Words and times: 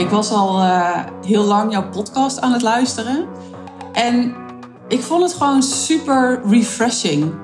ik 0.00 0.10
was 0.10 0.30
al 0.30 0.60
uh, 0.60 0.98
heel 1.26 1.44
lang 1.44 1.72
jouw 1.72 1.88
podcast 1.88 2.40
aan 2.40 2.52
het 2.52 2.62
luisteren. 2.62 3.28
En 3.92 4.34
ik 4.88 5.02
vond 5.02 5.22
het 5.22 5.32
gewoon 5.32 5.62
super 5.62 6.40
refreshing. 6.46 7.34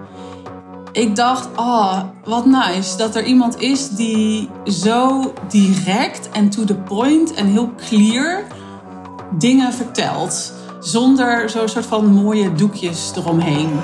Ik 0.93 1.17
dacht, 1.17 1.49
oh, 1.57 2.01
wat 2.25 2.47
nice 2.47 2.97
dat 2.97 3.15
er 3.15 3.25
iemand 3.25 3.61
is 3.61 3.89
die 3.89 4.51
zo 4.65 5.33
direct 5.49 6.31
en 6.31 6.51
to 6.51 6.65
the 6.65 6.75
point 6.75 7.35
en 7.35 7.47
heel 7.47 7.71
clear 7.89 8.43
dingen 9.31 9.73
vertelt. 9.73 10.53
Zonder 10.81 11.51
zo'n 11.51 11.69
soort 11.69 11.87
van 11.87 12.07
mooie 12.07 12.53
doekjes 12.53 13.13
eromheen. 13.17 13.81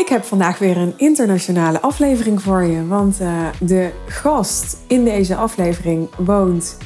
Ik 0.00 0.08
heb 0.08 0.24
vandaag 0.24 0.58
weer 0.58 0.76
een 0.76 0.94
internationale 0.96 1.80
aflevering 1.80 2.42
voor 2.42 2.62
je. 2.62 2.86
Want 2.86 3.20
uh, 3.20 3.48
de 3.60 3.90
gast 4.06 4.78
in 4.86 5.04
deze 5.04 5.36
aflevering 5.36 6.08
woont 6.16 6.76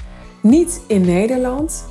niet 0.43 0.81
in 0.87 1.01
Nederland. 1.01 1.85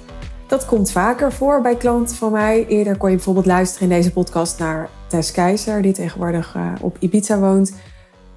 Dat 0.47 0.65
komt 0.65 0.91
vaker 0.91 1.33
voor 1.33 1.61
bij 1.61 1.75
klanten 1.75 2.15
van 2.15 2.31
mij. 2.31 2.65
Eerder 2.67 2.97
kon 2.97 3.09
je 3.09 3.15
bijvoorbeeld 3.15 3.45
luisteren 3.45 3.89
in 3.89 3.95
deze 3.95 4.11
podcast 4.11 4.59
naar 4.59 4.89
Tess 5.07 5.31
Keizer, 5.31 5.81
die 5.81 5.93
tegenwoordig 5.93 6.55
uh, 6.55 6.71
op 6.81 6.97
Ibiza 6.99 7.39
woont. 7.39 7.73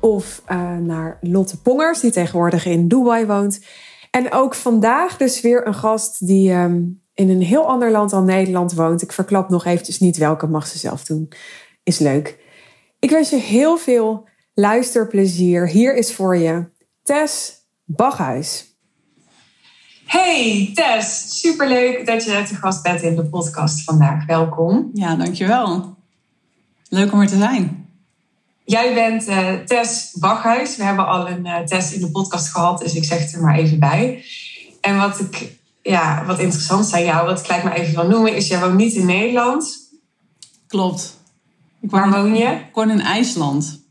Of 0.00 0.42
uh, 0.48 0.76
naar 0.76 1.18
Lotte 1.20 1.60
Pongers, 1.60 2.00
die 2.00 2.10
tegenwoordig 2.10 2.66
in 2.66 2.88
Dubai 2.88 3.26
woont. 3.26 3.64
En 4.10 4.32
ook 4.32 4.54
vandaag 4.54 5.16
dus 5.16 5.40
weer 5.40 5.66
een 5.66 5.74
gast 5.74 6.26
die 6.26 6.52
um, 6.52 7.02
in 7.14 7.30
een 7.30 7.42
heel 7.42 7.66
ander 7.66 7.90
land 7.90 8.10
dan 8.10 8.24
Nederland 8.24 8.72
woont. 8.72 9.02
Ik 9.02 9.12
verklap 9.12 9.48
nog 9.48 9.64
eventjes 9.64 10.00
niet 10.00 10.16
welke, 10.16 10.46
mag 10.46 10.66
ze 10.66 10.78
zelf 10.78 11.04
doen. 11.04 11.28
Is 11.82 11.98
leuk. 11.98 12.44
Ik 13.06 13.12
wens 13.12 13.30
je 13.30 13.36
heel 13.36 13.76
veel 13.76 14.28
luisterplezier. 14.54 15.68
Hier 15.68 15.96
is 15.96 16.14
voor 16.14 16.36
je 16.36 16.64
Tess 17.02 17.52
Baghuis. 17.84 18.76
Hey 20.04 20.70
Tess, 20.74 21.40
superleuk 21.40 22.06
dat 22.06 22.24
je 22.24 22.42
te 22.48 22.54
gast 22.54 22.82
bent 22.82 23.02
in 23.02 23.16
de 23.16 23.24
podcast 23.24 23.84
vandaag. 23.84 24.26
Welkom. 24.26 24.90
Ja, 24.94 25.16
dankjewel. 25.16 25.96
Leuk 26.88 27.12
om 27.12 27.20
er 27.20 27.26
te 27.26 27.36
zijn. 27.36 27.88
Jij 28.64 28.94
bent 28.94 29.28
uh, 29.28 29.52
Tess 29.52 30.12
Baghuis. 30.12 30.76
We 30.76 30.84
hebben 30.84 31.06
al 31.06 31.28
een 31.28 31.46
uh, 31.46 31.58
Tess 31.58 31.92
in 31.92 32.00
de 32.00 32.10
podcast 32.10 32.48
gehad, 32.48 32.78
dus 32.78 32.94
ik 32.94 33.04
zeg 33.04 33.18
het 33.18 33.32
er 33.32 33.40
maar 33.40 33.56
even 33.56 33.78
bij. 33.78 34.24
En 34.80 34.96
wat, 34.96 35.20
ik, 35.20 35.58
ja, 35.82 36.24
wat 36.24 36.38
interessant 36.38 36.86
is 36.86 36.92
aan 36.92 37.04
jou, 37.04 37.26
wat 37.26 37.38
ik 37.38 37.46
gelijk 37.46 37.64
maar 37.64 37.76
even 37.76 37.94
wil 37.94 38.08
noemen, 38.08 38.36
is 38.36 38.48
jij 38.48 38.60
woont 38.60 38.76
niet 38.76 38.94
in 38.94 39.06
Nederland. 39.06 39.76
Klopt. 40.66 41.15
Waar 41.88 42.10
woon 42.10 42.36
je? 42.36 42.46
Ik 42.46 42.74
woon 42.74 42.90
in 42.90 43.00
IJsland. 43.00 43.84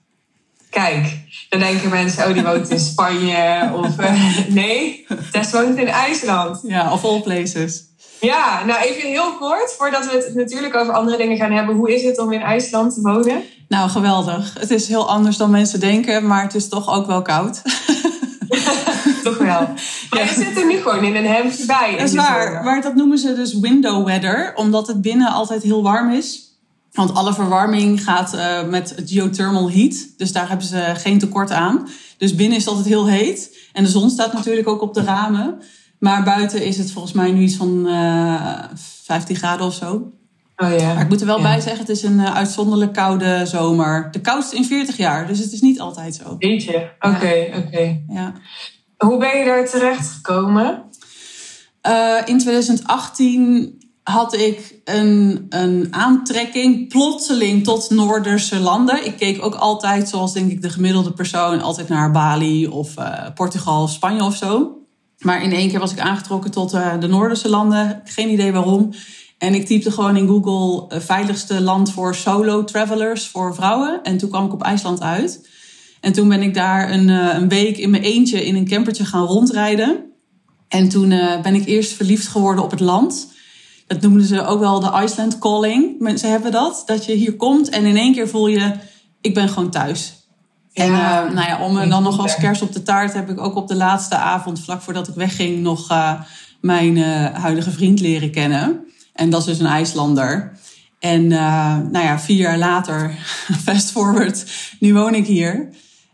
Kijk, 0.69 1.19
dan 1.49 1.59
denken 1.59 1.89
mensen, 1.89 2.27
oh, 2.27 2.33
die 2.33 2.43
woont 2.43 2.69
in 2.69 2.79
Spanje. 2.79 3.71
Of 3.73 3.99
uh, 3.99 4.37
nee, 4.47 5.07
Tess 5.31 5.51
woont 5.51 5.77
in 5.77 5.87
IJsland. 5.87 6.59
Ja, 6.63 6.93
of 6.93 7.03
all 7.03 7.21
places. 7.21 7.83
Ja, 8.21 8.65
nou 8.65 8.83
even 8.83 9.09
heel 9.09 9.37
kort, 9.39 9.75
voordat 9.77 10.05
we 10.05 10.11
het 10.11 10.35
natuurlijk 10.35 10.75
over 10.75 10.93
andere 10.93 11.17
dingen 11.17 11.37
gaan 11.37 11.51
hebben. 11.51 11.75
Hoe 11.75 11.95
is 11.95 12.03
het 12.03 12.19
om 12.19 12.31
in 12.31 12.41
IJsland 12.41 12.93
te 12.93 13.01
wonen? 13.01 13.43
Nou, 13.67 13.89
geweldig. 13.89 14.55
Het 14.59 14.71
is 14.71 14.87
heel 14.87 15.09
anders 15.09 15.37
dan 15.37 15.49
mensen 15.49 15.79
denken, 15.79 16.27
maar 16.27 16.43
het 16.43 16.55
is 16.55 16.69
toch 16.69 16.95
ook 16.95 17.07
wel 17.07 17.21
koud. 17.21 17.61
toch 19.23 19.37
wel. 19.37 19.61
Maar 20.09 20.19
ja. 20.19 20.21
je 20.21 20.33
zit 20.35 20.57
er 20.57 20.65
nu 20.65 20.77
gewoon 20.77 21.03
in 21.03 21.15
een 21.15 21.25
hemdje 21.25 21.65
bij. 21.65 21.95
Dat 21.97 22.07
is 22.07 22.15
waar. 22.15 22.63
Maar 22.63 22.81
dat 22.81 22.95
noemen 22.95 23.17
ze 23.17 23.35
dus 23.35 23.59
window 23.59 24.05
weather, 24.05 24.51
omdat 24.55 24.87
het 24.87 25.01
binnen 25.01 25.31
altijd 25.31 25.63
heel 25.63 25.83
warm 25.83 26.11
is. 26.11 26.44
Want 26.95 27.13
alle 27.13 27.33
verwarming 27.33 28.03
gaat 28.03 28.33
uh, 28.33 28.63
met 28.63 28.95
geothermal 29.05 29.71
heat. 29.71 30.07
Dus 30.17 30.31
daar 30.31 30.47
hebben 30.49 30.67
ze 30.67 30.93
geen 30.95 31.19
tekort 31.19 31.51
aan. 31.51 31.87
Dus 32.17 32.35
binnen 32.35 32.57
is 32.57 32.65
het 32.65 32.73
altijd 32.73 32.93
heel 32.93 33.07
heet. 33.07 33.69
En 33.73 33.83
de 33.83 33.89
zon 33.89 34.09
staat 34.09 34.33
natuurlijk 34.33 34.67
ook 34.67 34.81
op 34.81 34.93
de 34.93 35.03
ramen. 35.03 35.61
Maar 35.99 36.23
buiten 36.23 36.65
is 36.65 36.77
het 36.77 36.91
volgens 36.91 37.13
mij 37.13 37.31
nu 37.31 37.41
iets 37.41 37.55
van 37.55 37.83
uh, 37.85 38.33
eh, 38.33 38.69
15 39.03 39.35
graden 39.35 39.65
of 39.65 39.73
zo. 39.73 40.11
Oh 40.55 40.79
ja. 40.79 40.93
Maar 40.93 41.03
ik 41.03 41.09
moet 41.09 41.19
er 41.21 41.27
wel 41.27 41.41
bij 41.41 41.59
zeggen, 41.59 41.79
het 41.79 41.89
is 41.89 42.03
een 42.03 42.19
uh, 42.19 42.35
uitzonderlijk 42.35 42.93
koude 42.93 43.45
zomer. 43.45 44.11
De 44.11 44.21
koudste 44.21 44.55
in 44.55 44.65
40 44.65 44.97
jaar, 44.97 45.27
dus 45.27 45.39
het 45.39 45.51
is 45.51 45.61
niet 45.61 45.79
altijd 45.79 46.15
zo. 46.15 46.35
Weet 46.39 46.63
je? 46.63 46.89
Oké, 46.99 47.63
oké. 47.65 48.03
Ja. 48.07 48.33
Hoe 48.97 49.17
ben 49.17 49.37
je 49.37 49.45
daar 49.45 49.69
terecht 49.69 50.07
gekomen? 50.07 50.83
in 52.25 52.37
2018 52.37 53.84
had 54.11 54.35
ik 54.35 54.79
een, 54.83 55.45
een 55.49 55.87
aantrekking 55.91 56.89
plotseling 56.89 57.63
tot 57.63 57.89
Noorderse 57.89 58.59
landen. 58.59 59.05
Ik 59.05 59.17
keek 59.17 59.45
ook 59.45 59.55
altijd, 59.55 60.09
zoals 60.09 60.33
denk 60.33 60.51
ik 60.51 60.61
de 60.61 60.69
gemiddelde 60.69 61.11
persoon, 61.11 61.61
altijd 61.61 61.89
naar 61.89 62.11
Bali 62.11 62.67
of 62.67 62.97
uh, 62.99 63.25
Portugal 63.35 63.83
of 63.83 63.91
Spanje 63.91 64.23
of 64.23 64.35
zo. 64.35 64.77
Maar 65.19 65.43
in 65.43 65.51
één 65.51 65.69
keer 65.69 65.79
was 65.79 65.91
ik 65.91 65.99
aangetrokken 65.99 66.51
tot 66.51 66.73
uh, 66.73 66.99
de 66.99 67.07
Noorderse 67.07 67.49
landen. 67.49 68.01
Geen 68.03 68.29
idee 68.29 68.51
waarom. 68.51 68.93
En 69.37 69.53
ik 69.53 69.65
typte 69.65 69.91
gewoon 69.91 70.17
in 70.17 70.27
Google 70.27 70.95
uh, 70.95 71.01
veiligste 71.01 71.61
land 71.61 71.91
voor 71.91 72.15
solo 72.15 72.63
travelers 72.63 73.27
voor 73.27 73.55
vrouwen. 73.55 74.03
En 74.03 74.17
toen 74.17 74.29
kwam 74.29 74.45
ik 74.45 74.53
op 74.53 74.63
IJsland 74.63 75.01
uit. 75.01 75.49
En 76.01 76.13
toen 76.13 76.29
ben 76.29 76.41
ik 76.41 76.53
daar 76.53 76.91
een, 76.91 77.07
een 77.09 77.49
week 77.49 77.77
in 77.77 77.89
mijn 77.89 78.03
eentje 78.03 78.45
in 78.45 78.55
een 78.55 78.67
campertje 78.67 79.05
gaan 79.05 79.25
rondrijden. 79.25 80.03
En 80.67 80.89
toen 80.89 81.09
ben 81.41 81.55
ik 81.55 81.65
eerst 81.65 81.91
verliefd 81.93 82.27
geworden 82.27 82.63
op 82.63 82.71
het 82.71 82.79
land. 82.79 83.33
Dat 83.87 84.01
noemden 84.01 84.25
ze 84.25 84.45
ook 84.45 84.59
wel 84.59 84.79
de 84.79 85.01
Iceland 85.03 85.39
calling. 85.39 85.99
Mensen 85.99 86.29
hebben 86.29 86.51
dat. 86.51 86.83
Dat 86.85 87.05
je 87.05 87.13
hier 87.13 87.35
komt 87.35 87.69
en 87.69 87.85
in 87.85 87.97
één 87.97 88.13
keer 88.13 88.27
voel 88.27 88.47
je, 88.47 88.71
ik 89.21 89.33
ben 89.33 89.49
gewoon 89.49 89.69
thuis. 89.69 90.13
En 90.73 90.91
uh, 90.91 91.31
nou 91.31 91.47
ja, 91.47 91.59
om 91.61 91.89
dan 91.89 92.03
nog 92.03 92.19
als 92.19 92.35
kers 92.35 92.61
op 92.61 92.73
de 92.73 92.83
taart 92.83 93.13
heb 93.13 93.29
ik 93.29 93.39
ook 93.39 93.55
op 93.55 93.67
de 93.67 93.75
laatste 93.75 94.15
avond, 94.15 94.59
vlak 94.59 94.81
voordat 94.81 95.07
ik 95.07 95.15
wegging, 95.15 95.59
nog 95.59 95.91
uh, 95.91 96.21
mijn 96.61 96.95
uh, 96.95 97.25
huidige 97.33 97.71
vriend 97.71 97.99
leren 97.99 98.31
kennen. 98.31 98.85
En 99.13 99.29
dat 99.29 99.39
is 99.39 99.45
dus 99.45 99.59
een 99.59 99.65
IJslander. 99.65 100.51
En 100.99 101.27
nou 101.27 101.99
ja, 101.99 102.19
vier 102.19 102.37
jaar 102.37 102.57
later, 102.57 103.11
fast 103.65 103.91
forward, 103.91 104.45
nu 104.79 104.93
woon 104.93 105.15
ik 105.15 105.25
hier. 105.25 105.53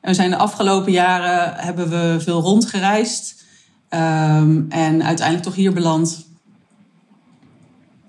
En 0.02 0.10
we 0.10 0.14
zijn 0.14 0.30
de 0.30 0.38
afgelopen 0.38 0.92
jaren 0.92 1.54
hebben 1.56 1.90
we 1.90 2.18
veel 2.20 2.42
rondgereisd. 2.42 3.44
Um, 3.90 4.66
en 4.70 5.04
uiteindelijk 5.04 5.44
toch 5.44 5.56
hier 5.56 5.74
beland. 5.74 6.30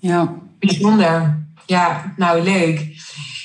Ja. 0.03 0.35
Bijzonder. 0.59 1.47
Ja, 1.67 2.13
nou 2.17 2.43
leuk. 2.43 3.01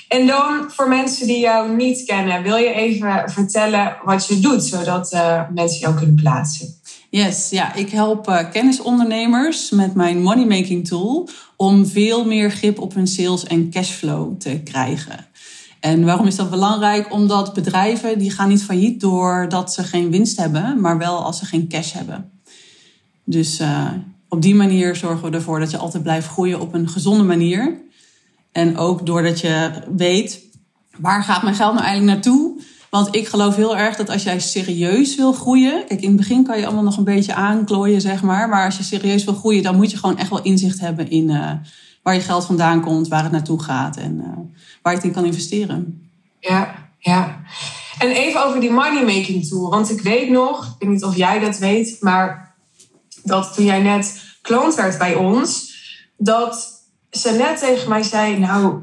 En 0.07 0.27
dan 0.27 0.65
voor 0.67 0.89
mensen 0.89 1.27
die 1.27 1.39
jou 1.39 1.75
niet 1.75 2.03
kennen, 2.03 2.43
wil 2.43 2.55
je 2.55 2.73
even 2.73 3.29
vertellen 3.29 3.97
wat 4.03 4.27
je 4.27 4.39
doet, 4.39 4.63
zodat 4.63 5.13
uh, 5.13 5.41
mensen 5.53 5.79
jou 5.79 5.95
kunnen 5.95 6.15
plaatsen? 6.15 6.67
Yes, 7.09 7.49
ja, 7.49 7.73
ik 7.73 7.89
help 7.89 8.29
uh, 8.29 8.51
kennisondernemers 8.51 9.69
met 9.69 9.93
mijn 9.93 10.21
money 10.21 10.45
making 10.45 10.87
tool 10.87 11.29
om 11.55 11.85
veel 11.85 12.25
meer 12.25 12.51
grip 12.51 12.79
op 12.79 12.93
hun 12.93 13.07
sales 13.07 13.43
en 13.43 13.69
cashflow 13.69 14.39
te 14.39 14.61
krijgen. 14.63 15.27
En 15.79 16.05
waarom 16.05 16.27
is 16.27 16.35
dat 16.35 16.49
belangrijk? 16.49 17.13
Omdat 17.13 17.53
bedrijven 17.53 18.19
die 18.19 18.31
gaan 18.31 18.49
niet 18.49 18.63
failliet 18.63 18.99
doordat 18.99 19.73
ze 19.73 19.83
geen 19.83 20.11
winst 20.11 20.37
hebben, 20.37 20.81
maar 20.81 20.97
wel 20.97 21.23
als 21.23 21.37
ze 21.37 21.45
geen 21.45 21.67
cash 21.67 21.93
hebben. 21.93 22.31
Dus 23.23 23.59
uh, 23.59 23.91
op 24.29 24.41
die 24.41 24.55
manier 24.55 24.95
zorgen 24.95 25.29
we 25.29 25.35
ervoor 25.35 25.59
dat 25.59 25.71
je 25.71 25.77
altijd 25.77 26.03
blijft 26.03 26.27
groeien 26.27 26.59
op 26.59 26.73
een 26.73 26.89
gezonde 26.89 27.23
manier. 27.23 27.81
En 28.51 28.77
ook 28.77 29.05
doordat 29.05 29.39
je 29.39 29.71
weet, 29.95 30.41
waar 30.97 31.23
gaat 31.23 31.43
mijn 31.43 31.55
geld 31.55 31.73
nou 31.73 31.85
eigenlijk 31.85 32.13
naartoe? 32.13 32.61
Want 32.89 33.15
ik 33.15 33.27
geloof 33.27 33.55
heel 33.55 33.77
erg 33.77 33.95
dat 33.95 34.09
als 34.09 34.23
jij 34.23 34.39
serieus 34.39 35.15
wil 35.15 35.33
groeien. 35.33 35.85
Kijk, 35.87 36.01
in 36.01 36.07
het 36.07 36.17
begin 36.17 36.43
kan 36.43 36.59
je 36.59 36.65
allemaal 36.65 36.83
nog 36.83 36.97
een 36.97 37.03
beetje 37.03 37.33
aanklooien, 37.33 38.01
zeg 38.01 38.23
maar. 38.23 38.49
Maar 38.49 38.65
als 38.65 38.77
je 38.77 38.83
serieus 38.83 39.23
wil 39.23 39.33
groeien, 39.33 39.63
dan 39.63 39.75
moet 39.75 39.91
je 39.91 39.97
gewoon 39.97 40.17
echt 40.17 40.29
wel 40.29 40.41
inzicht 40.41 40.79
hebben 40.79 41.09
in 41.09 41.29
uh, 41.29 41.51
waar 42.03 42.13
je 42.13 42.19
geld 42.21 42.45
vandaan 42.45 42.81
komt, 42.81 43.07
waar 43.07 43.23
het 43.23 43.31
naartoe 43.31 43.63
gaat 43.63 43.97
en 43.97 44.15
uh, 44.17 44.23
waar 44.81 44.93
je 44.93 44.99
het 44.99 45.07
in 45.07 45.13
kan 45.13 45.25
investeren. 45.25 46.09
Ja, 46.39 46.89
ja. 46.99 47.41
En 47.99 48.09
even 48.09 48.45
over 48.45 48.59
die 48.59 48.71
money 48.71 49.05
making 49.05 49.47
tool. 49.47 49.69
Want 49.69 49.91
ik 49.91 50.01
weet 50.01 50.29
nog, 50.29 50.65
ik 50.65 50.87
weet 50.87 50.89
niet 50.89 51.03
of 51.03 51.15
jij 51.15 51.39
dat 51.39 51.57
weet, 51.57 51.97
maar 51.99 52.46
dat 53.27 53.53
toen 53.53 53.65
jij 53.65 53.81
net 53.81 54.21
klant 54.41 54.75
werd 54.75 54.97
bij 54.97 55.15
ons, 55.15 55.75
dat 56.17 56.83
ze 57.11 57.31
net 57.31 57.59
tegen 57.59 57.89
mij 57.89 58.03
zei: 58.03 58.37
Nou, 58.37 58.81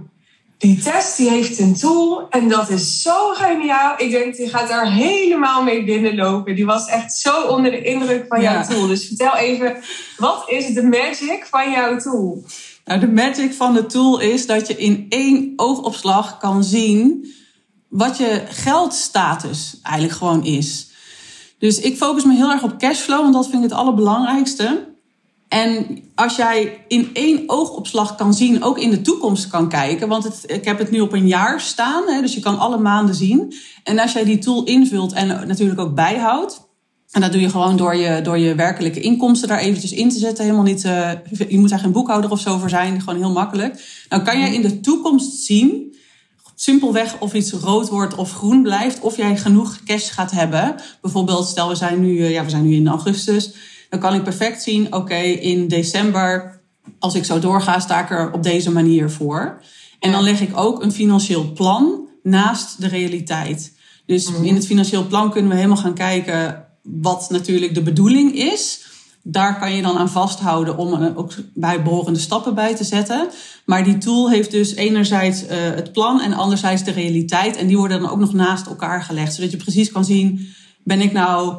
die 0.59 0.79
test 0.79 1.17
die 1.17 1.31
heeft 1.31 1.59
een 1.59 1.75
tool 1.75 2.29
en 2.29 2.49
dat 2.49 2.71
is 2.71 3.03
zo 3.03 3.33
geniaal. 3.33 3.95
Ik 3.97 4.11
denk, 4.11 4.37
die 4.37 4.49
gaat 4.49 4.69
daar 4.69 4.93
helemaal 4.93 5.63
mee 5.63 5.85
binnenlopen. 5.85 6.55
Die 6.55 6.67
was 6.67 6.87
echt 6.87 7.13
zo 7.13 7.43
onder 7.43 7.71
de 7.71 7.83
indruk 7.83 8.25
van 8.29 8.41
jouw 8.41 8.65
tool. 8.65 8.87
Dus 8.87 9.07
vertel 9.07 9.37
even, 9.37 9.77
wat 10.17 10.45
is 10.47 10.75
de 10.75 10.83
magic 10.83 11.47
van 11.51 11.71
jouw 11.71 11.97
tool? 11.97 12.45
Nou, 12.85 13.01
de 13.01 13.09
magic 13.09 13.55
van 13.55 13.75
de 13.75 13.87
tool 13.87 14.21
is 14.21 14.47
dat 14.47 14.67
je 14.67 14.77
in 14.77 15.07
één 15.09 15.53
oogopslag 15.57 16.39
kan 16.39 16.65
zien 16.65 17.33
wat 17.89 18.19
je 18.19 18.43
geldstatus 18.49 19.79
eigenlijk 19.83 20.19
gewoon 20.19 20.45
is. 20.45 20.91
Dus 21.65 21.81
ik 21.81 21.97
focus 21.97 22.25
me 22.25 22.35
heel 22.35 22.51
erg 22.51 22.63
op 22.63 22.79
cashflow, 22.79 23.21
want 23.21 23.35
dat 23.35 23.49
vind 23.49 23.65
ik 23.65 23.71
het 23.71 23.79
allerbelangrijkste. 23.79 24.93
En 25.49 25.87
als 26.15 26.37
jij 26.37 26.85
in 26.89 27.11
één 27.13 27.43
oogopslag 27.47 28.15
kan 28.15 28.35
zien, 28.35 28.63
ook 28.63 28.79
in 28.79 28.91
de 28.91 29.01
toekomst 29.01 29.49
kan 29.49 29.69
kijken, 29.69 30.09
want 30.09 30.25
het, 30.25 30.45
ik 30.47 30.65
heb 30.65 30.79
het 30.79 30.91
nu 30.91 31.01
op 31.01 31.13
een 31.13 31.27
jaar 31.27 31.61
staan, 31.61 32.03
hè, 32.07 32.21
dus 32.21 32.35
je 32.35 32.41
kan 32.41 32.59
alle 32.59 32.79
maanden 32.79 33.15
zien. 33.15 33.55
En 33.85 33.99
als 33.99 34.13
jij 34.13 34.25
die 34.25 34.39
tool 34.39 34.65
invult 34.65 35.13
en 35.13 35.27
natuurlijk 35.27 35.81
ook 35.81 35.95
bijhoudt, 35.95 36.69
en 37.11 37.21
dat 37.21 37.33
doe 37.33 37.41
je 37.41 37.51
gewoon 37.51 37.77
door 37.77 37.97
je, 37.97 38.21
door 38.23 38.39
je 38.39 38.55
werkelijke 38.55 39.01
inkomsten 39.01 39.49
daar 39.49 39.59
eventjes 39.59 39.93
in 39.93 40.09
te 40.09 40.19
zetten. 40.19 40.45
Helemaal 40.45 40.65
niet, 40.65 40.85
uh, 40.85 41.11
je 41.49 41.59
moet 41.59 41.71
daar 41.71 41.79
geen 41.79 41.93
boekhouder 41.93 42.31
of 42.31 42.41
zo 42.41 42.59
voor 42.59 42.69
zijn, 42.69 43.01
gewoon 43.01 43.19
heel 43.19 43.33
makkelijk. 43.33 44.05
Dan 44.09 44.25
kan 44.25 44.39
jij 44.39 44.55
in 44.55 44.63
de 44.63 44.81
toekomst 44.81 45.43
zien, 45.43 45.94
simpelweg 46.55 47.19
of 47.19 47.35
iets 47.35 47.53
rood 47.53 47.89
wordt 47.89 48.15
of 48.15 48.33
groen 48.33 48.63
blijft, 48.63 49.01
of 49.01 49.17
jij 49.17 49.37
genoeg 49.37 49.79
cash 49.85 50.13
gaat 50.13 50.31
hebben. 50.31 50.75
Bijvoorbeeld, 51.01 51.47
stel 51.47 51.69
we 51.69 51.75
zijn 51.75 52.01
nu, 52.01 52.29
ja, 52.29 52.45
we 52.45 52.51
zijn 52.51 52.67
nu 52.67 52.75
in 52.75 52.89
augustus 52.89 53.53
dan 53.95 54.03
kan 54.03 54.15
ik 54.15 54.23
perfect 54.23 54.63
zien, 54.63 54.95
oké, 54.95 55.15
in 55.21 55.69
december, 55.69 56.61
als 56.99 57.15
ik 57.15 57.25
zo 57.25 57.39
doorga, 57.39 57.79
sta 57.81 58.03
ik 58.03 58.11
er 58.11 58.33
op 58.33 58.43
deze 58.43 58.71
manier 58.71 59.11
voor. 59.11 59.63
En 60.01 60.13
dan 60.13 60.23
leg 60.23 60.41
ik 60.41 60.57
ook 60.57 60.83
een 60.83 60.93
financieel 60.93 61.53
plan 61.53 62.09
naast 62.23 62.81
de 62.81 62.89
realiteit. 62.89 63.73
Dus 64.07 64.31
mhm. 64.31 64.45
in 64.45 64.55
het 64.55 64.67
financieel 64.67 65.07
plan 65.07 65.31
kunnen 65.31 65.51
we 65.51 65.57
helemaal 65.57 65.77
gaan 65.77 65.95
kijken 65.95 66.67
wat 66.83 67.27
natuurlijk 67.31 67.75
de 67.75 67.83
bedoeling 67.83 68.35
is. 68.35 68.84
Daar 69.27 69.59
kan 69.59 69.75
je 69.75 69.83
dan 69.83 69.99
aan 69.99 70.09
vasthouden 70.09 70.77
om 70.77 71.03
er 71.03 71.17
ook 71.17 71.33
bijbehorende 71.55 72.19
stappen 72.19 72.55
bij 72.55 72.77
te 72.77 72.85
zetten. 72.85 73.29
Maar 73.65 73.85
die 73.85 73.99
tool 73.99 74.31
heeft 74.31 74.51
dus 74.51 74.75
enerzijds 74.75 75.43
uh, 75.43 75.49
het 75.51 75.93
plan 75.93 76.21
en 76.21 76.33
anderzijds 76.33 76.85
de 76.85 76.91
realiteit. 76.91 77.57
En 77.57 77.67
die 77.67 77.77
worden 77.77 78.01
dan 78.01 78.11
ook 78.11 78.19
nog 78.19 78.33
naast 78.33 78.67
elkaar 78.67 79.03
gelegd. 79.03 79.35
Zodat 79.35 79.51
je 79.51 79.57
precies 79.57 79.93
kan 79.93 80.05
zien, 80.05 80.49
ben 80.83 81.01
ik 81.01 81.13
nou 81.13 81.57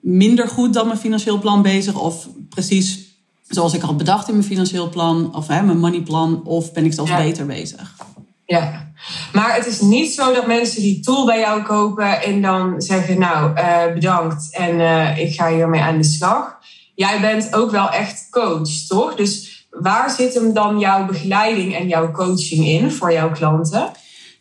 minder 0.00 0.48
goed 0.48 0.72
dan 0.72 0.86
mijn 0.86 0.98
financieel 0.98 1.38
plan 1.38 1.62
bezig? 1.62 2.00
Of 2.00 2.28
precies 2.48 3.10
zoals 3.48 3.74
ik 3.74 3.80
had 3.80 3.96
bedacht 3.96 4.28
in 4.28 4.34
mijn 4.34 4.46
financieel 4.46 4.88
plan, 4.88 5.34
of 5.34 5.46
hè, 5.46 5.62
mijn 5.62 5.78
moneyplan, 5.78 6.42
of 6.44 6.72
ben 6.72 6.84
ik 6.84 6.92
zelfs 6.92 7.16
beter 7.16 7.46
bezig? 7.46 7.96
Ja, 8.44 8.90
maar 9.32 9.54
het 9.54 9.66
is 9.66 9.80
niet 9.80 10.12
zo 10.12 10.34
dat 10.34 10.46
mensen 10.46 10.82
die 10.82 11.00
tool 11.00 11.26
bij 11.26 11.38
jou 11.38 11.62
kopen 11.62 12.22
en 12.22 12.42
dan 12.42 12.82
zeggen: 12.82 13.18
Nou, 13.18 13.58
uh, 13.58 13.92
bedankt 13.94 14.56
en 14.56 14.74
uh, 14.74 15.18
ik 15.18 15.34
ga 15.34 15.48
hiermee 15.48 15.80
aan 15.80 15.96
de 15.96 16.04
slag. 16.04 16.58
Jij 17.00 17.20
bent 17.20 17.54
ook 17.54 17.70
wel 17.70 17.90
echt 17.90 18.26
coach, 18.30 18.70
toch? 18.88 19.14
Dus 19.14 19.64
waar 19.70 20.10
zit 20.10 20.34
hem 20.34 20.52
dan 20.52 20.78
jouw 20.78 21.06
begeleiding 21.06 21.74
en 21.76 21.88
jouw 21.88 22.10
coaching 22.10 22.66
in 22.66 22.90
voor 22.90 23.12
jouw 23.12 23.32
klanten? 23.32 23.90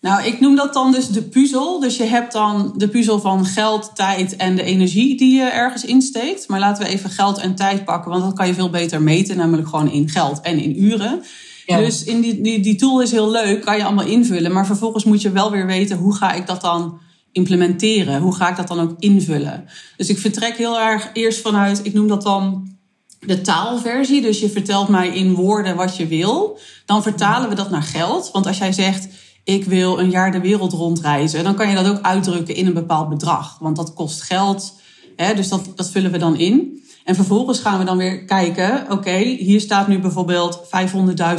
Nou, 0.01 0.23
ik 0.23 0.39
noem 0.39 0.55
dat 0.55 0.73
dan 0.73 0.91
dus 0.91 1.07
de 1.07 1.21
puzzel. 1.21 1.79
Dus 1.79 1.97
je 1.97 2.03
hebt 2.03 2.31
dan 2.31 2.73
de 2.75 2.87
puzzel 2.87 3.19
van 3.19 3.45
geld, 3.45 3.91
tijd 3.95 4.35
en 4.35 4.55
de 4.55 4.63
energie 4.63 5.17
die 5.17 5.35
je 5.35 5.49
ergens 5.49 5.85
insteekt. 5.85 6.47
Maar 6.47 6.59
laten 6.59 6.83
we 6.83 6.89
even 6.89 7.09
geld 7.09 7.37
en 7.37 7.55
tijd 7.55 7.85
pakken, 7.85 8.11
want 8.11 8.23
dat 8.23 8.33
kan 8.33 8.47
je 8.47 8.53
veel 8.53 8.69
beter 8.69 9.01
meten, 9.01 9.37
namelijk 9.37 9.67
gewoon 9.67 9.91
in 9.91 10.09
geld 10.09 10.41
en 10.41 10.59
in 10.59 10.83
uren. 10.83 11.23
Dus 11.65 12.03
in 12.03 12.21
die, 12.21 12.41
die, 12.41 12.59
die 12.59 12.75
tool 12.75 13.01
is 13.01 13.11
heel 13.11 13.31
leuk, 13.31 13.61
kan 13.61 13.77
je 13.77 13.83
allemaal 13.83 14.05
invullen. 14.05 14.51
Maar 14.51 14.65
vervolgens 14.65 15.03
moet 15.03 15.21
je 15.21 15.31
wel 15.31 15.51
weer 15.51 15.65
weten 15.65 15.97
hoe 15.97 16.15
ga 16.15 16.31
ik 16.31 16.47
dat 16.47 16.61
dan 16.61 16.99
implementeren? 17.31 18.21
Hoe 18.21 18.35
ga 18.35 18.49
ik 18.49 18.55
dat 18.55 18.67
dan 18.67 18.79
ook 18.79 18.95
invullen? 18.99 19.65
Dus 19.97 20.09
ik 20.09 20.17
vertrek 20.17 20.57
heel 20.57 20.79
erg 20.79 21.09
eerst 21.13 21.41
vanuit, 21.41 21.85
ik 21.85 21.93
noem 21.93 22.07
dat 22.07 22.21
dan 22.21 22.77
de 23.19 23.41
taalversie. 23.41 24.21
Dus 24.21 24.39
je 24.39 24.49
vertelt 24.49 24.87
mij 24.87 25.09
in 25.09 25.33
woorden 25.33 25.75
wat 25.75 25.97
je 25.97 26.07
wil. 26.07 26.59
Dan 26.85 27.03
vertalen 27.03 27.49
we 27.49 27.55
dat 27.55 27.69
naar 27.69 27.83
geld. 27.83 28.29
Want 28.31 28.47
als 28.47 28.57
jij 28.57 28.71
zegt 28.71 29.07
ik 29.43 29.65
wil 29.65 29.99
een 29.99 30.09
jaar 30.09 30.31
de 30.31 30.41
wereld 30.41 30.73
rondreizen, 30.73 31.43
dan 31.43 31.55
kan 31.55 31.69
je 31.69 31.75
dat 31.75 31.87
ook 31.87 32.01
uitdrukken 32.01 32.55
in 32.55 32.65
een 32.65 32.73
bepaald 32.73 33.09
bedrag. 33.09 33.57
Want 33.59 33.75
dat 33.75 33.93
kost 33.93 34.21
geld. 34.21 34.79
Hè, 35.15 35.33
dus 35.33 35.49
dat, 35.49 35.71
dat 35.75 35.89
vullen 35.89 36.11
we 36.11 36.17
dan 36.17 36.37
in. 36.37 36.83
En 37.03 37.15
vervolgens 37.15 37.59
gaan 37.59 37.79
we 37.79 37.85
dan 37.85 37.97
weer 37.97 38.25
kijken, 38.25 38.85
oké, 38.91 39.17
hier 39.17 39.61
staat 39.61 39.87
nu 39.87 39.99
bijvoorbeeld 39.99 40.61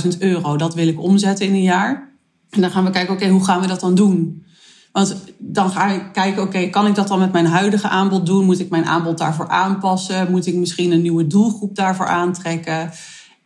500.000 0.05 0.19
euro. 0.19 0.57
Dat 0.57 0.75
wil 0.75 0.89
ik 0.89 1.01
omzetten 1.01 1.47
in 1.47 1.53
een 1.53 1.63
jaar. 1.63 2.19
En 2.51 2.61
dan 2.61 2.71
gaan 2.71 2.85
we 2.85 2.91
kijken, 2.91 3.15
oké, 3.15 3.29
hoe 3.29 3.45
gaan 3.45 3.61
we 3.61 3.67
dat 3.67 3.81
dan 3.81 3.95
doen? 3.95 4.45
Want 4.93 5.17
dan 5.39 5.71
ga 5.71 5.87
ik 5.87 6.03
kijken, 6.13 6.43
oké, 6.43 6.69
kan 6.69 6.87
ik 6.87 6.95
dat 6.95 7.09
dan 7.09 7.19
met 7.19 7.33
mijn 7.33 7.47
huidige 7.47 7.89
aanbod 7.89 8.27
doen? 8.27 8.45
Moet 8.45 8.61
ik 8.61 8.71
mijn 8.71 8.87
aanbod 8.87 9.19
daarvoor 9.19 9.49
aanpassen? 9.49 10.31
Moet 10.31 10.47
ik 10.47 10.55
misschien 10.55 10.93
een 10.93 11.03
nieuwe 11.03 11.27
doelgroep 11.27 11.77
daarvoor 11.77 12.07
aantrekken? 12.07 12.91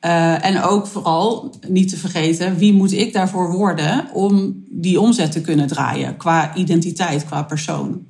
Uh, 0.04 0.44
en 0.44 0.62
ook 0.62 0.86
vooral, 0.86 1.54
niet 1.68 1.88
te 1.88 1.96
vergeten, 1.96 2.56
wie 2.56 2.72
moet 2.72 2.92
ik 2.92 3.12
daarvoor 3.12 3.52
worden 3.52 4.06
om 4.12 4.64
die 4.70 5.00
omzet 5.00 5.32
te 5.32 5.40
kunnen 5.40 5.66
draaien 5.66 6.16
qua 6.16 6.54
identiteit, 6.54 7.24
qua 7.24 7.42
persoon. 7.42 8.06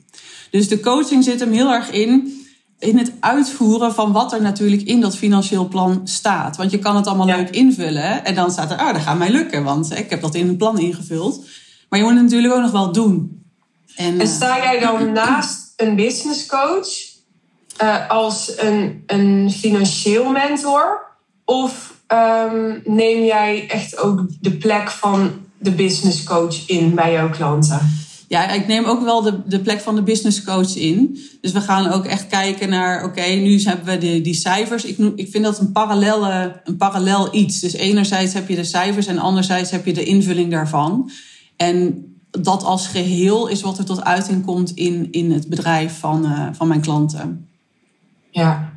Dus 0.50 0.68
de 0.68 0.80
coaching 0.80 1.24
zit 1.24 1.40
hem 1.40 1.52
heel 1.52 1.72
erg 1.72 1.90
in, 1.90 2.44
in 2.78 2.98
het 2.98 3.12
uitvoeren 3.20 3.94
van 3.94 4.12
wat 4.12 4.32
er 4.32 4.42
natuurlijk 4.42 4.82
in 4.82 5.00
dat 5.00 5.16
financieel 5.16 5.68
plan 5.68 6.00
staat. 6.04 6.56
Want 6.56 6.70
je 6.70 6.78
kan 6.78 6.96
het 6.96 7.06
allemaal 7.06 7.26
leuk 7.26 7.50
invullen 7.50 8.24
en 8.24 8.34
dan 8.34 8.50
staat 8.50 8.70
er, 8.70 8.76
ah, 8.76 8.92
dat 8.92 9.02
gaat 9.02 9.18
mij 9.18 9.30
lukken, 9.30 9.64
want 9.64 9.98
ik 9.98 10.10
heb 10.10 10.20
dat 10.20 10.34
in 10.34 10.48
een 10.48 10.56
plan 10.56 10.78
ingevuld. 10.78 11.44
Maar 11.94 12.02
je 12.02 12.08
moet 12.08 12.18
het 12.18 12.30
natuurlijk 12.30 12.54
ook 12.54 12.62
nog 12.62 12.70
wel 12.70 12.92
doen. 12.92 13.44
En, 13.96 14.20
en 14.20 14.26
sta 14.26 14.56
jij 14.56 14.80
dan 14.80 15.12
naast 15.22 15.72
een 15.76 15.96
business 15.96 16.46
coach 16.46 16.88
uh, 17.82 18.10
als 18.10 18.52
een, 18.56 19.02
een 19.06 19.50
financieel 19.50 20.30
mentor? 20.30 21.02
Of 21.44 21.94
um, 22.08 22.82
neem 22.84 23.24
jij 23.24 23.68
echt 23.68 23.98
ook 23.98 24.26
de 24.40 24.50
plek 24.50 24.90
van 24.90 25.32
de 25.58 25.70
business 25.70 26.24
coach 26.24 26.68
in 26.68 26.94
bij 26.94 27.12
jouw 27.12 27.30
klanten? 27.30 28.04
Ja, 28.28 28.48
ik 28.50 28.66
neem 28.66 28.84
ook 28.84 29.02
wel 29.02 29.22
de, 29.22 29.40
de 29.46 29.60
plek 29.60 29.80
van 29.80 29.94
de 29.94 30.02
business 30.02 30.44
coach 30.44 30.76
in. 30.76 31.18
Dus 31.40 31.52
we 31.52 31.60
gaan 31.60 31.92
ook 31.92 32.04
echt 32.04 32.26
kijken 32.26 32.68
naar, 32.68 33.04
oké, 33.04 33.26
nu 33.26 33.60
hebben 33.62 33.84
we 33.86 33.98
de, 33.98 34.20
die 34.20 34.34
cijfers. 34.34 34.84
Ik, 34.84 34.98
ik 35.16 35.30
vind 35.30 35.44
dat 35.44 35.58
een, 35.58 35.72
parallelle, 35.72 36.60
een 36.64 36.76
parallel 36.76 37.34
iets. 37.34 37.60
Dus 37.60 37.72
enerzijds 37.72 38.32
heb 38.32 38.48
je 38.48 38.56
de 38.56 38.64
cijfers 38.64 39.06
en 39.06 39.18
anderzijds 39.18 39.70
heb 39.70 39.86
je 39.86 39.92
de 39.92 40.04
invulling 40.04 40.50
daarvan. 40.50 41.10
En 41.56 42.08
dat 42.30 42.62
als 42.62 42.86
geheel 42.86 43.48
is 43.48 43.62
wat 43.62 43.78
er 43.78 43.84
tot 43.84 44.04
uiting 44.04 44.44
komt 44.44 44.70
in, 44.70 45.08
in 45.10 45.32
het 45.32 45.48
bedrijf 45.48 45.98
van, 45.98 46.24
uh, 46.24 46.48
van 46.52 46.68
mijn 46.68 46.80
klanten. 46.80 47.48
Ja, 48.30 48.74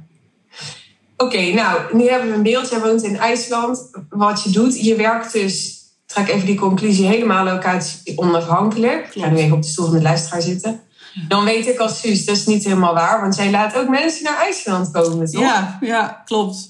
Oké, 1.18 1.54
nou, 1.54 1.98
nu 1.98 2.08
hebben 2.10 2.30
we 2.30 2.36
een 2.36 2.44
beeld. 2.44 2.70
Jij 2.70 2.80
woont 2.80 3.04
in 3.04 3.18
IJsland. 3.18 3.90
Wat 4.10 4.44
je 4.44 4.50
doet, 4.50 4.86
je 4.86 4.96
werkt 4.96 5.34
dus, 5.34 5.78
trek 6.06 6.28
even 6.28 6.46
die 6.46 6.56
conclusie, 6.56 7.06
helemaal 7.06 7.46
locatie 7.46 8.18
onafhankelijk. 8.18 9.10
Ik 9.14 9.22
ga 9.22 9.30
nu 9.30 9.38
even 9.38 9.56
op 9.56 9.62
de 9.62 9.68
stoel 9.68 9.86
van 9.86 9.96
de 9.96 10.02
luisteraar 10.02 10.42
zitten. 10.42 10.82
Dan 11.28 11.46
weet 11.46 11.68
ik 11.68 11.80
als 11.80 12.00
Suus, 12.00 12.26
dat 12.26 12.36
is 12.36 12.46
niet 12.46 12.64
helemaal 12.64 12.94
waar. 12.94 13.22
Want 13.22 13.36
jij 13.36 13.52
laat 13.52 13.76
ook 13.76 13.90
mensen 13.90 14.24
naar 14.24 14.38
IJsland 14.38 14.92
komen, 14.92 15.32
toch? 15.32 15.42
Ja, 15.42 15.78
ja 15.82 16.22
klopt. 16.26 16.70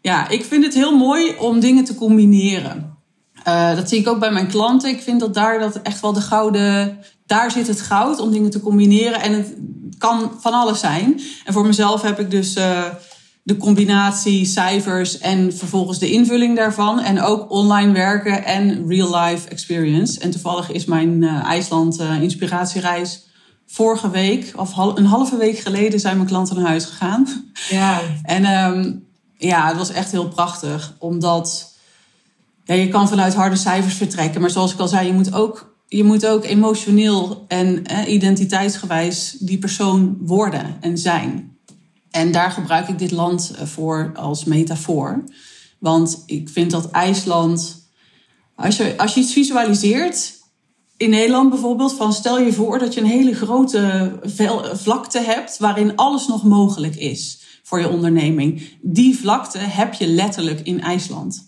Ja, 0.00 0.28
ik 0.28 0.44
vind 0.44 0.64
het 0.64 0.74
heel 0.74 0.96
mooi 0.96 1.34
om 1.38 1.60
dingen 1.60 1.84
te 1.84 1.94
combineren. 1.94 2.95
Uh, 3.48 3.76
dat 3.76 3.88
zie 3.88 3.98
ik 3.98 4.08
ook 4.08 4.18
bij 4.18 4.32
mijn 4.32 4.48
klanten. 4.48 4.90
Ik 4.90 5.02
vind 5.02 5.20
dat 5.20 5.34
daar 5.34 5.58
dat 5.58 5.82
echt 5.82 6.00
wel 6.00 6.12
de 6.12 6.20
gouden... 6.20 6.98
Daar 7.26 7.50
zit 7.50 7.66
het 7.66 7.80
goud 7.80 8.20
om 8.20 8.30
dingen 8.30 8.50
te 8.50 8.60
combineren. 8.60 9.20
En 9.20 9.32
het 9.32 9.54
kan 9.98 10.32
van 10.40 10.52
alles 10.52 10.80
zijn. 10.80 11.20
En 11.44 11.52
voor 11.52 11.66
mezelf 11.66 12.02
heb 12.02 12.18
ik 12.20 12.30
dus... 12.30 12.56
Uh, 12.56 12.84
de 13.46 13.56
combinatie 13.56 14.44
cijfers 14.44 15.18
en 15.18 15.56
vervolgens 15.56 15.98
de 15.98 16.10
invulling 16.10 16.56
daarvan. 16.56 17.00
En 17.00 17.22
ook 17.22 17.50
online 17.50 17.92
werken 17.92 18.44
en 18.44 18.88
real-life 18.88 19.48
experience. 19.48 20.20
En 20.20 20.30
toevallig 20.30 20.70
is 20.70 20.84
mijn 20.84 21.22
uh, 21.22 21.44
IJsland 21.44 22.00
uh, 22.00 22.22
inspiratiereis 22.22 23.26
vorige 23.66 24.10
week, 24.10 24.52
of 24.56 24.76
een 24.76 25.06
halve 25.06 25.36
week 25.36 25.58
geleden, 25.58 26.00
zijn 26.00 26.16
mijn 26.16 26.28
klanten 26.28 26.56
naar 26.56 26.66
huis 26.66 26.84
gegaan. 26.84 27.26
Ja. 27.70 28.00
En 28.22 28.44
um, 28.46 29.06
ja, 29.36 29.68
het 29.68 29.76
was 29.76 29.90
echt 29.90 30.10
heel 30.10 30.28
prachtig. 30.28 30.94
Omdat 30.98 31.75
ja, 32.66 32.74
je 32.74 32.88
kan 32.88 33.08
vanuit 33.08 33.34
harde 33.34 33.56
cijfers 33.56 33.94
vertrekken. 33.94 34.40
Maar 34.40 34.50
zoals 34.50 34.72
ik 34.72 34.78
al 34.78 34.88
zei, 34.88 35.06
je 35.06 35.12
moet 35.12 35.34
ook, 35.34 35.76
je 35.86 36.04
moet 36.04 36.26
ook 36.26 36.44
emotioneel 36.44 37.44
en 37.48 37.84
eh, 37.84 38.12
identiteitsgewijs 38.12 39.36
die 39.38 39.58
persoon 39.58 40.16
worden 40.20 40.76
en 40.80 40.98
zijn. 40.98 41.56
En 42.10 42.32
daar 42.32 42.50
gebruik 42.50 42.88
ik 42.88 42.98
dit 42.98 43.10
land 43.10 43.52
eh, 43.56 43.66
voor 43.66 44.12
als 44.14 44.44
metafoor. 44.44 45.24
Want 45.78 46.22
ik 46.26 46.48
vind 46.48 46.70
dat 46.70 46.90
IJsland, 46.90 47.88
als 48.54 48.76
je, 48.76 48.94
als 48.96 49.14
je 49.14 49.20
iets 49.20 49.32
visualiseert, 49.32 50.34
in 50.96 51.10
Nederland 51.10 51.50
bijvoorbeeld, 51.50 51.94
van 51.94 52.12
stel 52.12 52.40
je 52.40 52.52
voor 52.52 52.78
dat 52.78 52.94
je 52.94 53.00
een 53.00 53.06
hele 53.06 53.34
grote 53.34 54.12
vlakte 54.72 55.20
hebt 55.20 55.58
waarin 55.58 55.96
alles 55.96 56.26
nog 56.26 56.44
mogelijk 56.44 56.96
is 56.96 57.40
voor 57.62 57.80
je 57.80 57.88
onderneming. 57.88 58.78
Die 58.80 59.18
vlakte 59.18 59.58
heb 59.58 59.94
je 59.94 60.06
letterlijk 60.06 60.60
in 60.60 60.80
IJsland. 60.80 61.46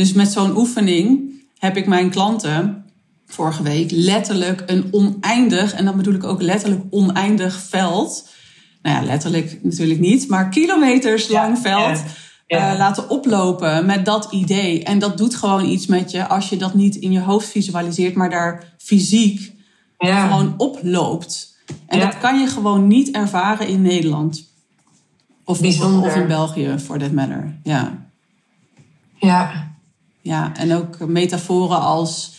Dus 0.00 0.12
met 0.12 0.32
zo'n 0.32 0.56
oefening 0.56 1.20
heb 1.58 1.76
ik 1.76 1.86
mijn 1.86 2.10
klanten 2.10 2.84
vorige 3.26 3.62
week 3.62 3.90
letterlijk 3.90 4.62
een 4.66 4.88
oneindig, 4.90 5.72
en 5.74 5.84
dat 5.84 5.96
bedoel 5.96 6.14
ik 6.14 6.24
ook 6.24 6.42
letterlijk 6.42 6.82
oneindig 6.90 7.60
veld 7.60 8.28
nou 8.82 8.96
ja, 8.96 9.02
letterlijk 9.02 9.58
natuurlijk 9.62 10.00
niet, 10.00 10.28
maar 10.28 10.48
kilometers 10.48 11.28
lang 11.28 11.58
veld 11.58 12.02
uh, 12.48 12.72
laten 12.78 13.10
oplopen 13.10 13.86
met 13.86 14.04
dat 14.04 14.32
idee. 14.32 14.84
En 14.84 14.98
dat 14.98 15.18
doet 15.18 15.34
gewoon 15.34 15.64
iets 15.64 15.86
met 15.86 16.10
je 16.10 16.28
als 16.28 16.48
je 16.48 16.56
dat 16.56 16.74
niet 16.74 16.96
in 16.96 17.12
je 17.12 17.20
hoofd 17.20 17.48
visualiseert, 17.48 18.14
maar 18.14 18.30
daar 18.30 18.74
fysiek 18.78 19.52
gewoon 19.98 20.54
oploopt. 20.56 21.56
En 21.86 21.98
dat 21.98 22.18
kan 22.18 22.40
je 22.40 22.46
gewoon 22.46 22.86
niet 22.86 23.10
ervaren 23.10 23.68
in 23.68 23.82
Nederland. 23.82 24.48
Of, 25.44 25.60
of 26.02 26.16
in 26.16 26.26
België, 26.26 26.74
for 26.78 26.98
that 26.98 27.12
matter. 27.12 27.58
Ja. 27.62 28.08
Ja. 29.18 29.69
Ja, 30.22 30.52
en 30.56 30.74
ook 30.76 30.98
metaforen 30.98 31.80
als 31.80 32.38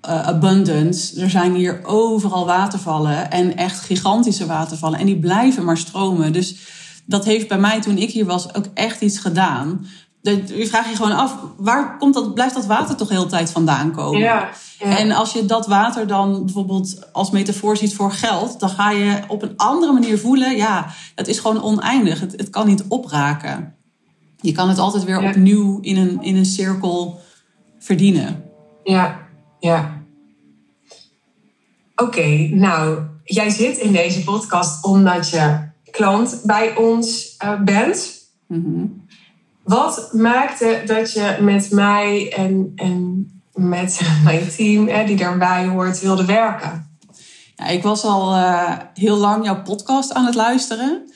eh, 0.00 0.26
abundance. 0.26 1.20
Er 1.20 1.30
zijn 1.30 1.54
hier 1.54 1.80
overal 1.84 2.46
watervallen 2.46 3.30
en 3.30 3.56
echt 3.56 3.80
gigantische 3.80 4.46
watervallen. 4.46 4.98
En 4.98 5.06
die 5.06 5.18
blijven 5.18 5.64
maar 5.64 5.76
stromen. 5.78 6.32
Dus 6.32 6.56
dat 7.06 7.24
heeft 7.24 7.48
bij 7.48 7.58
mij 7.58 7.80
toen 7.80 7.96
ik 7.98 8.10
hier 8.10 8.24
was 8.26 8.54
ook 8.54 8.64
echt 8.74 9.00
iets 9.00 9.18
gedaan. 9.18 9.86
Dat- 10.22 10.48
Je 10.48 10.66
vraagt 10.66 10.88
je 10.90 10.96
gewoon 10.96 11.16
af, 11.16 11.36
waar 11.56 11.98
komt 11.98 12.14
dat, 12.14 12.34
blijft 12.34 12.54
dat 12.54 12.66
water 12.66 12.96
toch 12.96 13.08
de 13.08 13.14
hele 13.14 13.26
tijd 13.26 13.50
vandaan 13.50 13.92
komen? 13.92 14.20
Ja. 14.20 14.48
ja. 14.90 14.98
En 14.98 15.10
als 15.12 15.32
je 15.32 15.46
dat 15.46 15.66
water 15.66 16.06
dan 16.06 16.44
bijvoorbeeld 16.44 17.12
als 17.12 17.30
metafoor 17.30 17.76
ziet 17.76 17.94
voor 17.94 18.12
geld, 18.12 18.60
dan 18.60 18.68
ga 18.68 18.90
je 18.90 19.18
op 19.28 19.42
een 19.42 19.56
andere 19.56 19.92
manier 19.92 20.18
voelen, 20.18 20.56
ja, 20.56 20.86
het 21.14 21.28
is 21.28 21.38
gewoon 21.38 21.62
oneindig. 21.62 22.20
Het, 22.20 22.32
het 22.36 22.50
kan 22.50 22.66
niet 22.66 22.84
opraken. 22.88 23.74
Je 24.40 24.52
kan 24.52 24.68
het 24.68 24.78
altijd 24.78 25.04
weer 25.04 25.22
Ja. 25.22 25.28
opnieuw 25.28 25.78
in 25.80 25.96
een, 25.96 26.22
in 26.22 26.36
een 26.36 26.46
cirkel 26.46 27.20
verdienen. 27.78 28.44
Ja, 28.84 29.18
ja. 29.60 29.98
Oké, 31.96 32.48
nou, 32.52 32.98
jij 33.24 33.50
zit 33.50 33.76
in 33.78 33.92
deze 33.92 34.24
podcast 34.24 34.84
omdat 34.84 35.30
je 35.30 35.58
klant 35.90 36.40
bij 36.44 36.76
ons 36.76 37.34
eh, 37.38 37.60
bent. 37.60 38.10
Mhm. 38.46 38.84
Wat 39.62 40.08
maakte 40.12 40.82
dat 40.86 41.12
je 41.12 41.38
met 41.40 41.70
mij 41.70 42.32
en, 42.32 42.72
en 42.76 43.26
met 43.54 44.00
mijn 44.24 44.48
team, 44.56 44.88
hè, 44.88 45.04
die 45.04 45.16
daarbij 45.16 45.66
hoort, 45.66 46.00
wilde 46.00 46.24
werken? 46.24 46.88
Ja, 47.56 47.66
ik 47.66 47.82
was 47.82 48.04
al 48.04 48.34
eh, 48.34 48.76
heel 48.94 49.16
lang 49.16 49.44
jouw 49.44 49.62
podcast 49.62 50.12
aan 50.12 50.24
het 50.24 50.34
luisteren. 50.34 51.09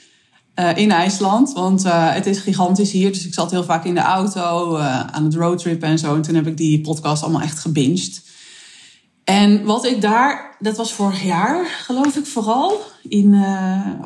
Eh, 0.54 0.76
in 0.76 0.90
IJsland, 0.90 1.52
want 1.52 1.84
eh, 1.84 2.12
het 2.12 2.26
is 2.26 2.38
gigantisch 2.38 2.90
hier. 2.90 3.12
Dus 3.12 3.26
ik 3.26 3.34
zat 3.34 3.50
heel 3.50 3.64
vaak 3.64 3.84
in 3.84 3.94
de 3.94 4.00
auto 4.00 4.76
eh, 4.76 5.00
aan 5.00 5.24
het 5.24 5.34
roadtrippen 5.34 5.88
en 5.88 5.98
zo. 5.98 6.14
En 6.14 6.22
toen 6.22 6.34
heb 6.34 6.46
ik 6.46 6.56
die 6.56 6.80
podcast 6.80 7.22
allemaal 7.22 7.40
echt 7.40 7.58
gebinged. 7.58 8.22
En 9.24 9.64
wat 9.64 9.84
ik 9.84 10.00
daar, 10.00 10.56
dat 10.58 10.76
was 10.76 10.92
vorig 10.92 11.22
jaar, 11.22 11.66
geloof 11.66 12.16
ik 12.16 12.26
vooral, 12.26 12.80
in 13.08 13.44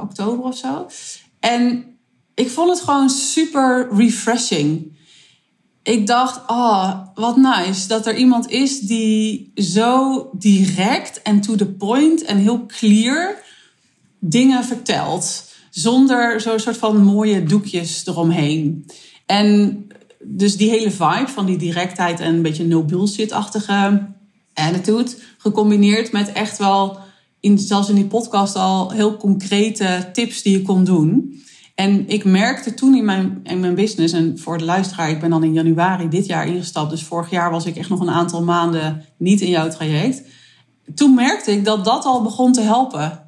oktober 0.00 0.44
of 0.44 0.56
zo. 0.56 0.86
En 1.40 1.84
ik 2.34 2.50
vond 2.50 2.70
het 2.70 2.80
gewoon 2.80 3.10
super 3.10 3.88
refreshing. 3.92 4.96
Ik 5.82 6.06
dacht, 6.06 6.40
oh, 6.46 7.00
wat 7.14 7.36
nice 7.36 7.88
dat 7.88 8.06
er 8.06 8.16
iemand 8.16 8.50
is 8.50 8.80
die 8.80 9.52
zo 9.54 10.30
direct 10.32 11.22
en 11.22 11.40
to 11.40 11.54
the 11.54 11.66
point 11.66 12.24
en 12.24 12.36
heel 12.36 12.66
clear 12.66 13.42
dingen 14.18 14.64
vertelt. 14.64 15.47
Zonder 15.78 16.40
zo'n 16.40 16.58
soort 16.58 16.76
van 16.76 17.02
mooie 17.02 17.42
doekjes 17.42 18.06
eromheen. 18.06 18.86
En 19.26 19.86
dus 20.22 20.56
die 20.56 20.70
hele 20.70 20.90
vibe 20.90 21.28
van 21.28 21.46
die 21.46 21.56
directheid 21.56 22.20
en 22.20 22.34
een 22.34 22.42
beetje 22.42 22.66
no 22.66 22.82
bullshit-achtige 22.82 24.06
attitude. 24.54 25.10
Gecombineerd 25.38 26.12
met 26.12 26.32
echt 26.32 26.58
wel, 26.58 26.98
in, 27.40 27.58
zelfs 27.58 27.88
in 27.88 27.94
die 27.94 28.06
podcast 28.06 28.56
al, 28.56 28.90
heel 28.90 29.16
concrete 29.16 30.08
tips 30.12 30.42
die 30.42 30.52
je 30.52 30.62
kon 30.62 30.84
doen. 30.84 31.42
En 31.74 32.08
ik 32.08 32.24
merkte 32.24 32.74
toen 32.74 32.94
in 32.94 33.04
mijn, 33.04 33.40
in 33.42 33.60
mijn 33.60 33.74
business, 33.74 34.12
en 34.12 34.38
voor 34.38 34.58
de 34.58 34.64
luisteraar, 34.64 35.10
ik 35.10 35.20
ben 35.20 35.30
dan 35.30 35.44
in 35.44 35.52
januari 35.52 36.08
dit 36.08 36.26
jaar 36.26 36.46
ingestapt. 36.46 36.90
Dus 36.90 37.02
vorig 37.02 37.30
jaar 37.30 37.50
was 37.50 37.66
ik 37.66 37.76
echt 37.76 37.88
nog 37.88 38.00
een 38.00 38.10
aantal 38.10 38.42
maanden 38.42 39.04
niet 39.18 39.40
in 39.40 39.50
jouw 39.50 39.68
traject. 39.68 40.22
Toen 40.94 41.14
merkte 41.14 41.52
ik 41.52 41.64
dat 41.64 41.84
dat 41.84 42.04
al 42.04 42.22
begon 42.22 42.52
te 42.52 42.60
helpen. 42.60 43.27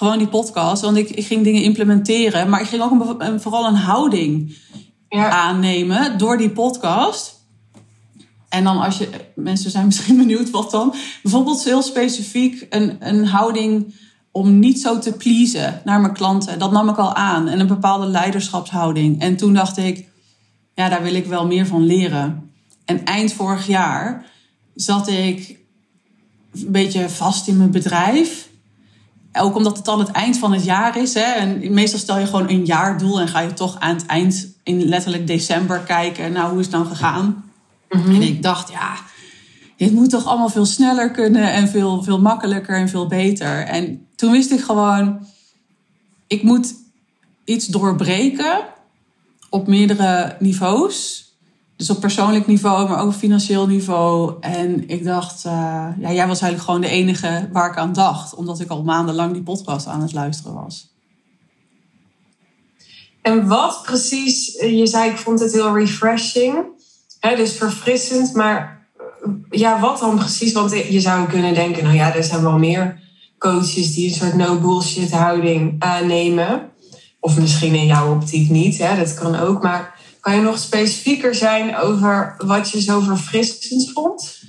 Gewoon 0.00 0.18
die 0.18 0.28
podcast, 0.28 0.82
want 0.82 0.96
ik, 0.96 1.10
ik 1.10 1.26
ging 1.26 1.44
dingen 1.44 1.62
implementeren. 1.62 2.48
Maar 2.48 2.60
ik 2.60 2.66
ging 2.66 2.82
ook 2.82 2.90
een, 2.90 3.26
een- 3.26 3.40
vooral 3.40 3.66
een 3.66 3.74
houding 3.74 4.56
Ja, 5.08 5.28
aannemen 5.30 6.18
door 6.18 6.38
die 6.38 6.50
podcast. 6.50 7.44
En 8.48 8.64
dan 8.64 8.78
als 8.80 8.98
je, 8.98 9.08
mensen 9.34 9.70
zijn 9.70 9.86
misschien 9.90 10.16
benieuwd 10.16 10.50
wat 10.50 10.70
dan. 10.70 10.94
Bijvoorbeeld 11.22 11.64
heel 11.64 11.82
specifiek 11.82 12.66
een, 12.70 12.96
een 13.00 13.26
houding 13.26 13.94
om 14.30 14.58
niet 14.58 14.80
zo 14.80 14.98
te 14.98 15.12
pleasen 15.12 15.80
naar 15.84 16.00
mijn 16.00 16.12
klanten. 16.14 16.58
Dat 16.58 16.72
nam 16.72 16.88
ik 16.88 16.96
al 16.96 17.14
aan. 17.14 17.48
En 17.48 17.60
een 17.60 17.66
bepaalde 17.66 18.06
leiderschapshouding. 18.06 19.20
En 19.20 19.36
toen 19.36 19.54
dacht 19.54 19.76
ik, 19.76 20.08
ja, 20.74 20.88
daar 20.88 21.02
wil 21.02 21.14
ik 21.14 21.26
wel 21.26 21.46
meer 21.46 21.66
van 21.66 21.86
leren. 21.86 22.50
En 22.84 23.04
eind 23.04 23.32
vorig 23.32 23.66
jaar 23.66 24.24
zat 24.74 25.08
ik 25.08 25.58
een 26.52 26.72
beetje 26.72 27.08
vast 27.08 27.48
in 27.48 27.56
mijn 27.56 27.70
bedrijf. 27.70 28.48
Ook 29.32 29.56
omdat 29.56 29.76
het 29.76 29.84
dan 29.84 29.98
het 29.98 30.10
eind 30.10 30.38
van 30.38 30.52
het 30.52 30.64
jaar 30.64 30.96
is. 30.96 31.14
Hè? 31.14 31.20
En 31.20 31.72
meestal 31.72 31.98
stel 31.98 32.18
je 32.18 32.26
gewoon 32.26 32.48
een 32.48 32.64
jaardoel 32.64 33.20
en 33.20 33.28
ga 33.28 33.40
je 33.40 33.52
toch 33.52 33.78
aan 33.78 33.94
het 33.94 34.06
eind 34.06 34.48
in 34.62 34.84
letterlijk 34.84 35.26
december 35.26 35.78
kijken. 35.78 36.32
Nou, 36.32 36.50
hoe 36.50 36.58
is 36.58 36.64
het 36.64 36.74
dan 36.74 36.86
gegaan? 36.86 37.44
En 37.88 38.22
ik 38.22 38.42
dacht, 38.42 38.70
ja, 38.70 38.94
dit 39.76 39.92
moet 39.92 40.10
toch 40.10 40.26
allemaal 40.26 40.48
veel 40.48 40.64
sneller 40.64 41.10
kunnen 41.10 41.52
en 41.52 41.68
veel, 41.68 42.02
veel 42.02 42.20
makkelijker 42.20 42.76
en 42.76 42.88
veel 42.88 43.06
beter. 43.06 43.66
En 43.66 44.06
toen 44.16 44.32
wist 44.32 44.50
ik 44.50 44.60
gewoon, 44.60 45.26
ik 46.26 46.42
moet 46.42 46.74
iets 47.44 47.66
doorbreken 47.66 48.60
op 49.48 49.66
meerdere 49.66 50.36
niveaus. 50.38 51.29
Dus 51.80 51.90
op 51.90 52.00
persoonlijk 52.00 52.46
niveau, 52.46 52.88
maar 52.88 53.00
ook 53.00 53.14
financieel 53.14 53.66
niveau. 53.66 54.34
En 54.40 54.88
ik 54.88 55.04
dacht, 55.04 55.44
eh, 55.44 55.52
ja, 55.98 56.12
jij 56.12 56.26
was 56.26 56.40
eigenlijk 56.40 56.62
gewoon 56.62 56.80
de 56.80 56.88
enige 56.88 57.48
waar 57.52 57.70
ik 57.70 57.76
aan 57.76 57.92
dacht. 57.92 58.34
Omdat 58.34 58.60
ik 58.60 58.68
al 58.68 58.82
maandenlang 58.82 59.32
die 59.32 59.42
podcast 59.42 59.86
aan 59.86 60.02
het 60.02 60.12
luisteren 60.12 60.54
was. 60.54 60.94
En 63.22 63.46
wat 63.48 63.82
precies, 63.82 64.56
eh, 64.56 64.78
je 64.78 64.86
zei 64.86 65.10
ik 65.10 65.16
vond 65.16 65.40
het 65.40 65.52
heel 65.52 65.76
refreshing, 65.76 66.64
hè, 67.20 67.36
dus 67.36 67.52
verfrissend, 67.52 68.34
maar 68.34 68.86
eh, 68.96 69.30
ja, 69.50 69.80
wat 69.80 69.98
dan 69.98 70.16
precies? 70.16 70.52
Want 70.52 70.70
je 70.70 71.00
zou 71.00 71.28
kunnen 71.28 71.54
denken, 71.54 71.84
nou 71.84 71.96
ja, 71.96 72.14
er 72.14 72.24
zijn 72.24 72.42
wel 72.42 72.58
meer 72.58 73.00
coaches 73.38 73.94
die 73.94 74.08
een 74.08 74.14
soort 74.14 74.34
no 74.34 74.58
bullshit 74.58 75.10
houding 75.10 75.74
aannemen. 75.78 76.70
Of 77.20 77.38
misschien 77.38 77.74
in 77.74 77.86
jouw 77.86 78.14
optiek 78.14 78.50
niet, 78.50 78.78
hè, 78.78 78.96
dat 78.96 79.14
kan 79.14 79.36
ook. 79.36 79.62
Maar 79.62 79.99
kan 80.20 80.34
je 80.34 80.40
nog 80.40 80.58
specifieker 80.58 81.34
zijn 81.34 81.76
over 81.76 82.34
wat 82.38 82.70
je 82.70 82.82
zo 82.82 83.00
verfrissend 83.00 83.92
vond? 83.92 84.42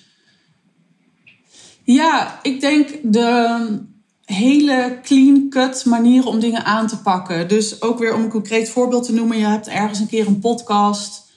Ja, 1.83 2.39
ik 2.41 2.59
denk 2.59 2.89
de 3.03 3.79
hele 4.25 4.99
clean-cut 5.03 5.85
manier 5.85 6.25
om 6.25 6.39
dingen 6.39 6.65
aan 6.65 6.87
te 6.87 6.97
pakken. 6.97 7.47
Dus 7.47 7.81
ook 7.81 7.99
weer 7.99 8.13
om 8.13 8.21
een 8.21 8.29
concreet 8.29 8.69
voorbeeld 8.69 9.05
te 9.05 9.13
noemen. 9.13 9.37
Je 9.37 9.45
hebt 9.45 9.67
ergens 9.67 9.99
een 9.99 10.07
keer 10.07 10.27
een 10.27 10.39
podcast 10.39 11.29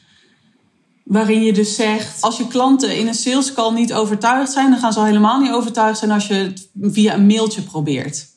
waarin 1.04 1.42
je 1.42 1.52
dus 1.52 1.74
zegt... 1.74 2.22
als 2.22 2.36
je 2.36 2.46
klanten 2.46 2.96
in 2.96 3.06
een 3.06 3.14
sales 3.14 3.52
call 3.52 3.72
niet 3.72 3.92
overtuigd 3.92 4.52
zijn... 4.52 4.70
dan 4.70 4.78
gaan 4.78 4.92
ze 4.92 4.98
al 4.98 5.04
helemaal 5.04 5.40
niet 5.40 5.52
overtuigd 5.52 5.98
zijn 5.98 6.10
als 6.10 6.26
je 6.26 6.34
het 6.34 6.68
via 6.80 7.14
een 7.14 7.26
mailtje 7.26 7.62
probeert. 7.62 8.33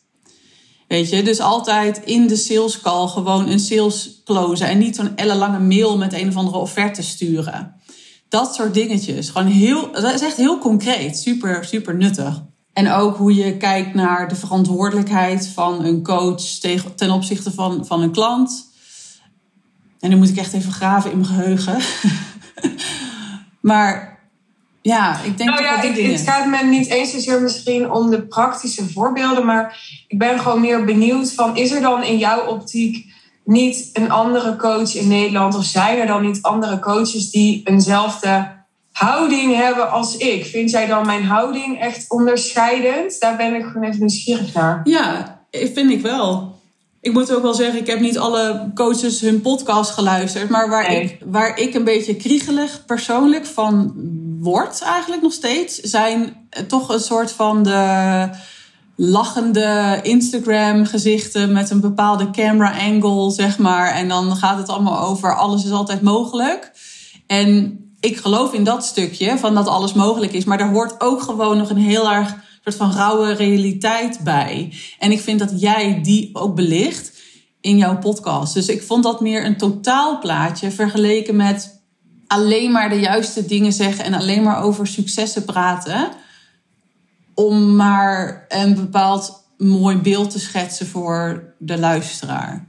Weet 0.88 1.10
je, 1.10 1.24
dus 1.24 1.40
altijd 1.40 2.02
in 2.06 2.28
de 2.28 2.36
sales 2.36 2.82
call 2.82 3.08
gewoon 3.08 3.48
een 3.50 3.60
sales 3.60 4.22
closen... 4.26 4.68
en 4.68 4.78
niet 4.78 4.96
zo'n 4.96 5.16
ellenlange 5.16 5.60
mail 5.60 5.98
met 5.98 6.14
een 6.14 6.28
of 6.28 6.36
andere 6.36 6.58
offerte 6.58 7.04
sturen. 7.04 7.76
Dat 8.30 8.56
soort 8.56 8.74
dingetjes. 8.74 9.30
Gewoon 9.30 9.48
heel, 9.48 9.92
dat 9.92 10.14
is 10.14 10.22
echt 10.22 10.38
heel 10.38 10.58
concreet. 10.58 11.18
Super, 11.18 11.66
super 11.66 11.96
nuttig. 11.96 12.44
En 12.74 12.92
ook 12.92 13.18
hoe 13.18 13.36
je 13.36 13.58
kijkt 13.58 13.94
naar 13.94 14.28
de 14.28 14.36
verantwoordelijkheid 14.36 15.48
van 15.48 15.86
een 15.86 16.04
coach 16.04 16.42
ten 16.96 17.12
opzichte 17.12 17.52
van, 17.52 17.86
van 17.86 18.02
een 18.02 18.12
klant. 18.12 18.66
En 20.00 20.10
nu 20.10 20.16
moet 20.16 20.30
ik 20.30 20.38
echt 20.38 20.54
even 20.54 20.72
graven 20.72 21.12
in 21.12 21.18
mijn 21.18 21.30
geheugen. 21.30 21.78
maar 23.72 24.17
ja, 24.88 25.20
ik 25.24 25.38
denk 25.38 25.50
Nou 25.50 25.62
ja, 25.64 25.82
ik, 25.82 25.96
dingen. 25.96 26.12
het 26.12 26.22
gaat 26.30 26.46
me 26.46 26.64
niet 26.64 26.88
eens 26.90 27.12
zozeer 27.12 27.42
misschien 27.42 27.92
om 27.92 28.10
de 28.10 28.22
praktische 28.22 28.90
voorbeelden, 28.90 29.46
maar 29.46 29.80
ik 30.08 30.18
ben 30.18 30.40
gewoon 30.40 30.62
meer 30.62 30.86
benieuwd 30.86 31.34
van, 31.34 31.58
is 31.58 31.72
er 31.72 31.82
dan 31.82 32.04
in 32.04 32.18
jouw 32.18 32.46
optiek 32.46 33.06
niet 33.44 33.90
een 33.94 34.12
andere 34.12 34.56
coach 34.56 34.96
in 34.96 35.08
Nederland 35.08 35.56
of 35.56 35.64
zijn 35.64 36.00
er 36.00 36.08
dan 36.08 36.22
niet 36.22 36.42
andere 36.42 36.80
coaches 36.80 37.30
die 37.32 37.62
eenzelfde 37.64 38.56
houding 38.92 39.56
hebben 39.56 39.92
als 39.92 40.18
ik? 40.18 40.46
Vind 40.46 40.70
jij 40.72 40.86
dan 40.88 41.06
mijn 41.06 41.24
houding 41.24 41.80
echt 41.80 42.06
onderscheidend? 42.10 43.20
Daar 43.20 43.36
ben 43.38 43.56
ik 43.56 43.66
gewoon 43.66 43.84
even 43.84 44.00
nieuwsgierig 44.00 44.54
naar. 44.54 44.82
Ja, 44.84 45.40
vind 45.52 45.92
ik 45.92 46.02
wel. 46.02 46.56
Ik 47.02 47.14
moet 47.14 47.34
ook 47.34 47.42
wel 47.42 47.54
zeggen, 47.54 47.80
ik 47.80 47.88
heb 47.88 48.00
niet 48.00 48.18
alle 48.18 48.72
coaches 48.76 49.22
hun 49.22 49.42
podcast 49.42 49.92
geluisterd. 49.92 50.50
Maar 50.50 50.70
waar, 50.70 50.90
Nee. 50.90 51.02
ik, 51.04 51.18
waar 51.26 51.60
ik 51.60 51.74
een 51.74 51.84
beetje 51.84 52.16
kriegelig 52.16 52.86
persoonlijk 52.86 53.46
van 53.46 53.94
word, 54.40 54.82
eigenlijk 54.82 55.22
nog 55.22 55.34
steeds, 55.34 55.80
zijn 55.80 56.48
toch 56.68 56.90
een 56.90 57.00
soort 57.00 57.32
van 57.32 57.64
de 57.64 58.30
lachende 58.96 60.00
Instagram 60.04 60.86
gezichten 60.86 61.52
met 61.52 61.70
een 61.70 61.82
bepaalde 61.82 62.30
camera 62.30 62.78
angle, 62.80 63.32
zeg 63.32 63.58
maar. 63.58 63.92
En 63.92 64.08
dan 64.08 64.36
gaat 64.36 64.58
het 64.58 64.70
allemaal 64.70 65.00
over 65.00 65.36
alles 65.36 65.66
is 65.66 65.72
altijd 65.72 66.02
mogelijk. 66.02 66.72
En 67.28 67.80
ik 68.00 68.18
geloof 68.18 68.54
in 68.54 68.64
dat 68.64 68.86
stukje 68.86 69.38
van 69.38 69.56
dat 69.56 69.68
alles 69.68 69.94
mogelijk 69.94 70.34
is. 70.34 70.46
Maar 70.46 70.58
daar 70.58 70.72
hoort 70.72 71.02
ook 71.02 71.22
gewoon 71.22 71.58
nog 71.58 71.70
een 71.70 71.78
heel 71.78 72.12
erg 72.12 72.36
soort 72.64 72.76
van 72.76 72.92
rauwe 72.92 73.34
realiteit 73.34 74.20
bij. 74.24 74.74
En 75.00 75.12
ik 75.12 75.22
vind 75.22 75.40
dat 75.40 75.62
jij 75.62 76.00
die 76.04 76.30
ook 76.34 76.56
belicht 76.56 77.12
in 77.62 77.78
jouw 77.78 77.98
podcast. 77.98 78.54
Dus 78.54 78.68
ik 78.68 78.84
vond 78.84 79.04
dat 79.04 79.22
meer 79.22 79.46
een 79.46 79.58
totaalplaatje 79.58 80.72
vergeleken 80.72 81.36
met 81.36 81.77
alleen 82.28 82.72
maar 82.72 82.90
de 82.90 83.00
juiste 83.00 83.46
dingen 83.46 83.74
zeggen 83.74 84.06
en 84.06 84.14
alleen 84.14 84.44
maar 84.44 84.64
over 84.64 84.88
successen 84.88 85.46
praten. 85.46 86.10
Om 87.34 87.76
maar 87.76 88.46
een 88.48 88.76
bepaald 88.76 89.44
mooi 89.58 89.98
beeld 89.98 90.30
te 90.30 90.40
schetsen 90.40 90.88
voor 90.88 91.54
de 91.58 91.78
luisteraar. 91.78 92.66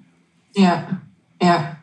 Ja, 0.50 1.02
ja. 1.38 1.82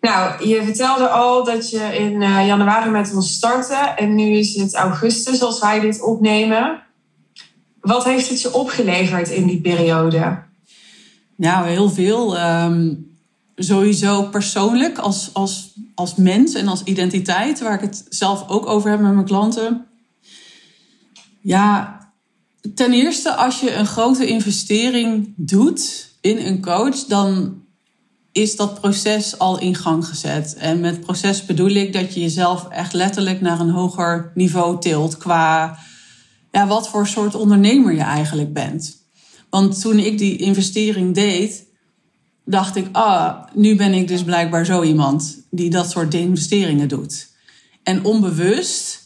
Nou, 0.00 0.48
je 0.48 0.62
vertelde 0.62 1.08
al 1.08 1.44
dat 1.44 1.70
je 1.70 1.96
in 1.98 2.20
uh, 2.20 2.46
januari 2.46 2.90
met 2.90 3.14
ons 3.14 3.34
startte 3.34 3.74
en 3.74 4.14
nu 4.14 4.24
is 4.24 4.54
het 4.54 4.74
augustus 4.74 5.42
als 5.42 5.60
wij 5.60 5.80
dit 5.80 6.02
opnemen. 6.02 6.82
Wat 7.80 8.04
heeft 8.04 8.28
het 8.28 8.40
je 8.40 8.52
opgeleverd 8.52 9.28
in 9.28 9.46
die 9.46 9.60
periode? 9.60 10.42
Nou, 11.36 11.66
heel 11.66 11.90
veel. 11.90 12.38
Um, 12.38 13.14
sowieso 13.56 14.22
persoonlijk 14.22 14.98
als, 14.98 15.30
als, 15.32 15.74
als 15.96 16.14
mens 16.14 16.54
en 16.54 16.68
als 16.68 16.82
identiteit, 16.82 17.60
waar 17.60 17.74
ik 17.74 17.80
het 17.80 18.06
zelf 18.08 18.48
ook 18.48 18.66
over 18.66 18.90
heb 18.90 19.00
met 19.00 19.12
mijn 19.12 19.26
klanten. 19.26 19.86
Ja, 21.40 21.98
ten 22.74 22.92
eerste, 22.92 23.34
als 23.34 23.60
je 23.60 23.74
een 23.74 23.86
grote 23.86 24.26
investering 24.26 25.32
doet 25.36 26.10
in 26.20 26.38
een 26.38 26.62
coach, 26.62 27.04
dan 27.04 27.54
is 28.32 28.56
dat 28.56 28.80
proces 28.80 29.38
al 29.38 29.58
in 29.60 29.74
gang 29.74 30.06
gezet. 30.06 30.54
En 30.54 30.80
met 30.80 31.00
proces 31.00 31.44
bedoel 31.44 31.70
ik 31.70 31.92
dat 31.92 32.14
je 32.14 32.20
jezelf 32.20 32.68
echt 32.68 32.92
letterlijk 32.92 33.40
naar 33.40 33.60
een 33.60 33.70
hoger 33.70 34.32
niveau 34.34 34.80
tilt 34.80 35.16
qua 35.16 35.78
ja, 36.52 36.66
wat 36.66 36.88
voor 36.88 37.06
soort 37.06 37.34
ondernemer 37.34 37.94
je 37.94 38.00
eigenlijk 38.00 38.52
bent. 38.52 38.96
Want 39.50 39.80
toen 39.80 39.98
ik 39.98 40.18
die 40.18 40.36
investering 40.36 41.14
deed, 41.14 41.66
dacht 42.48 42.76
ik, 42.76 42.88
ah, 42.92 43.42
nu 43.52 43.76
ben 43.76 43.94
ik 43.94 44.08
dus 44.08 44.24
blijkbaar 44.24 44.64
zo 44.64 44.82
iemand 44.82 45.46
die 45.50 45.70
dat 45.70 45.90
soort 45.90 46.14
investeringen 46.14 46.88
doet. 46.88 47.28
En 47.82 48.04
onbewust, 48.04 49.02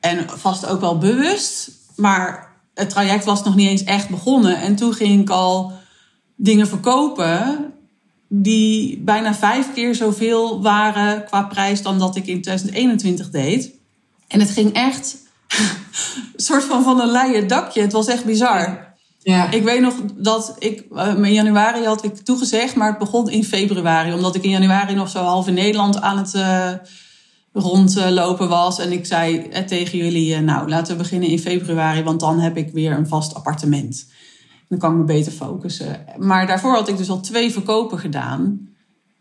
en 0.00 0.26
vast 0.28 0.66
ook 0.66 0.80
wel 0.80 0.98
bewust, 0.98 1.70
maar 1.96 2.56
het 2.74 2.90
traject 2.90 3.24
was 3.24 3.44
nog 3.44 3.54
niet 3.54 3.68
eens 3.68 3.84
echt 3.84 4.08
begonnen. 4.08 4.60
En 4.60 4.76
toen 4.76 4.94
ging 4.94 5.20
ik 5.20 5.30
al 5.30 5.72
dingen 6.36 6.68
verkopen 6.68 7.72
die 8.28 8.98
bijna 8.98 9.34
vijf 9.34 9.72
keer 9.72 9.94
zoveel 9.94 10.62
waren 10.62 11.24
qua 11.24 11.42
prijs 11.42 11.82
dan 11.82 11.98
dat 11.98 12.16
ik 12.16 12.26
in 12.26 12.42
2021 12.42 13.30
deed. 13.30 13.70
En 14.28 14.40
het 14.40 14.50
ging 14.50 14.72
echt 14.72 15.16
een 16.36 16.42
soort 16.42 16.64
van 16.64 16.82
van 16.82 17.00
een 17.00 17.10
leien 17.10 17.46
dakje. 17.46 17.80
Het 17.80 17.92
was 17.92 18.06
echt 18.06 18.24
bizar. 18.24 18.87
Ja. 19.18 19.50
Ik 19.50 19.62
weet 19.62 19.80
nog 19.80 19.94
dat 20.16 20.56
ik 20.58 20.84
uh, 20.92 21.14
in 21.16 21.32
januari 21.32 21.84
had 21.84 22.04
ik 22.04 22.16
toegezegd, 22.16 22.74
maar 22.74 22.88
het 22.88 22.98
begon 22.98 23.30
in 23.30 23.44
februari. 23.44 24.12
Omdat 24.12 24.34
ik 24.34 24.42
in 24.42 24.50
januari 24.50 24.94
nog 24.94 25.08
zo 25.08 25.22
half 25.22 25.46
in 25.46 25.54
Nederland 25.54 26.00
aan 26.00 26.18
het 26.18 26.34
uh, 26.34 26.72
rondlopen 27.52 28.48
was. 28.48 28.78
En 28.78 28.92
ik 28.92 29.06
zei 29.06 29.38
eh, 29.38 29.64
tegen 29.64 29.98
jullie, 29.98 30.40
nou 30.40 30.68
laten 30.68 30.96
we 30.96 31.02
beginnen 31.02 31.28
in 31.28 31.38
februari, 31.38 32.02
want 32.02 32.20
dan 32.20 32.40
heb 32.40 32.56
ik 32.56 32.72
weer 32.72 32.92
een 32.92 33.08
vast 33.08 33.34
appartement. 33.34 34.06
Dan 34.68 34.78
kan 34.78 34.92
ik 34.92 34.98
me 34.98 35.04
beter 35.04 35.32
focussen. 35.32 36.04
Maar 36.16 36.46
daarvoor 36.46 36.74
had 36.74 36.88
ik 36.88 36.96
dus 36.96 37.10
al 37.10 37.20
twee 37.20 37.52
verkopen 37.52 37.98
gedaan 37.98 38.68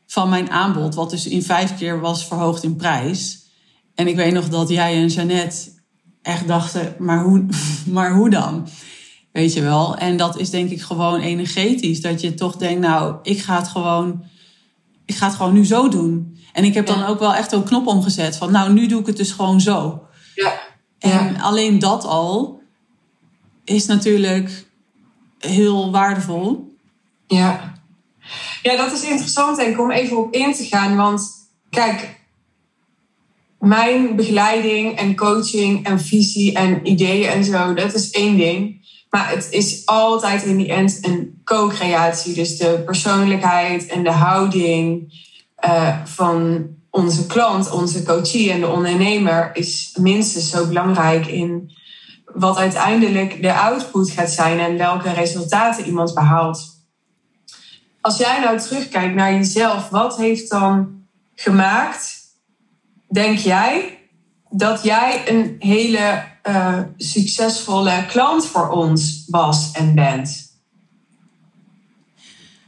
van 0.07 0.29
mijn 0.29 0.49
aanbod, 0.49 0.95
wat 0.95 1.09
dus 1.09 1.27
in 1.27 1.43
vijf 1.43 1.77
keer 1.77 1.99
was 1.99 2.27
verhoogd 2.27 2.63
in 2.63 2.75
prijs. 2.75 3.45
En 3.95 4.07
ik 4.07 4.15
weet 4.15 4.33
nog 4.33 4.49
dat 4.49 4.69
jij 4.69 4.95
en 4.95 5.07
Jeannette 5.07 5.69
echt 6.21 6.47
dachten, 6.47 6.95
maar 6.99 7.23
hoe, 7.23 7.45
maar 7.95 8.13
hoe 8.13 8.29
dan? 8.29 8.67
Weet 9.37 9.53
je 9.53 9.61
wel? 9.61 9.97
En 9.97 10.17
dat 10.17 10.39
is 10.39 10.49
denk 10.49 10.69
ik 10.69 10.81
gewoon 10.81 11.19
energetisch. 11.19 12.01
Dat 12.01 12.21
je 12.21 12.33
toch 12.33 12.55
denkt, 12.55 12.81
nou, 12.81 13.15
ik 13.23 13.39
ga 13.39 13.57
het 13.57 13.67
gewoon, 13.67 14.23
ik 15.05 15.15
ga 15.15 15.27
het 15.27 15.35
gewoon 15.35 15.53
nu 15.53 15.65
zo 15.65 15.89
doen. 15.89 16.37
En 16.53 16.63
ik 16.63 16.73
heb 16.73 16.85
dan 16.85 17.03
ook 17.03 17.19
wel 17.19 17.33
echt 17.33 17.51
een 17.51 17.63
knop 17.63 17.87
omgezet 17.87 18.37
van, 18.37 18.51
nou, 18.51 18.73
nu 18.73 18.87
doe 18.87 18.99
ik 18.99 19.05
het 19.05 19.17
dus 19.17 19.31
gewoon 19.31 19.61
zo. 19.61 20.03
Ja. 20.35 20.59
En 20.99 21.39
alleen 21.41 21.79
dat 21.79 22.05
al 22.05 22.61
is 23.63 23.85
natuurlijk 23.85 24.67
heel 25.39 25.91
waardevol. 25.91 26.75
Ja. 27.27 27.73
Ja, 28.61 28.75
dat 28.75 28.91
is 28.91 29.03
interessant 29.03 29.57
denk 29.57 29.69
ik 29.69 29.79
om 29.79 29.91
even 29.91 30.17
op 30.17 30.33
in 30.33 30.53
te 30.53 30.63
gaan. 30.63 30.95
Want 30.95 31.29
kijk, 31.69 32.19
mijn 33.59 34.15
begeleiding 34.15 34.97
en 34.97 35.15
coaching 35.15 35.85
en 35.85 35.99
visie 35.99 36.53
en 36.53 36.87
ideeën 36.87 37.29
en 37.29 37.43
zo, 37.43 37.73
dat 37.73 37.93
is 37.93 38.11
één 38.11 38.37
ding. 38.37 38.85
Het 39.25 39.47
is 39.51 39.85
altijd 39.85 40.43
in 40.43 40.57
die 40.57 40.71
end 40.71 40.99
een 41.01 41.41
co-creatie. 41.43 42.33
Dus 42.33 42.57
de 42.57 42.81
persoonlijkheid 42.85 43.85
en 43.87 44.03
de 44.03 44.11
houding 44.11 45.13
uh, 45.65 45.97
van 46.05 46.67
onze 46.89 47.25
klant, 47.25 47.71
onze 47.71 48.03
coachie 48.03 48.51
en 48.51 48.59
de 48.59 48.67
ondernemer 48.67 49.49
is 49.53 49.97
minstens 49.99 50.49
zo 50.49 50.67
belangrijk 50.67 51.27
in 51.27 51.71
wat 52.33 52.57
uiteindelijk 52.57 53.41
de 53.41 53.53
output 53.53 54.09
gaat 54.09 54.31
zijn 54.31 54.59
en 54.59 54.77
welke 54.77 55.13
resultaten 55.13 55.85
iemand 55.85 56.13
behaalt. 56.13 56.75
Als 58.01 58.17
jij 58.17 58.39
nou 58.39 58.59
terugkijkt 58.59 59.15
naar 59.15 59.33
jezelf, 59.33 59.89
wat 59.89 60.17
heeft 60.17 60.49
dan 60.49 61.03
gemaakt, 61.35 62.19
denk 63.09 63.37
jij, 63.37 63.99
dat 64.49 64.83
jij 64.83 65.29
een 65.29 65.55
hele 65.59 66.23
uh, 66.47 66.79
succesvolle 66.97 68.05
klant 68.07 68.45
voor 68.45 68.69
ons 68.69 69.23
was 69.27 69.71
en 69.71 69.95
bent? 69.95 70.55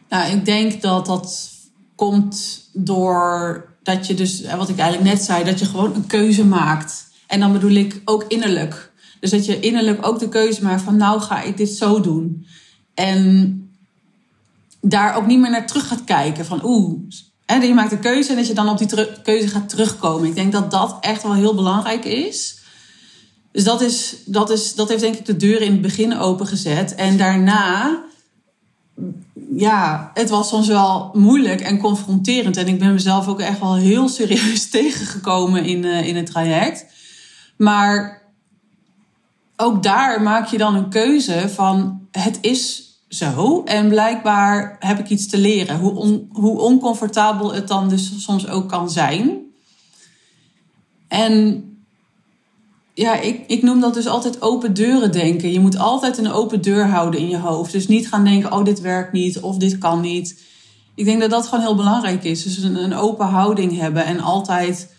Nou, 0.09 0.31
ik 0.31 0.45
denk 0.45 0.81
dat 0.81 1.05
dat 1.05 1.49
komt 1.95 2.67
door 2.73 3.67
dat 3.83 4.07
je 4.07 4.13
dus, 4.13 4.41
eh, 4.41 4.57
wat 4.57 4.69
ik 4.69 4.77
eigenlijk 4.77 5.09
net 5.13 5.23
zei, 5.23 5.43
dat 5.43 5.59
je 5.59 5.65
gewoon 5.65 5.95
een 5.95 6.07
keuze 6.07 6.45
maakt. 6.45 7.07
En 7.27 7.39
dan 7.39 7.51
bedoel 7.51 7.71
ik 7.71 8.01
ook 8.05 8.25
innerlijk. 8.27 8.91
Dus 9.19 9.29
dat 9.29 9.45
je 9.45 9.59
innerlijk 9.59 10.07
ook 10.07 10.19
de 10.19 10.29
keuze 10.29 10.63
maakt 10.63 10.81
van 10.81 10.97
nou 10.97 11.21
ga 11.21 11.41
ik 11.41 11.57
dit 11.57 11.69
zo 11.69 12.01
doen. 12.01 12.45
En 12.93 13.53
daar 14.81 15.15
ook 15.15 15.25
niet 15.25 15.39
meer 15.39 15.51
naar 15.51 15.67
terug 15.67 15.87
gaat 15.87 16.03
kijken 16.03 16.45
van 16.45 16.59
oeh, 16.63 16.99
je 17.45 17.73
maakt 17.73 17.91
een 17.91 17.99
keuze 17.99 18.29
en 18.29 18.35
dat 18.35 18.47
je 18.47 18.53
dan 18.53 18.69
op 18.69 18.77
die 18.77 19.07
keuze 19.23 19.47
gaat 19.47 19.69
terugkomen. 19.69 20.27
Ik 20.27 20.35
denk 20.35 20.51
dat 20.51 20.71
dat 20.71 20.97
echt 21.01 21.23
wel 21.23 21.33
heel 21.33 21.55
belangrijk 21.55 22.05
is. 22.05 22.59
Dus 23.51 23.63
dat, 23.63 23.81
is, 23.81 24.15
dat, 24.25 24.49
is, 24.49 24.75
dat 24.75 24.89
heeft 24.89 25.01
denk 25.01 25.15
ik 25.15 25.25
de 25.25 25.38
deur 25.38 25.62
in 25.62 25.71
het 25.71 25.81
begin 25.81 26.17
opengezet. 26.17 26.95
En 26.95 27.17
daarna, 27.17 28.03
ja, 29.51 30.12
het 30.13 30.29
was 30.29 30.47
soms 30.47 30.67
wel 30.67 31.09
moeilijk 31.13 31.62
en 31.62 31.79
confronterend. 31.79 32.57
En 32.57 32.67
ik 32.67 32.79
ben 32.79 32.93
mezelf 32.93 33.27
ook 33.27 33.39
echt 33.39 33.59
wel 33.59 33.75
heel 33.75 34.09
serieus 34.09 34.69
tegengekomen 34.69 35.65
in, 35.65 35.83
uh, 35.83 36.07
in 36.07 36.15
het 36.15 36.25
traject. 36.25 36.85
Maar 37.57 38.21
ook 39.55 39.83
daar 39.83 40.21
maak 40.21 40.47
je 40.47 40.57
dan 40.57 40.75
een 40.75 40.89
keuze 40.89 41.49
van 41.49 42.07
het 42.12 42.38
is 42.41 42.89
zo. 43.09 43.63
En 43.65 43.88
blijkbaar 43.88 44.75
heb 44.79 44.99
ik 44.99 45.09
iets 45.09 45.27
te 45.27 45.38
leren. 45.38 45.79
Hoe, 45.79 46.25
hoe 46.31 46.59
oncomfortabel 46.59 47.53
het 47.53 47.67
dan 47.67 47.89
dus 47.89 48.23
soms 48.23 48.47
ook 48.47 48.69
kan 48.69 48.89
zijn. 48.89 49.38
En 51.07 51.63
ja, 52.93 53.19
ik, 53.19 53.43
ik 53.47 53.63
noem 53.63 53.80
dat 53.80 53.93
dus 53.93 54.08
altijd 54.08 54.41
open 54.41 54.73
deuren 54.73 55.12
denken. 55.12 55.52
Je 55.52 55.60
moet 55.60 55.78
altijd 55.78 56.17
een 56.17 56.32
open 56.32 56.62
deur 56.62 56.88
houden 56.88 57.19
in 57.19 57.30
je 57.30 57.38
hoofd. 57.38 57.71
Dus 57.71 57.88
niet 57.88 58.08
gaan 58.08 58.23
denken, 58.23 58.54
oh, 58.54 58.65
dit 58.65 58.82
werkt 58.82 59.12
niet 59.12 59.39
of 59.39 59.58
dit 59.58 59.78
kan 59.78 60.02
niet. 60.02 60.41
Ik 60.95 61.06
denk 61.06 61.19
dat 61.21 61.30
dat 61.30 61.47
gewoon 61.47 61.63
heel 61.63 61.75
belangrijk 61.75 62.23
is. 62.23 62.43
Dus 62.43 62.58
een, 62.58 62.84
een 62.84 62.95
open 62.95 63.28
houding 63.28 63.78
hebben 63.78 64.06
en 64.06 64.19
altijd 64.19 64.93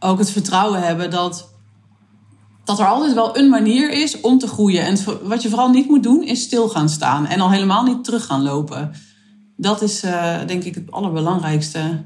ook 0.00 0.18
het 0.18 0.30
vertrouwen 0.30 0.82
hebben 0.82 1.10
dat, 1.10 1.50
dat 2.64 2.78
er 2.78 2.86
altijd 2.86 3.14
wel 3.14 3.38
een 3.38 3.48
manier 3.48 3.90
is 3.90 4.20
om 4.20 4.38
te 4.38 4.46
groeien. 4.46 4.84
En 4.84 4.96
wat 5.22 5.42
je 5.42 5.48
vooral 5.48 5.68
niet 5.68 5.88
moet 5.88 6.02
doen, 6.02 6.22
is 6.22 6.42
stil 6.42 6.68
gaan 6.68 6.88
staan 6.88 7.26
en 7.26 7.40
al 7.40 7.50
helemaal 7.50 7.82
niet 7.82 8.04
terug 8.04 8.26
gaan 8.26 8.42
lopen. 8.42 8.92
Dat 9.56 9.82
is 9.82 10.04
uh, 10.04 10.46
denk 10.46 10.64
ik 10.64 10.74
het 10.74 10.90
allerbelangrijkste. 10.90 12.04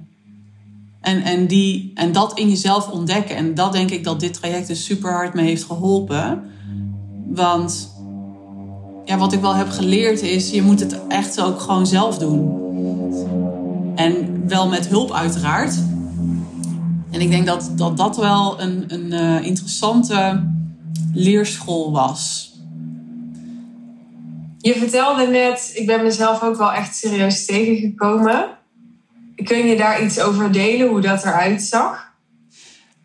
En, 1.01 1.23
en, 1.23 1.47
die, 1.47 1.93
en 1.95 2.13
dat 2.13 2.39
in 2.39 2.49
jezelf 2.49 2.91
ontdekken. 2.91 3.37
En 3.37 3.55
dat 3.55 3.73
denk 3.73 3.91
ik 3.91 4.05
dat 4.05 4.21
dit 4.21 4.35
traject 4.35 4.67
dus 4.67 4.85
super 4.85 5.13
hard 5.13 5.35
mee 5.35 5.47
heeft 5.47 5.65
geholpen. 5.65 6.43
Want 7.27 7.97
ja, 9.05 9.19
wat 9.19 9.33
ik 9.33 9.41
wel 9.41 9.55
heb 9.55 9.69
geleerd 9.69 10.23
is, 10.23 10.51
je 10.51 10.63
moet 10.63 10.81
het 10.81 11.07
echt 11.09 11.41
ook 11.41 11.61
gewoon 11.61 11.87
zelf 11.87 12.19
doen. 12.19 12.67
En 13.97 14.43
wel 14.49 14.69
met 14.69 14.89
hulp 14.89 15.13
uiteraard. 15.13 15.79
En 17.11 17.21
ik 17.21 17.31
denk 17.31 17.47
dat 17.47 17.73
dat, 17.77 17.97
dat 17.97 18.17
wel 18.17 18.61
een, 18.61 18.85
een 18.87 19.13
uh, 19.13 19.47
interessante 19.47 20.47
leerschool 21.13 21.93
was. 21.93 22.53
Je 24.59 24.75
vertelde 24.75 25.27
net, 25.27 25.73
ik 25.75 25.87
ben 25.87 26.03
mezelf 26.03 26.43
ook 26.43 26.57
wel 26.57 26.73
echt 26.73 26.97
serieus 26.97 27.47
tegengekomen. 27.47 28.58
Kun 29.45 29.67
je 29.67 29.77
daar 29.77 30.05
iets 30.05 30.21
over 30.21 30.53
delen, 30.53 30.89
hoe 30.89 31.01
dat 31.01 31.25
eruit 31.25 31.63
zag? 31.63 32.13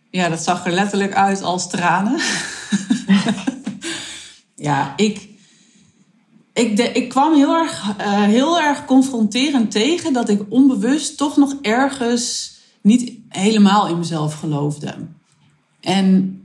Ja, 0.10 0.30
dat 0.30 0.44
zag 0.44 0.66
er 0.66 0.72
letterlijk 0.72 1.14
uit 1.14 1.42
als 1.42 1.70
tranen. 1.70 2.20
ja, 4.56 4.94
ik, 4.96 5.30
ik, 6.54 6.78
de, 6.78 6.92
ik 6.92 7.10
kwam 7.10 7.34
heel 7.34 7.56
erg, 7.56 7.96
uh, 8.00 8.24
heel 8.24 8.62
erg 8.62 8.86
confronterend 8.86 9.72
tegen 9.72 10.14
dat 10.14 10.30
ik 10.30 10.42
onbewust 10.50 11.18
toch 11.18 11.38
nog 11.38 11.56
ergens 11.62 12.56
niet 12.82 13.12
helemaal 13.30 13.88
in 13.88 13.98
mezelf 13.98 14.34
geloofde. 14.34 14.96
En 15.82 16.42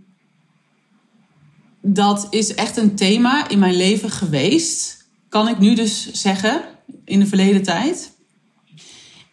dat 1.80 2.26
is 2.30 2.54
echt 2.54 2.76
een 2.76 2.94
thema 2.94 3.48
in 3.48 3.58
mijn 3.58 3.76
leven 3.76 4.10
geweest, 4.10 5.06
kan 5.28 5.48
ik 5.48 5.58
nu 5.58 5.74
dus 5.74 6.12
zeggen, 6.12 6.62
in 7.04 7.20
de 7.20 7.26
verleden 7.26 7.62
tijd. 7.62 8.16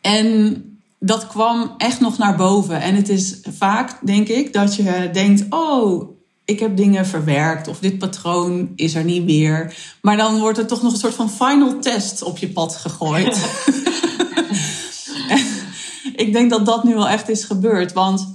En 0.06 0.64
dat 1.00 1.28
kwam 1.28 1.74
echt 1.78 2.00
nog 2.00 2.18
naar 2.18 2.36
boven. 2.36 2.82
En 2.82 2.96
het 2.96 3.10
is 3.10 3.40
vaak, 3.44 4.06
denk 4.06 4.28
ik, 4.28 4.54
dat 4.54 4.76
je 4.76 5.10
denkt: 5.14 5.46
oh, 5.50 6.10
ik 6.46 6.60
heb 6.60 6.78
dingen 6.78 7.06
verwerkt 7.06 7.68
of 7.68 7.80
dit 7.80 7.98
patroon 7.98 8.72
is 8.76 8.96
er 8.96 9.04
niet 9.04 9.26
meer. 9.26 9.76
Maar 10.02 10.18
dan 10.18 10.40
wordt 10.40 10.58
er 10.58 10.68
toch 10.68 10.82
nog 10.82 10.94
een 10.94 11.00
soort 11.00 11.14
van 11.14 11.30
final 11.30 11.80
test 11.80 12.24
op 12.24 12.38
je 12.38 12.50
pad 12.50 12.76
gegooid. 12.76 13.36
ik 16.26 16.34
denk 16.34 16.50
dat 16.50 16.66
dat 16.66 16.84
nu 16.84 16.94
wel 16.94 17.10
echt 17.10 17.30
is 17.30 17.44
gebeurd. 17.44 17.94
Want 17.94 18.34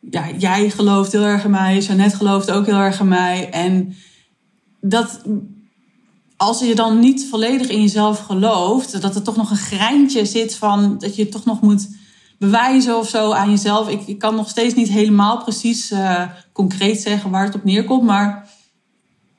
ja, 0.00 0.24
jij 0.38 0.70
gelooft 0.70 1.12
heel 1.12 1.24
erg 1.24 1.44
in 1.44 1.50
mij, 1.50 1.78
Jeannette 1.78 2.16
gelooft 2.16 2.50
ook 2.50 2.66
heel 2.66 2.78
erg 2.78 3.00
in 3.00 3.08
mij. 3.08 3.50
En 3.50 3.96
dat, 4.80 5.22
als 6.42 6.60
je 6.60 6.74
dan 6.74 6.98
niet 6.98 7.26
volledig 7.30 7.68
in 7.68 7.80
jezelf 7.80 8.18
gelooft, 8.18 9.00
dat 9.00 9.14
er 9.14 9.22
toch 9.22 9.36
nog 9.36 9.50
een 9.50 9.56
greintje 9.56 10.24
zit 10.26 10.54
van 10.54 10.98
dat 10.98 11.16
je 11.16 11.28
toch 11.28 11.44
nog 11.44 11.60
moet 11.60 11.88
bewijzen 12.38 12.98
of 12.98 13.08
zo 13.08 13.32
aan 13.32 13.50
jezelf. 13.50 13.88
Ik, 13.88 14.06
ik 14.06 14.18
kan 14.18 14.34
nog 14.34 14.48
steeds 14.48 14.74
niet 14.74 14.88
helemaal 14.88 15.42
precies 15.42 15.90
uh, 15.90 16.22
concreet 16.52 17.00
zeggen 17.00 17.30
waar 17.30 17.44
het 17.44 17.54
op 17.54 17.64
neerkomt, 17.64 18.02
maar 18.02 18.48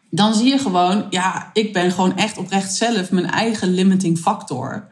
dan 0.10 0.34
zie 0.34 0.48
je 0.48 0.58
gewoon, 0.58 1.06
ja, 1.10 1.50
ik 1.54 1.74
ben 1.74 1.92
gewoon 1.92 2.18
echt 2.18 2.38
oprecht 2.38 2.76
zelf 2.76 3.12
mijn 3.12 3.30
eigen 3.30 3.74
limiting 3.74 4.18
factor. 4.18 4.88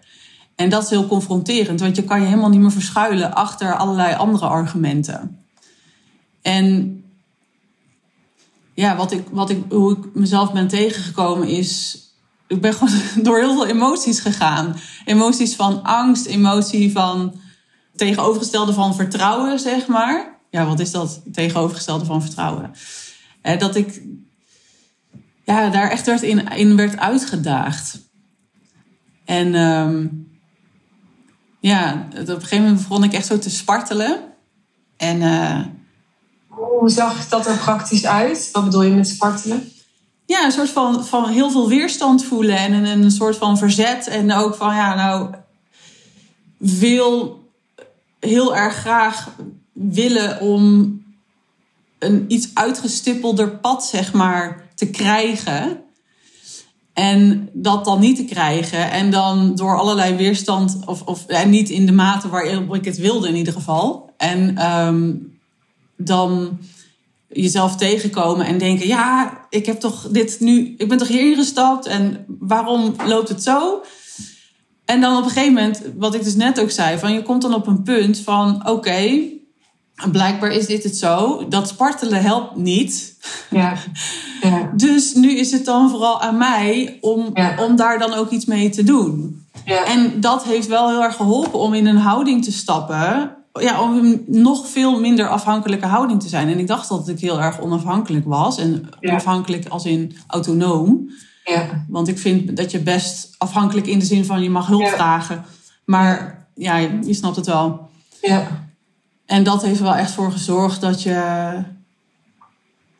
En 0.56 0.69
dat 0.69 0.84
is 0.84 0.89
heel 0.89 1.08
confronterend, 1.08 1.80
want 1.80 1.95
je 1.95 2.04
kan 2.04 2.19
je 2.21 2.28
helemaal 2.28 2.50
niet 2.50 2.60
meer 2.60 2.71
verschuilen 2.71 3.34
achter 3.34 3.76
allerlei 3.76 4.15
andere 4.15 4.45
argumenten. 4.45 5.39
En 6.41 6.95
ja, 8.82 8.96
wat 8.96 9.12
ik, 9.12 9.28
wat 9.32 9.50
ik, 9.50 9.63
hoe 9.70 9.91
ik 9.98 10.06
mezelf 10.13 10.52
ben 10.52 10.67
tegengekomen 10.67 11.48
is. 11.48 12.00
Ik 12.48 12.62
ben 12.62 12.74
gewoon 12.74 12.94
door 13.26 13.38
heel 13.38 13.54
veel 13.54 13.67
emoties 13.67 14.20
gegaan. 14.20 14.76
Emoties 15.06 15.56
van 15.56 15.84
angst, 15.84 16.26
emotie 16.26 16.91
van 16.91 17.36
tegenovergestelde 17.96 18.74
van 18.74 18.96
vertrouwen, 18.96 19.60
zeg 19.60 19.88
maar. 19.88 20.39
Ja, 20.50 20.65
wat 20.65 20.80
is 20.80 20.91
dat 20.91 21.22
tegenovergestelde 21.32 22.06
van 22.06 22.22
vertrouwen? 22.22 22.72
Eh, 23.41 23.60
dat 23.60 23.76
ik 23.76 24.02
ja, 25.44 25.70
daar 25.70 25.89
echt 25.89 26.06
werd 26.06 26.22
in, 26.22 26.76
werd 26.76 26.98
uitgedaagd. 26.98 28.00
En 29.26 29.56
um, 29.56 30.28
ja, 31.60 32.08
op 32.10 32.28
een 32.28 32.28
gegeven 32.28 32.62
moment 32.62 32.88
begon 32.88 33.04
ik 33.04 33.13
echt 33.13 33.26
zo 33.26 33.39
te 33.39 33.50
spartelen. 33.50 34.20
En 34.98 35.22
uh, 35.22 35.65
hoe 36.69 36.89
zag 36.89 37.28
dat 37.28 37.47
er 37.47 37.58
praktisch 37.58 38.06
uit? 38.06 38.50
Wat 38.52 38.63
bedoel 38.63 38.84
je 38.84 38.91
met 38.91 39.08
spartelen? 39.08 39.71
Ja, 40.26 40.45
een 40.45 40.52
soort 40.52 40.69
van, 40.69 41.06
van 41.06 41.30
heel 41.30 41.52
veel 41.52 41.67
weerstand 41.67 42.24
voelen 42.24 42.58
en 42.58 42.74
een, 42.74 42.86
een 42.86 43.12
soort 43.12 43.38
van 43.38 43.58
verzet. 43.58 44.08
En 44.08 44.34
ook 44.34 44.56
van, 44.56 44.76
ja, 44.76 44.95
nou, 44.95 45.30
wil 46.58 47.43
heel 48.19 48.56
erg 48.56 48.76
graag 48.76 49.30
willen 49.74 50.39
om 50.39 51.00
een 52.00 52.26
iets 52.28 52.50
uitgestippelder 52.54 53.50
pad, 53.50 53.86
zeg 53.86 54.13
maar, 54.13 54.69
te 54.76 54.89
krijgen. 54.89 55.82
En 56.93 57.50
dat 57.54 57.86
dan 57.86 58.00
niet 58.00 58.15
te 58.15 58.26
krijgen. 58.26 58.91
En 58.91 59.12
dan 59.12 59.56
door 59.56 59.80
allerlei 59.80 60.15
weerstand, 60.15 60.78
of, 60.86 61.02
of 61.02 61.26
en 61.26 61.50
niet 61.50 61.69
in 61.69 61.86
de 61.86 61.91
mate 61.91 62.30
waarin 62.30 62.74
ik 62.74 62.86
het 62.86 62.97
wilde 62.97 63.28
in 63.28 63.36
ieder 63.36 63.54
geval. 63.54 64.13
En 64.17 64.71
um, 64.71 65.31
dan 66.06 66.60
jezelf 67.28 67.76
tegenkomen 67.76 68.46
en 68.46 68.58
denken: 68.58 68.88
ja, 68.88 69.40
ik 69.50 69.66
heb 69.66 69.80
toch 69.80 70.08
dit 70.12 70.40
nu, 70.40 70.76
ik 70.78 70.88
ben 70.88 70.98
toch 70.98 71.08
hier 71.08 71.32
ingestapt 71.32 71.86
en 71.86 72.26
waarom 72.40 72.96
loopt 73.06 73.30
het 73.30 73.44
zo? 73.44 73.82
En 74.86 75.02
dan 75.02 75.18
op 75.18 75.24
een 75.24 75.30
gegeven 75.30 75.54
moment, 75.54 75.82
wat 75.98 76.16
ik 76.16 76.24
dus 76.24 76.36
net 76.36 76.60
ook 76.60 76.72
zei, 76.72 77.00
van 77.00 77.14
je 77.14 77.22
komt 77.22 77.42
dan 77.42 77.54
op 77.54 77.68
een 77.68 77.84
punt 77.84 78.20
van: 78.20 78.70
oké, 78.70 79.22
blijkbaar 80.12 80.52
is 80.52 80.66
dit 80.66 80.84
het 80.84 80.98
zo. 80.98 81.46
Dat 81.48 81.68
spartelen 81.68 82.22
helpt 82.22 82.56
niet. 82.56 83.18
Ja. 83.50 83.74
ja. 84.42 84.72
Dus 84.76 85.14
nu 85.14 85.38
is 85.38 85.52
het 85.52 85.66
dan 85.66 85.90
vooral 85.90 86.22
aan 86.22 86.38
mij 86.38 86.98
om, 87.02 87.34
om 87.60 87.76
daar 87.76 88.00
dan 88.00 88.14
ook 88.14 88.30
iets 88.30 88.46
mee 88.46 88.70
te 88.70 88.84
doen. 88.84 89.40
Ja. 89.66 89.86
En 89.86 90.22
dat 90.22 90.44
heeft 90.44 90.68
wel 90.68 90.90
heel 90.90 91.04
erg 91.04 91.16
geholpen 91.16 91.60
om 91.60 91.74
in 91.74 91.86
een 91.86 91.98
houding 91.98 92.44
te 92.44 92.52
stappen 92.52 93.36
ja, 93.60 93.82
om 93.82 93.98
een 93.98 94.24
nog 94.28 94.68
veel 94.68 95.00
minder 95.00 95.28
afhankelijke 95.28 95.86
houding 95.86 96.22
te 96.22 96.30
zijn. 96.30 96.50
En 96.50 96.60
ik 96.60 96.68
dacht 96.68 96.90
dat 96.90 97.08
ik 97.08 97.20
heel 97.20 97.42
erg 97.42 97.62
onafhankelijk 97.62 98.26
was. 98.26 98.58
En 98.58 98.90
onafhankelijk 99.02 99.68
als 99.68 99.86
in 99.86 100.16
autonoom. 100.28 101.10
Ja. 101.44 101.86
Want 101.88 102.08
ik 102.08 102.20
vind 102.20 102.58
dat 102.58 102.72
je 102.72 102.80
best 102.80 103.36
afhankelijk 103.38 103.88
in 103.88 104.00
de 104.00 104.06
zin 104.06 104.26
van 104.26 104.44
je 104.44 104.50
mag 104.50 104.68
hulp 104.68 104.88
vragen. 104.88 105.44
Maar 105.86 106.46
ja, 106.56 106.78
je 106.78 107.14
snapt 107.14 107.36
het 107.36 107.46
wel. 107.46 107.90
Ja. 108.22 108.70
En 109.26 109.44
dat 109.44 109.62
heeft 109.62 109.80
er 109.80 109.86
wel 109.86 109.96
echt 109.96 110.12
voor 110.12 110.32
gezorgd 110.32 110.82
dat 110.82 111.04
je 111.04 111.64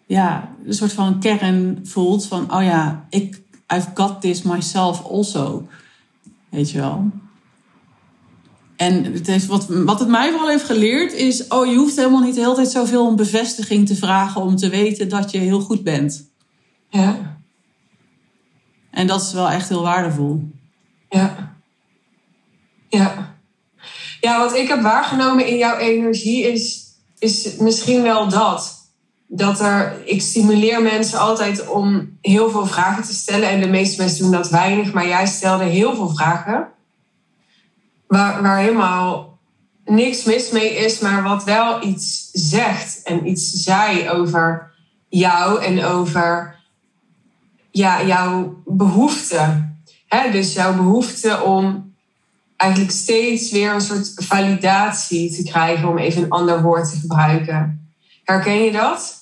ja, 0.06 0.50
een 0.66 0.74
soort 0.74 0.94
van 0.94 1.20
kern 1.20 1.80
voelt 1.84 2.26
van, 2.26 2.54
oh 2.54 2.64
ja, 2.64 3.06
ik, 3.10 3.42
I've 3.76 3.88
got 3.94 4.22
this 4.22 4.42
myself 4.42 5.06
also. 5.06 5.68
Weet 6.50 6.72
je 6.72 6.80
wel. 6.80 7.12
En 8.82 9.14
het 9.14 9.28
heeft, 9.28 9.46
wat, 9.46 9.66
wat 9.68 10.00
het 10.00 10.08
mij 10.08 10.30
vooral 10.30 10.50
heeft 10.50 10.64
geleerd 10.64 11.14
is: 11.14 11.48
oh, 11.48 11.66
je 11.66 11.76
hoeft 11.76 11.96
helemaal 11.96 12.22
niet 12.22 12.36
de 12.36 12.42
hele 12.42 12.56
tijd 12.56 12.72
zoveel 12.72 13.06
om 13.06 13.16
bevestiging 13.16 13.88
te 13.88 13.96
vragen 13.96 14.42
om 14.42 14.56
te 14.56 14.70
weten 14.70 15.10
dat 15.10 15.32
je 15.32 15.38
heel 15.38 15.60
goed 15.60 15.84
bent. 15.84 16.30
Ja. 16.90 17.38
En 18.92 19.08
dat 19.08 19.22
is 19.22 19.34
wel 19.34 19.50
echt 19.50 19.70
heel 19.70 19.82
waardevol. 19.82 20.50
Ja. 21.10 21.56
Ja. 22.90 23.36
Ja, 24.22 24.40
wat 24.40 24.56
ik 24.56 24.68
heb 24.68 24.82
waargenomen 24.82 25.48
in 25.48 25.58
jouw 25.58 25.78
energie 25.78 26.52
is, 26.52 26.84
is 27.20 27.56
misschien 27.56 28.02
wel 28.02 28.30
dat. 28.30 28.90
Dat 29.28 29.60
er, 29.60 30.02
ik 30.06 30.22
stimuleer 30.22 30.82
mensen 30.82 31.20
altijd 31.20 31.68
om 31.68 32.18
heel 32.22 32.50
veel 32.50 32.66
vragen 32.66 33.04
te 33.04 33.14
stellen. 33.14 33.50
En 33.50 33.62
de 33.62 33.68
meeste 33.68 34.02
mensen 34.02 34.22
doen 34.22 34.32
dat 34.32 34.50
weinig, 34.50 34.94
maar 34.94 35.08
jij 35.08 35.26
stelde 35.26 35.64
heel 35.64 35.96
veel 35.96 36.10
vragen 36.10 36.72
waar, 38.12 38.58
helemaal 38.58 39.40
niks 39.86 40.24
mis 40.24 40.52
mee 40.52 40.76
is, 40.76 41.00
maar 41.00 41.24
wat 41.24 41.44
wel 41.44 41.84
iets 41.84 42.30
zegt 42.32 43.02
en 43.04 43.28
iets 43.28 43.52
zei 43.52 44.10
over 44.10 44.72
jou 45.10 45.64
en 45.64 45.84
over 45.84 46.56
ja, 47.72 48.06
jouw 48.06 48.62
behoefte. 48.66 49.70
Dus 50.32 50.54
jouw 50.54 50.76
behoefte 50.76 51.42
om 51.42 51.94
eigenlijk 52.58 52.92
steeds 52.92 53.52
weer 53.52 53.74
een 53.74 53.82
soort 53.82 54.12
validatie 54.16 55.36
te 55.36 55.44
krijgen, 55.44 55.90
om 55.90 55.98
even 55.98 56.24
een 56.24 56.30
ander 56.30 56.62
woord 56.62 56.90
te 56.90 56.98
gebruiken. 57.00 57.92
Herken 58.24 58.64
je 58.64 58.72
dat? 58.72 59.16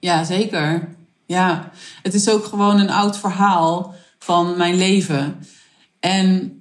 Ja, 0.00 0.24
zeker. 0.24 0.88
Ja, 1.26 1.70
het 2.02 2.14
is 2.14 2.28
ook 2.28 2.44
gewoon 2.44 2.78
een 2.78 2.90
oud 2.90 3.18
verhaal 3.18 3.94
van 4.18 4.56
mijn 4.56 4.74
leven. 4.74 5.46
En 6.00 6.58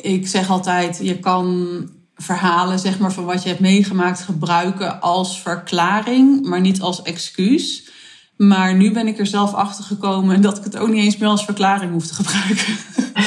ik 0.00 0.28
zeg 0.28 0.50
altijd, 0.50 0.98
je 1.02 1.18
kan 1.18 1.90
verhalen 2.14 2.78
zeg 2.78 2.98
maar, 2.98 3.12
van 3.12 3.24
wat 3.24 3.42
je 3.42 3.48
hebt 3.48 3.60
meegemaakt 3.60 4.20
gebruiken 4.20 5.00
als 5.00 5.40
verklaring, 5.40 6.46
maar 6.46 6.60
niet 6.60 6.80
als 6.80 7.02
excuus. 7.02 7.90
Maar 8.36 8.74
nu 8.74 8.92
ben 8.92 9.06
ik 9.06 9.18
er 9.18 9.26
zelf 9.26 9.54
achter 9.54 9.84
gekomen 9.84 10.40
dat 10.40 10.58
ik 10.58 10.64
het 10.64 10.76
ook 10.76 10.88
niet 10.88 11.04
eens 11.04 11.16
meer 11.16 11.28
als 11.28 11.44
verklaring 11.44 11.92
hoef 11.92 12.06
te 12.06 12.14
gebruiken. 12.14 12.76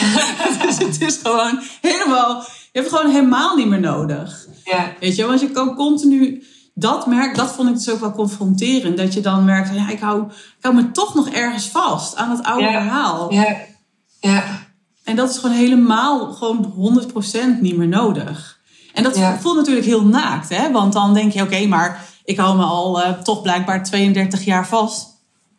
dus 0.66 0.78
het 0.78 1.02
is 1.02 1.20
gewoon 1.24 1.60
helemaal, 1.82 2.42
je 2.42 2.80
hebt 2.80 2.90
het 2.90 2.96
gewoon 2.96 3.12
helemaal 3.12 3.56
niet 3.56 3.68
meer 3.68 3.80
nodig. 3.80 4.48
Ja. 4.64 4.94
Weet 5.00 5.16
je, 5.16 5.26
want 5.26 5.40
je 5.40 5.52
kan 5.52 5.76
continu 5.76 6.44
dat 6.74 7.08
merk, 7.08 7.36
dat 7.36 7.52
vond 7.52 7.70
ik 7.70 7.76
dus 7.76 7.90
ook 7.90 8.00
wel 8.00 8.12
confronterend. 8.12 8.98
Dat 8.98 9.14
je 9.14 9.22
dan 9.22 9.46
merkt, 9.46 9.76
ja, 9.76 9.90
ik 9.90 10.00
hou, 10.00 10.24
ik 10.32 10.58
hou 10.62 10.76
me 10.76 10.92
toch 10.92 11.16
nog 11.16 11.30
ergens 11.30 11.68
vast 11.68 12.16
aan 12.16 12.30
het 12.30 12.44
oude 12.44 12.72
verhaal. 12.72 13.34
Ja. 13.34 13.58
ja. 14.20 14.59
En 15.10 15.16
dat 15.16 15.30
is 15.30 15.38
gewoon 15.38 15.56
helemaal, 15.56 16.34
gewoon 16.34 16.74
100% 17.58 17.62
niet 17.62 17.78
meer 17.78 17.88
nodig. 17.88 18.60
En 18.94 19.04
dat 19.04 19.20
voelt 19.40 19.56
natuurlijk 19.56 19.86
heel 19.86 20.06
naakt, 20.06 20.50
hè? 20.50 20.72
Want 20.72 20.94
dan 20.94 21.14
denk 21.14 21.32
je, 21.32 21.42
oké, 21.42 21.68
maar 21.68 22.06
ik 22.24 22.38
hou 22.38 22.58
me 22.58 22.64
al 22.64 23.02
uh, 23.02 23.12
toch 23.12 23.42
blijkbaar 23.42 23.84
32 23.84 24.46
jaar 24.46 24.68
vast 24.68 25.08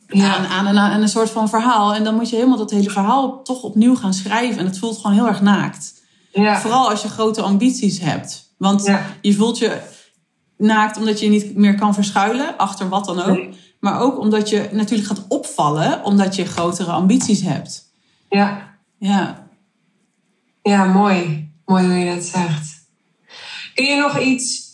aan, 0.08 0.46
aan, 0.46 0.66
een, 0.66 0.78
aan, 0.78 1.02
een 1.02 1.08
soort 1.08 1.30
van 1.30 1.48
verhaal. 1.48 1.94
En 1.94 2.04
dan 2.04 2.14
moet 2.14 2.30
je 2.30 2.36
helemaal 2.36 2.58
dat 2.58 2.70
hele 2.70 2.90
verhaal 2.90 3.42
toch 3.42 3.62
opnieuw 3.62 3.96
gaan 3.96 4.14
schrijven. 4.14 4.58
En 4.58 4.66
het 4.66 4.78
voelt 4.78 4.96
gewoon 4.96 5.16
heel 5.16 5.26
erg 5.26 5.40
naakt. 5.40 5.94
Ja. 6.32 6.60
Vooral 6.60 6.90
als 6.90 7.02
je 7.02 7.08
grote 7.08 7.42
ambities 7.42 8.00
hebt. 8.00 8.54
Want 8.58 8.92
je 9.20 9.34
voelt 9.34 9.58
je 9.58 9.80
naakt 10.56 10.96
omdat 10.96 11.18
je 11.18 11.24
je 11.24 11.30
niet 11.30 11.56
meer 11.56 11.74
kan 11.74 11.94
verschuilen 11.94 12.56
achter 12.56 12.88
wat 12.88 13.04
dan 13.04 13.22
ook. 13.22 13.40
Maar 13.80 14.00
ook 14.00 14.18
omdat 14.18 14.48
je 14.48 14.68
natuurlijk 14.72 15.08
gaat 15.08 15.24
opvallen 15.28 16.04
omdat 16.04 16.36
je 16.36 16.44
grotere 16.44 16.90
ambities 16.90 17.40
hebt. 17.40 17.88
Ja. 18.28 18.69
Ja. 19.00 19.48
Ja, 20.62 20.84
mooi. 20.84 21.50
Mooi 21.66 21.84
hoe 21.86 21.94
je 21.94 22.14
dat 22.14 22.24
zegt. 22.24 22.78
Kun 23.74 23.84
je 23.84 23.96
nog 23.96 24.18
iets 24.20 24.68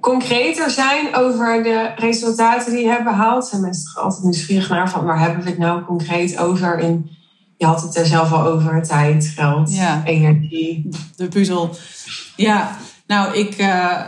concreter 0.00 0.70
zijn 0.70 1.14
over 1.14 1.62
de 1.62 1.92
resultaten 1.96 2.72
die 2.72 2.80
je 2.82 2.88
hebt 2.88 3.04
behaald? 3.04 3.46
Zijn 3.46 3.62
mensen 3.62 3.84
toch 3.94 4.04
altijd 4.04 4.22
nieuwsgierig 4.24 4.68
naar 4.68 4.90
van 4.90 5.04
waar 5.04 5.20
hebben 5.20 5.44
we 5.44 5.50
het 5.50 5.58
nou 5.58 5.84
concreet 5.84 6.38
over? 6.38 6.78
In, 6.78 7.10
je 7.56 7.66
had 7.66 7.82
het 7.82 7.96
er 7.96 8.06
zelf 8.06 8.32
al 8.32 8.42
over, 8.42 8.82
tijd, 8.82 9.26
geld, 9.36 9.74
Ja. 9.74 10.02
energie. 10.04 10.88
de 11.16 11.28
puzzel. 11.28 11.76
Ja, 12.36 12.76
nou, 13.06 13.34
ik, 13.36 13.54
eh, 13.54 14.00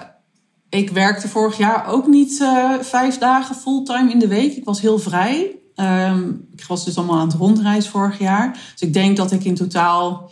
ik 0.68 0.90
werkte 0.90 1.28
vorig 1.28 1.56
jaar 1.58 1.86
ook 1.86 2.06
niet 2.06 2.40
eh, 2.40 2.70
vijf 2.80 3.18
dagen 3.18 3.54
fulltime 3.54 4.10
in 4.10 4.18
de 4.18 4.28
week. 4.28 4.56
Ik 4.56 4.64
was 4.64 4.80
heel 4.80 4.98
vrij. 4.98 5.58
Ehm, 5.80 6.28
ik 6.56 6.64
was 6.64 6.84
dus 6.84 6.96
allemaal 6.96 7.18
aan 7.18 7.28
het 7.28 7.36
rondreizen 7.36 7.90
vorig 7.90 8.18
jaar. 8.18 8.52
Dus 8.52 8.88
ik 8.88 8.92
denk 8.92 9.16
dat 9.16 9.32
ik 9.32 9.44
in 9.44 9.54
totaal... 9.54 10.30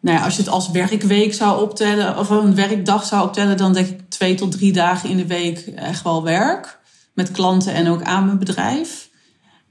Nou 0.00 0.18
ja, 0.18 0.24
als 0.24 0.36
je 0.36 0.42
het 0.42 0.50
als 0.50 0.70
werkweek 0.70 1.34
zou 1.34 1.62
optellen... 1.62 2.18
of 2.18 2.30
een 2.30 2.54
werkdag 2.54 3.04
zou 3.04 3.26
optellen... 3.26 3.56
dan 3.56 3.72
denk 3.72 3.86
ik 3.86 4.00
twee 4.08 4.34
tot 4.34 4.52
drie 4.52 4.72
dagen 4.72 5.10
in 5.10 5.16
de 5.16 5.26
week 5.26 5.58
echt 5.58 6.02
wel 6.02 6.22
werk. 6.22 6.80
Met 7.12 7.30
klanten 7.30 7.74
en 7.74 7.88
ook 7.88 8.02
aan 8.02 8.24
mijn 8.24 8.38
bedrijf. 8.38 9.10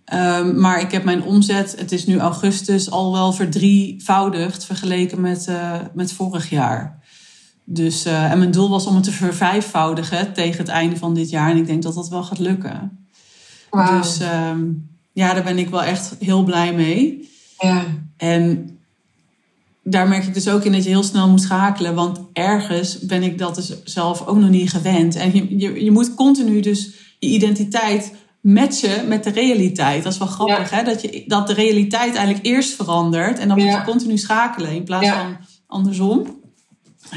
Ehm, 0.06 0.60
maar 0.60 0.82
ik 0.82 0.92
heb 0.92 1.04
mijn 1.04 1.24
omzet, 1.24 1.76
het 1.78 1.92
is 1.92 2.06
nu 2.06 2.20
augustus, 2.20 2.92
al 2.92 3.12
wel 3.12 3.34
verdrievoudigd 3.34 4.66
vergeleken 4.66 5.22
met, 5.22 5.48
eh, 5.48 5.80
met 5.94 6.14
vorig 6.14 6.50
jaar. 6.50 7.04
Dus, 7.64 8.06
eh, 8.06 8.32
en 8.32 8.38
mijn 8.38 8.52
doel 8.52 8.70
was 8.70 8.86
om 8.86 8.96
het 8.96 9.04
te 9.04 9.12
vervijfvoudigen 9.12 10.34
tegen 10.34 10.58
het 10.58 10.68
einde 10.68 10.98
van 10.98 11.14
dit 11.14 11.30
jaar. 11.30 11.50
En 11.50 11.58
ik 11.58 11.66
denk 11.66 11.84
dat 11.84 11.96
dat 11.96 12.10
wel 12.10 12.24
gaat 12.24 12.40
lukken. 12.40 13.03
Dus 13.74 14.20
ehm, 14.20 14.62
ja, 15.14 15.34
daar 15.34 15.44
ben 15.44 15.58
ik 15.58 15.70
wel 15.70 15.84
echt 15.84 16.16
heel 16.20 16.44
blij 16.44 16.74
mee. 16.74 17.30
ja. 17.60 17.84
En 18.18 18.68
daar 19.84 20.08
merk 20.08 20.24
ik 20.26 20.34
dus 20.34 20.48
ook 20.50 20.64
in 20.64 20.72
dat 20.72 20.84
je 20.84 20.90
heel 20.90 21.04
snel 21.04 21.30
moet 21.30 21.42
schakelen. 21.42 21.96
Want 21.96 22.20
ergens 22.34 23.00
ben 23.00 23.24
ik 23.24 23.38
dat 23.38 23.56
dus 23.56 23.84
zelf 23.84 24.28
ook 24.28 24.38
nog 24.38 24.50
niet 24.50 24.70
gewend. 24.70 25.16
En 25.16 25.36
je, 25.36 25.58
je, 25.58 25.84
je 25.84 25.92
moet 25.92 26.14
continu 26.16 26.60
dus 26.60 26.94
je 27.20 27.28
identiteit 27.28 28.14
matchen 28.42 29.08
met 29.08 29.24
de 29.24 29.30
realiteit. 29.30 30.04
Dat 30.04 30.14
is 30.14 30.20
wel 30.20 30.28
grappig, 30.28 30.70
hè? 30.70 30.84
Dat, 30.84 31.02
je, 31.02 31.24
dat 31.28 31.48
de 31.48 31.54
realiteit 31.54 32.16
eigenlijk 32.16 32.46
eerst 32.46 32.76
verandert. 32.76 33.40
En 33.40 33.48
dan 33.48 33.58
moet 33.58 33.72
je 33.72 33.82
continu 33.86 34.18
schakelen 34.18 34.72
in 34.72 34.84
plaats 34.84 35.06
Ja. 35.06 35.22
van 35.22 35.38
andersom. 35.68 36.24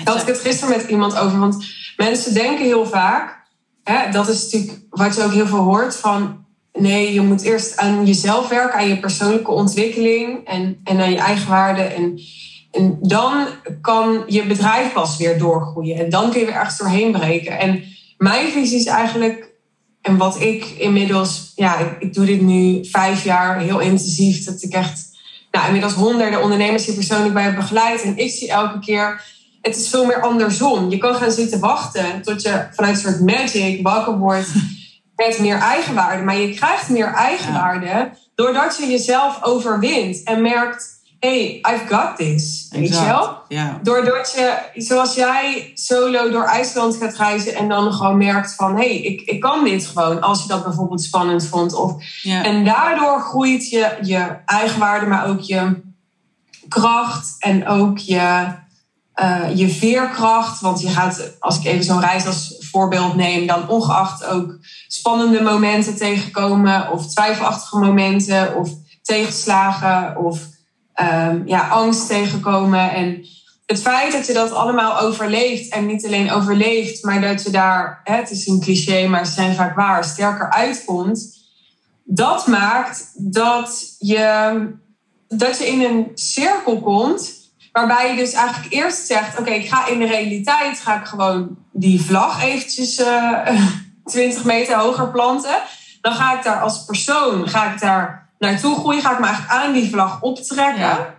Daar 0.05 0.15
had 0.15 0.21
ik 0.23 0.27
het 0.29 0.39
gisteren 0.41 0.77
met 0.77 0.89
iemand 0.89 1.17
over. 1.17 1.39
Want 1.39 1.65
mensen 1.97 2.35
denken 2.35 2.65
heel 2.65 2.87
vaak, 2.87 3.45
hè, 3.85 4.11
dat 4.11 4.29
is 4.29 4.43
natuurlijk 4.43 4.81
wat 4.91 5.15
je 5.17 5.23
ook 5.23 5.33
heel 5.33 5.47
veel 5.47 5.59
hoort 5.63 5.97
van. 5.97 6.45
Nee, 6.79 7.13
je 7.13 7.21
moet 7.21 7.43
eerst 7.43 7.77
aan 7.77 8.07
jezelf 8.07 8.49
werken, 8.49 8.79
aan 8.79 8.89
je 8.89 9.01
persoonlijke 9.01 9.51
ontwikkeling 9.51 10.47
en, 10.47 10.81
en 10.85 11.01
aan 11.01 11.11
je 11.11 11.19
eigen 11.19 11.49
waarde. 11.49 11.83
En, 11.83 12.21
en 12.71 12.99
dan 13.01 13.47
kan 13.81 14.23
je 14.27 14.47
bedrijf 14.47 14.93
pas 14.93 15.17
weer 15.17 15.39
doorgroeien. 15.39 15.97
En 15.97 16.11
dan 16.11 16.31
kun 16.31 16.41
je 16.41 16.47
weer 16.47 16.55
ergens 16.55 16.79
doorheen 16.79 17.13
breken. 17.13 17.59
En 17.59 17.83
mijn 18.19 18.51
visie 18.51 18.79
is 18.79 18.87
eigenlijk, 18.87 19.51
en 20.03 20.17
wat 20.17 20.41
ik 20.41 20.65
inmiddels, 20.65 21.53
ja, 21.55 21.79
ik, 21.79 21.97
ik 21.99 22.15
doe 22.15 22.27
dit 22.27 22.41
nu 22.41 22.85
vijf 22.85 23.25
jaar 23.25 23.61
heel 23.61 23.81
intensief, 23.81 24.45
dat 24.45 24.63
ik 24.63 24.73
echt 24.73 25.09
nou, 25.51 25.67
inmiddels 25.67 25.93
honderden 25.93 26.43
ondernemers 26.43 26.87
hier 26.87 26.95
persoonlijk 26.95 27.35
bij 27.35 27.43
heb 27.43 27.57
begeleid. 27.57 28.03
En 28.03 28.17
ik 28.17 28.31
zie 28.31 28.51
elke 28.51 28.79
keer 28.79 29.35
het 29.67 29.77
is 29.77 29.89
veel 29.89 30.07
meer 30.07 30.21
andersom. 30.21 30.91
Je 30.91 30.99
kan 30.99 31.15
gaan 31.15 31.31
zitten 31.31 31.61
wachten 31.61 32.23
tot 32.23 32.43
je 32.43 32.67
vanuit 32.73 32.95
een 32.95 33.03
soort 33.03 33.21
magic 33.21 33.83
wakker 33.83 34.19
wordt 34.19 34.49
met 35.17 35.39
meer 35.39 35.59
eigenwaarde. 35.59 36.23
Maar 36.23 36.37
je 36.37 36.55
krijgt 36.55 36.89
meer 36.89 37.13
eigenwaarde 37.13 38.11
doordat 38.35 38.77
je 38.77 38.87
jezelf 38.87 39.39
overwint 39.43 40.23
en 40.23 40.43
merkt: 40.43 40.97
hey, 41.21 41.61
I've 41.63 41.87
got 41.89 42.17
this. 42.17 42.69
Weet 42.71 42.89
je 42.89 43.05
wel? 43.05 43.39
Ja. 43.49 43.79
Doordat 43.83 44.33
je, 44.37 44.59
zoals 44.83 45.15
jij, 45.15 45.71
solo 45.75 46.31
door 46.31 46.45
IJsland 46.45 46.97
gaat 46.97 47.17
reizen 47.17 47.55
en 47.55 47.69
dan 47.69 47.93
gewoon 47.93 48.19
merkt 48.19 48.55
van: 48.55 48.77
hey, 48.77 48.97
ik, 48.97 49.21
ik 49.21 49.41
kan 49.41 49.65
dit 49.65 49.87
gewoon. 49.87 50.21
Als 50.21 50.43
je 50.43 50.49
dat 50.49 50.65
bijvoorbeeld 50.65 51.03
spannend 51.03 51.47
vond. 51.47 51.75
Of 51.75 51.95
Ja. 52.23 52.45
en 52.45 52.65
daardoor 52.65 53.21
groeit 53.21 53.71
je, 53.71 53.99
je 54.03 54.37
eigenwaarde, 54.47 55.07
maar 55.07 55.27
ook 55.27 55.41
je 55.41 55.85
kracht 56.69 57.37
en 57.39 57.67
ook 57.67 57.99
je, 57.99 58.47
eh, 59.13 59.57
je 59.57 59.69
veerkracht. 59.69 60.61
Want 60.61 60.81
je 60.81 60.89
gaat, 60.89 61.37
als 61.39 61.59
ik 61.59 61.65
even 61.65 61.85
zo'n 61.85 62.01
reis 62.01 62.27
als 62.27 62.56
voorbeeld 62.77 63.15
neem, 63.15 63.47
dan 63.47 63.69
ongeacht 63.69 64.25
ook 64.25 64.59
spannende 64.89 65.43
momenten 65.43 65.97
tegenkomen, 65.97 66.91
of 66.93 67.07
twijfelachtige 67.07 67.79
momenten, 67.79 68.57
of 68.57 68.71
tegenslagen, 69.03 70.17
of 70.17 70.41
ehm, 70.95 71.43
ja, 71.45 71.69
angst 71.69 72.09
tegenkomen. 72.09 72.93
En 72.93 73.27
het 73.67 73.81
feit 73.83 74.13
dat 74.13 74.27
je 74.27 74.33
dat 74.33 74.53
allemaal 74.53 74.99
overleeft, 74.99 75.73
en 75.73 75.87
niet 75.87 76.07
alleen 76.07 76.31
overleeft, 76.31 77.05
maar 77.05 77.21
dat 77.21 77.43
je 77.43 77.51
daar, 77.51 78.01
het 78.05 78.31
is 78.31 78.47
een 78.47 78.61
cliché, 78.61 79.07
maar 79.07 79.27
zijn 79.27 79.55
vaak 79.55 79.77
waar, 79.77 80.05
sterker 80.05 80.51
uitkomt 80.51 81.37
dat 82.09 82.47
maakt 82.47 83.13
dat 83.15 83.97
je, 83.99 84.71
dat 85.29 85.59
je 85.59 85.67
in 85.67 85.81
een 85.81 86.11
cirkel 86.15 86.81
komt. 86.81 87.46
Waarbij 87.77 88.11
je 88.11 88.17
dus 88.17 88.33
eigenlijk 88.33 88.73
eerst 88.73 89.07
zegt: 89.07 89.39
Oké, 89.39 89.51
ik 89.51 89.69
ga 89.69 89.87
in 89.87 89.99
de 89.99 90.07
realiteit 90.07 90.81
ga 90.81 91.01
ik 91.01 91.07
gewoon 91.07 91.57
die 91.73 92.03
vlag 92.03 92.43
eventjes 92.43 92.97
eh 92.97 93.49
20 94.05 94.45
meter 94.45 94.77
hoger 94.77 95.11
planten. 95.11 95.59
Dan 96.01 96.13
ga 96.13 96.37
ik 96.37 96.43
daar 96.43 96.61
als 96.61 96.85
persoon 96.85 97.49
ga 97.49 97.73
ik 97.73 97.81
daar 97.81 98.29
naartoe 98.39 98.75
groeien. 98.75 99.03
Ga 99.03 99.13
ik 99.13 99.19
me 99.19 99.27
eigenlijk 99.27 99.55
aan 99.55 99.73
die 99.73 99.91
vlag 99.91 100.21
optrekken. 100.21 100.79
Ja. 100.79 101.15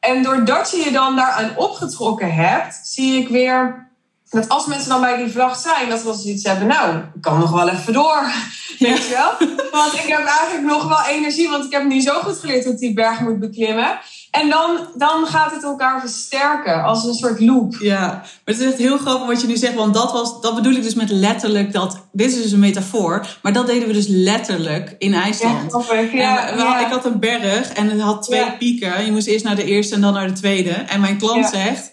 En 0.00 0.22
doordat 0.22 0.70
je 0.70 0.76
je 0.76 0.90
dan 0.90 1.16
daaraan 1.16 1.56
opgetrokken 1.56 2.34
hebt, 2.34 2.80
zie 2.82 3.20
ik 3.22 3.28
weer 3.28 3.88
dat 4.30 4.48
als 4.48 4.66
mensen 4.66 4.88
dan 4.88 5.00
bij 5.00 5.16
die 5.16 5.32
vlag 5.32 5.56
zijn, 5.56 5.88
dat 5.88 6.02
we 6.02 6.14
zoiets 6.14 6.44
hebben, 6.44 6.66
nou, 6.66 6.96
ik 6.96 7.20
kan 7.20 7.38
nog 7.38 7.50
wel 7.50 7.68
even 7.68 7.92
door. 7.92 8.22
Weet 8.78 9.06
je 9.06 9.14
wel? 9.14 9.48
Want 9.70 9.94
ik 9.94 10.06
heb 10.06 10.24
eigenlijk 10.24 10.66
nog 10.66 10.88
wel 10.88 11.04
energie, 11.04 11.48
want 11.48 11.64
ik 11.64 11.72
heb 11.72 11.84
nu 11.84 12.00
zo 12.00 12.20
goed 12.20 12.38
geleerd 12.38 12.64
hoe 12.64 12.72
ik 12.72 12.78
die 12.78 12.94
berg 12.94 13.20
moet 13.20 13.40
beklimmen. 13.40 13.98
En 14.40 14.48
dan, 14.48 14.78
dan 14.96 15.26
gaat 15.26 15.52
het 15.52 15.62
elkaar 15.64 16.00
versterken 16.00 16.82
als 16.84 17.04
een 17.04 17.14
soort 17.14 17.40
loop. 17.40 17.76
Ja, 17.80 18.00
maar 18.06 18.30
het 18.44 18.58
is 18.60 18.66
echt 18.66 18.76
heel 18.78 18.98
grappig 18.98 19.26
wat 19.26 19.40
je 19.40 19.46
nu 19.46 19.56
zegt. 19.56 19.74
Want 19.74 19.94
dat, 19.94 20.12
was, 20.12 20.40
dat 20.40 20.54
bedoel 20.54 20.72
ik 20.72 20.82
dus 20.82 20.94
met 20.94 21.10
letterlijk 21.10 21.72
dat... 21.72 22.06
Dit 22.12 22.32
is 22.32 22.42
dus 22.42 22.52
een 22.52 22.58
metafoor. 22.58 23.26
Maar 23.42 23.52
dat 23.52 23.66
deden 23.66 23.86
we 23.88 23.94
dus 23.94 24.06
letterlijk 24.08 24.94
in 24.98 25.14
IJsland. 25.14 25.70
grappig. 25.70 26.10
En 26.12 26.16
Ja, 26.18 26.44
we- 26.50 26.56
we- 26.56 26.62
ja. 26.62 26.86
Ik 26.86 26.92
had 26.92 27.04
een 27.04 27.18
berg 27.20 27.72
en 27.72 27.90
het 27.90 28.00
had 28.00 28.22
twee 28.22 28.40
Ja. 28.40 28.50
pieken. 28.58 29.04
Je 29.04 29.12
moest 29.12 29.26
eerst 29.26 29.44
naar 29.44 29.56
de 29.56 29.64
eerste 29.64 29.94
en 29.94 30.00
dan 30.00 30.12
naar 30.14 30.26
de 30.26 30.32
tweede. 30.40 30.70
En 30.70 31.00
mijn 31.00 31.18
klant 31.18 31.46
zegt, 31.46 31.90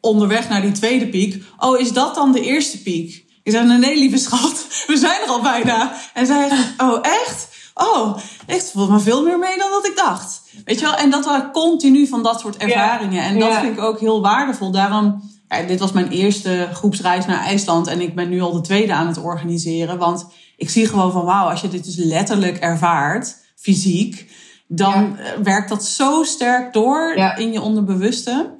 onderweg 0.00 0.48
naar 0.48 0.62
die 0.62 0.72
tweede 0.72 1.06
piek... 1.08 1.44
Oh, 1.58 1.78
is 1.80 1.92
dat 1.92 2.14
dan 2.14 2.32
de 2.32 2.40
eerste 2.40 2.82
piek? 2.82 3.24
Ik 3.42 3.52
zei, 3.52 3.78
nee, 3.78 3.98
lieve 3.98 4.18
schat, 4.18 4.66
we 4.86 4.96
zijn 4.96 5.20
er 5.22 5.28
al 5.28 5.40
bijna. 5.42 5.92
En 6.14 6.26
zij 6.26 6.48
zegt, 6.48 6.62
oh, 6.78 6.98
echt? 7.02 7.48
Oh, 7.80 8.16
echt, 8.46 8.70
valt 8.70 8.90
me 8.90 9.00
veel 9.00 9.22
meer 9.22 9.38
mee 9.38 9.58
dan 9.58 9.70
dat 9.70 9.86
ik 9.86 9.96
dacht. 9.96 10.42
Weet 10.64 10.78
je 10.80 10.84
wel? 10.86 10.94
En 10.94 11.10
dat 11.10 11.24
waren 11.24 11.50
continu 11.50 12.06
van 12.06 12.22
dat 12.22 12.40
soort 12.40 12.56
ervaringen. 12.56 13.22
En 13.22 13.38
dat 13.38 13.54
vind 13.54 13.76
ik 13.76 13.82
ook 13.82 14.00
heel 14.00 14.20
waardevol. 14.20 14.70
Daarom, 14.70 15.22
ja, 15.48 15.62
dit 15.62 15.80
was 15.80 15.92
mijn 15.92 16.08
eerste 16.08 16.68
groepsreis 16.72 17.26
naar 17.26 17.44
IJsland. 17.44 17.86
En 17.86 18.00
ik 18.00 18.14
ben 18.14 18.28
nu 18.28 18.40
al 18.40 18.52
de 18.52 18.60
tweede 18.60 18.92
aan 18.94 19.06
het 19.06 19.18
organiseren. 19.22 19.98
Want 19.98 20.26
ik 20.56 20.70
zie 20.70 20.86
gewoon 20.86 21.12
van, 21.12 21.24
wauw, 21.24 21.48
als 21.48 21.60
je 21.60 21.68
dit 21.68 21.84
dus 21.84 21.96
letterlijk 21.96 22.56
ervaart, 22.56 23.36
fysiek... 23.56 24.30
dan 24.68 25.18
eh, 25.18 25.32
werkt 25.42 25.68
dat 25.68 25.84
zo 25.84 26.22
sterk 26.22 26.72
door 26.72 27.12
Ja. 27.16 27.36
in 27.36 27.52
je 27.52 27.60
onderbewuste. 27.60 28.58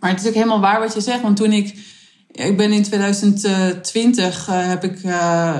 Maar 0.00 0.10
het 0.10 0.20
is 0.20 0.28
ook 0.28 0.34
helemaal 0.34 0.60
waar 0.60 0.80
wat 0.80 0.94
je 0.94 1.00
zegt. 1.00 1.22
Want 1.22 1.36
toen 1.36 1.52
ik... 1.52 1.98
Ik 2.30 2.56
ben 2.56 2.72
in 2.72 2.82
2020 2.82 4.48
eh, 4.48 4.66
heb 4.66 4.84
ik 4.84 5.02
eh, 5.02 5.56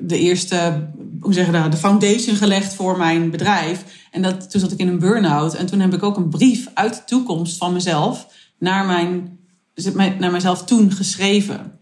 de 0.00 0.18
eerste, 0.18 0.88
hoe 1.22 1.32
zeg 1.32 1.46
je 1.46 1.52
dat, 1.52 1.72
de 1.72 1.78
foundation 1.78 2.36
gelegd 2.36 2.74
voor 2.74 2.96
mijn 2.98 3.30
bedrijf. 3.30 3.84
En 4.10 4.22
dat, 4.22 4.50
toen 4.50 4.60
zat 4.60 4.72
ik 4.72 4.78
in 4.78 4.88
een 4.88 4.98
burn-out. 4.98 5.54
En 5.54 5.66
toen 5.66 5.80
heb 5.80 5.94
ik 5.94 6.02
ook 6.02 6.16
een 6.16 6.28
brief 6.28 6.66
uit 6.74 6.94
de 6.94 7.04
toekomst 7.04 7.56
van 7.56 7.72
mezelf 7.72 8.26
naar, 8.58 8.86
mijn, 8.86 9.38
dus 9.74 9.92
naar 9.94 10.30
mezelf 10.30 10.64
toen 10.64 10.92
geschreven. 10.92 11.72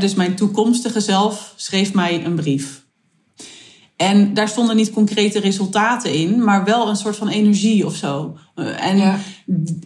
Dus 0.00 0.14
mijn 0.14 0.34
toekomstige 0.36 1.00
zelf 1.00 1.52
schreef 1.56 1.94
mij 1.94 2.24
een 2.24 2.34
brief. 2.34 2.82
En 3.96 4.34
daar 4.34 4.48
stonden 4.48 4.76
niet 4.76 4.90
concrete 4.90 5.40
resultaten 5.40 6.12
in, 6.12 6.44
maar 6.44 6.64
wel 6.64 6.88
een 6.88 6.96
soort 6.96 7.16
van 7.16 7.28
energie 7.28 7.86
of 7.86 7.96
zo. 7.96 8.38
Eh, 8.54 8.86
En 8.86 8.96
Ja. 8.96 9.18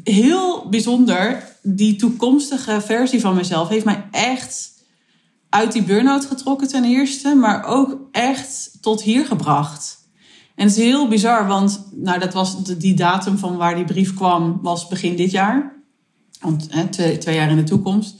heel 0.04 0.68
bijzonder, 0.68 1.56
die 1.62 1.96
toekomstige 1.96 2.80
versie 2.80 3.20
van 3.20 3.34
mezelf 3.34 3.68
heeft 3.68 3.84
mij 3.84 4.04
echt 4.10 4.70
uit 5.48 5.72
die 5.72 5.82
burn-out 5.82 6.24
getrokken 6.24 6.68
ten 6.68 6.84
eerste, 6.84 7.34
maar 7.34 7.64
ook 7.64 7.98
echt 8.12 8.78
tot 8.80 9.02
hier 9.02 9.26
gebracht. 9.26 9.96
En 10.54 10.66
het 10.66 10.76
is 10.76 10.82
heel 10.84 11.08
bizar, 11.08 11.46
want 11.46 11.88
nou, 11.94 12.18
dat 12.18 12.34
was 12.34 12.64
de- 12.64 12.76
die 12.76 12.94
datum 12.94 13.38
van 13.38 13.56
waar 13.56 13.74
die 13.74 13.84
brief 13.84 14.14
kwam, 14.14 14.58
was 14.62 14.88
begin 14.88 15.16
dit 15.16 15.30
jaar. 15.30 15.76
Want 16.40 16.66
hè, 16.70 16.86
twee, 16.88 17.18
twee 17.18 17.34
jaar 17.34 17.50
in 17.50 17.56
de 17.56 17.62
toekomst. 17.64 18.16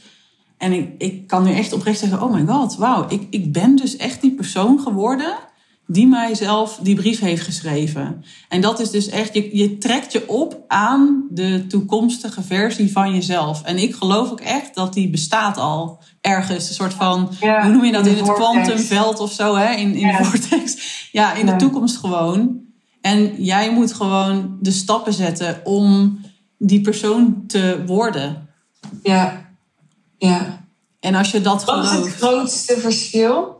En 0.56 0.72
ik, 0.72 0.94
ik 0.98 1.26
kan 1.26 1.44
nu 1.44 1.52
echt 1.52 1.72
oprecht 1.72 1.98
zeggen, 1.98 2.22
oh 2.22 2.32
my 2.32 2.46
god, 2.46 2.76
wauw, 2.76 3.06
ik, 3.08 3.26
ik 3.30 3.52
ben 3.52 3.76
dus 3.76 3.96
echt 3.96 4.20
die 4.20 4.34
persoon 4.34 4.80
geworden 4.80 5.34
die 5.90 6.06
mijzelf 6.06 6.78
die 6.82 6.94
brief 6.94 7.20
heeft 7.20 7.42
geschreven. 7.44 8.24
En 8.48 8.60
dat 8.60 8.80
is 8.80 8.90
dus 8.90 9.08
echt, 9.08 9.34
je, 9.34 9.56
je 9.56 9.78
trekt 9.78 10.12
je 10.12 10.28
op 10.28 10.64
aan 10.66 11.26
de 11.30 11.66
toekomstige 11.66 12.42
versie 12.42 12.92
van 12.92 13.14
jezelf. 13.14 13.62
En 13.62 13.78
ik 13.78 13.94
geloof 13.94 14.30
ook 14.30 14.40
echt 14.40 14.74
dat 14.74 14.92
die 14.92 15.10
bestaat 15.10 15.56
al 15.56 16.02
ergens. 16.20 16.68
Een 16.68 16.74
soort 16.74 16.94
van, 16.94 17.30
Ja, 17.40 17.62
hoe 17.62 17.72
noem 17.72 17.84
je 17.84 17.92
dat, 17.92 18.06
in 18.06 18.16
het 18.16 18.32
kwantumveld 18.32 19.20
of 19.20 19.32
zo, 19.32 19.54
hè? 19.56 19.72
In, 19.74 19.94
in 19.94 20.06
Ja. 20.06 20.18
de 20.18 20.24
vortex. 20.24 20.76
Ja, 21.12 21.34
in 21.34 21.46
Ja. 21.46 21.52
de 21.52 21.58
toekomst 21.58 21.96
gewoon. 21.96 22.60
En 23.00 23.44
jij 23.44 23.72
moet 23.72 23.92
gewoon 23.92 24.56
de 24.60 24.70
stappen 24.70 25.12
zetten 25.12 25.60
om 25.64 26.20
die 26.58 26.80
persoon 26.80 27.42
te 27.46 27.82
worden. 27.86 28.48
Ja. 29.02 29.50
Ja. 30.18 30.66
En 31.00 31.14
als 31.14 31.30
je 31.30 31.40
dat 31.40 31.64
Wat 31.64 31.84
is 31.84 31.90
het 31.90 31.98
gelooft. 31.98 32.16
grootste 32.16 32.76
verschil? 32.78 33.57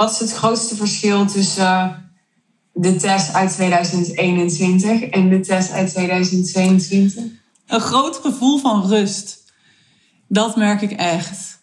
Wat 0.00 0.10
is 0.10 0.18
het 0.18 0.32
grootste 0.32 0.76
verschil 0.76 1.26
tussen 1.26 2.10
de 2.72 2.96
test 2.96 3.34
uit 3.34 3.52
2021 3.52 5.02
en 5.02 5.28
de 5.28 5.40
test 5.40 5.70
uit 5.70 5.90
2022? 5.90 7.24
Een 7.66 7.80
groot 7.80 8.16
gevoel 8.16 8.58
van 8.58 8.86
rust. 8.86 9.52
Dat 10.28 10.56
merk 10.56 10.82
ik 10.82 10.90
echt. 10.90 11.62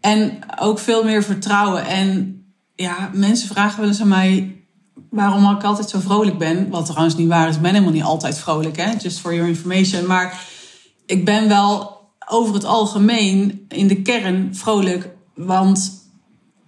En 0.00 0.38
ook 0.60 0.78
veel 0.78 1.04
meer 1.04 1.22
vertrouwen. 1.22 1.86
En 1.86 2.42
ja, 2.74 3.10
mensen 3.12 3.48
vragen 3.48 3.80
wel 3.80 3.88
eens 3.88 4.00
aan 4.00 4.08
mij 4.08 4.62
waarom 5.10 5.50
ik 5.56 5.64
altijd 5.64 5.90
zo 5.90 6.00
vrolijk 6.00 6.38
ben. 6.38 6.68
Wat 6.68 6.86
trouwens 6.86 7.16
niet 7.16 7.28
waar 7.28 7.48
is. 7.48 7.56
Ik 7.56 7.62
ben 7.62 7.72
helemaal 7.72 7.92
niet 7.92 8.02
altijd 8.02 8.38
vrolijk, 8.38 8.76
hè. 8.76 8.90
Just 9.00 9.18
for 9.18 9.34
your 9.34 9.48
information. 9.48 10.06
Maar 10.06 10.40
ik 11.06 11.24
ben 11.24 11.48
wel 11.48 12.00
over 12.28 12.54
het 12.54 12.64
algemeen 12.64 13.64
in 13.68 13.86
de 13.86 14.02
kern 14.02 14.54
vrolijk. 14.54 15.10
Want 15.34 15.97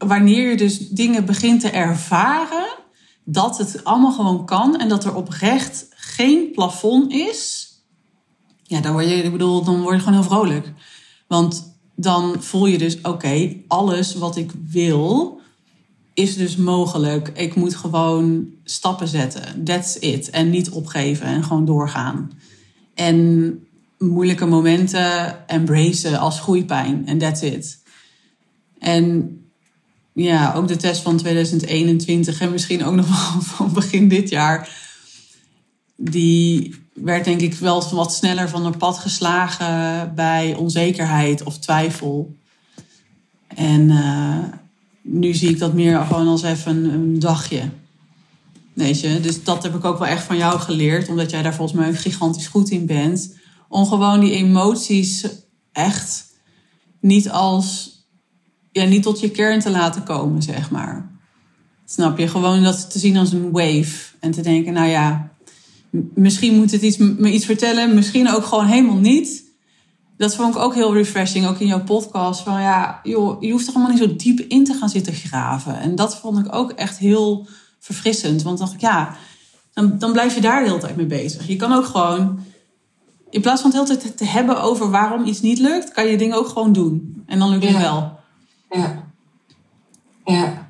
wanneer 0.07 0.51
je 0.51 0.57
dus 0.57 0.89
dingen 0.89 1.25
begint 1.25 1.61
te 1.61 1.71
ervaren... 1.71 2.79
dat 3.25 3.59
het 3.59 3.85
allemaal 3.85 4.13
gewoon 4.13 4.47
kan... 4.47 4.79
en 4.79 4.89
dat 4.89 5.05
er 5.05 5.15
oprecht 5.15 5.87
geen 5.91 6.51
plafond 6.53 7.13
is... 7.13 7.69
Ja, 8.63 8.81
dan 8.81 8.93
word 8.93 9.09
je, 9.09 9.15
ik 9.15 9.33
bedoel, 9.33 9.65
dan 9.65 9.83
word 9.83 9.95
je 9.95 10.03
gewoon 10.03 10.19
heel 10.19 10.29
vrolijk. 10.29 10.73
Want 11.29 11.79
dan 11.97 12.43
voel 12.43 12.67
je 12.67 12.79
dus, 12.79 13.01
oké, 13.03 13.57
alles 13.69 14.15
wat 14.15 14.37
ik 14.37 14.51
wil 14.71 15.41
is 16.15 16.37
dus 16.37 16.57
mogelijk. 16.57 17.29
Ik 17.35 17.55
moet 17.55 17.75
gewoon 17.75 18.49
stappen 18.65 19.09
zetten. 19.09 19.65
That's 19.65 19.97
it. 19.97 20.31
En 20.31 20.51
niet 20.51 20.71
opgeven 20.71 21.27
en 21.27 21.45
gewoon 21.45 21.65
doorgaan. 21.65 22.31
En 22.95 23.59
moeilijke 23.99 24.47
momenten 24.47 25.49
embracen 25.49 26.19
als 26.19 26.41
groeipijn. 26.41 27.07
En 27.07 27.19
that's 27.19 27.43
it. 27.43 27.83
En 28.79 29.40
ja, 30.23 30.53
ook 30.55 30.69
de 30.69 30.77
test 30.77 31.03
van 31.03 31.17
2021 31.17 32.41
en 32.41 32.51
misschien 32.51 32.85
ook 32.85 32.95
nog 32.95 33.09
wel 33.33 33.43
van 33.43 33.73
begin 33.73 34.09
dit 34.09 34.29
jaar. 34.29 34.69
Die 35.97 36.75
werd 36.95 37.25
denk 37.25 37.41
ik 37.41 37.55
wel 37.55 37.91
wat 37.91 38.15
sneller 38.15 38.49
van 38.49 38.63
haar 38.63 38.77
pad 38.77 38.99
geslagen 38.99 40.15
bij 40.15 40.55
onzekerheid 40.55 41.43
of 41.43 41.59
twijfel. 41.59 42.35
En 43.55 43.91
eh, 43.91 44.39
nu 45.03 45.35
zie 45.35 45.49
ik 45.49 45.59
dat 45.59 45.75
meer 45.75 46.01
gewoon 46.01 46.29
als 46.29 46.43
even 46.43 46.85
een, 46.85 47.19
dagje. 47.19 47.63
Weet 48.73 49.01
je, 49.01 49.21
dus 49.21 49.45
dat 49.45 49.63
heb 49.63 49.75
ik 49.75 49.85
ook 49.85 49.99
wel 49.99 50.09
echt 50.09 50.25
van 50.25 50.37
jou 50.37 50.61
geleerd, 50.61 51.09
omdat 51.09 51.31
jij 51.31 51.43
daar 51.43 51.55
volgens 51.55 51.79
mij 51.79 51.95
gigantisch 51.95 52.47
goed 52.47 52.71
in 52.71 52.87
bent. 52.87 53.37
Om 53.69 53.87
gewoon 53.87 54.21
die 54.21 54.33
emoties 54.33 55.27
echt 55.73 56.27
niet 57.01 57.31
als, 57.31 58.00
ja, 58.73 58.85
niet 58.85 59.03
tot 59.03 59.21
je 59.21 59.31
kern 59.31 59.61
te 59.61 59.71
laten 59.71 60.03
komen, 60.03 60.43
zeg 60.43 60.71
maar. 60.71 61.11
Snap 61.85 62.19
je? 62.19 62.29
Gewoon 62.29 62.63
dat 62.63 62.91
te 62.91 62.99
zien 62.99 63.17
als 63.17 63.33
een 63.33 63.51
wave. 63.51 64.17
En 64.21 64.31
te 64.31 64.41
denken, 64.41 64.73
nou 64.73 64.89
ja, 64.89 65.33
misschien 66.15 66.55
moet 66.57 66.71
het 66.71 66.83
iets, 66.83 66.97
me 66.97 67.33
iets 67.33 67.45
vertellen, 67.45 67.95
misschien 67.95 68.31
ook 68.31 68.45
gewoon 68.45 68.67
helemaal 68.67 68.97
niet. 68.99 69.49
Dat 70.17 70.35
vond 70.35 70.55
ik 70.55 70.61
ook 70.61 70.75
heel 70.75 70.95
refreshing, 70.95 71.47
ook 71.47 71.59
in 71.59 71.67
jouw 71.67 71.85
podcast. 71.85 72.41
Van 72.41 72.61
ja, 72.61 73.01
joh, 73.03 73.43
je 73.43 73.51
hoeft 73.51 73.67
er 73.69 73.75
allemaal 73.75 73.93
niet 73.93 74.03
zo 74.03 74.17
diep 74.17 74.41
in 74.41 74.65
te 74.65 74.75
gaan 74.75 74.89
zitten 74.89 75.13
graven. 75.15 75.81
En 75.81 75.95
dat 75.95 76.17
vond 76.17 76.39
ik 76.39 76.55
ook 76.55 76.71
echt 76.71 76.99
heel 76.99 77.47
verfrissend. 77.79 78.43
Want 78.43 78.59
dan 78.59 78.67
dacht 78.67 78.75
ik, 78.79 78.89
ja, 78.89 79.17
dan, 79.73 79.99
dan 79.99 80.13
blijf 80.13 80.35
je 80.35 80.41
daar 80.41 80.61
de 80.63 80.67
hele 80.69 80.81
tijd 80.81 80.97
mee 80.97 81.07
bezig. 81.07 81.47
Je 81.49 81.57
kan 81.57 81.73
ook 81.73 81.85
gewoon, 81.85 82.41
in 83.31 83.41
plaats 83.41 83.63
van 83.63 83.71
het 83.71 83.89
hele 83.89 84.01
tijd 84.01 84.17
te 84.17 84.25
hebben 84.25 84.63
over 84.63 84.91
waarom 84.91 85.25
iets 85.25 85.41
niet 85.41 85.59
lukt, 85.59 85.93
kan 85.93 86.07
je 86.07 86.17
dingen 86.19 86.37
ook 86.37 86.49
gewoon 86.49 86.73
doen. 86.73 87.23
En 87.27 87.39
dan 87.39 87.51
lukt 87.51 87.65
het 87.65 87.73
Ja. 87.73 87.81
wel. 87.81 88.19
Ja. 88.71 89.05
Ja. 90.25 90.69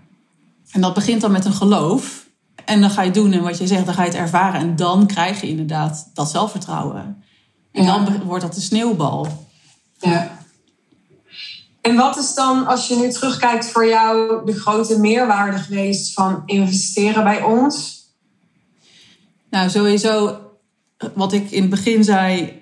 En 0.71 0.81
dat 0.81 0.95
begint 0.95 1.21
dan 1.21 1.33
met 1.33 1.45
een 1.45 1.53
geloof. 1.53 2.29
En 2.65 2.81
dan 2.81 2.91
ga 2.91 3.03
je 3.03 3.11
doen 3.11 3.33
en 3.33 3.43
wat 3.43 3.59
je 3.59 3.67
zegt, 3.67 3.85
dan 3.87 3.95
ga 3.95 4.03
je 4.03 4.09
het 4.09 4.19
ervaren. 4.19 4.61
En 4.61 4.77
dan 4.77 5.07
krijg 5.07 5.41
je 5.41 5.49
inderdaad 5.49 6.11
dat 6.15 6.31
zelfvertrouwen. 6.31 7.25
En 7.73 7.85
Ja. 7.85 7.99
dan 7.99 8.23
wordt 8.23 8.45
dat 8.45 8.57
een 8.57 8.63
sneeuwbal. 8.63 9.47
Ja. 9.99 10.39
En 11.81 11.97
wat 11.97 12.17
is 12.17 12.35
dan, 12.35 12.67
als 12.67 12.89
je 12.89 12.97
nu 12.97 13.11
terugkijkt 13.11 13.71
voor 13.71 13.87
jou, 13.87 14.45
de 14.47 14.53
grote 14.53 14.99
meerwaarde 14.99 15.59
geweest 15.59 16.13
van 16.13 16.43
investeren 16.47 17.25
bij 17.25 17.43
ons? 17.43 17.99
Nou, 19.51 19.71
sowieso, 19.71 20.41
wat 21.15 21.33
ik 21.33 21.51
in 21.51 21.61
het 21.61 21.71
begin 21.71 22.05
zei, 22.05 22.59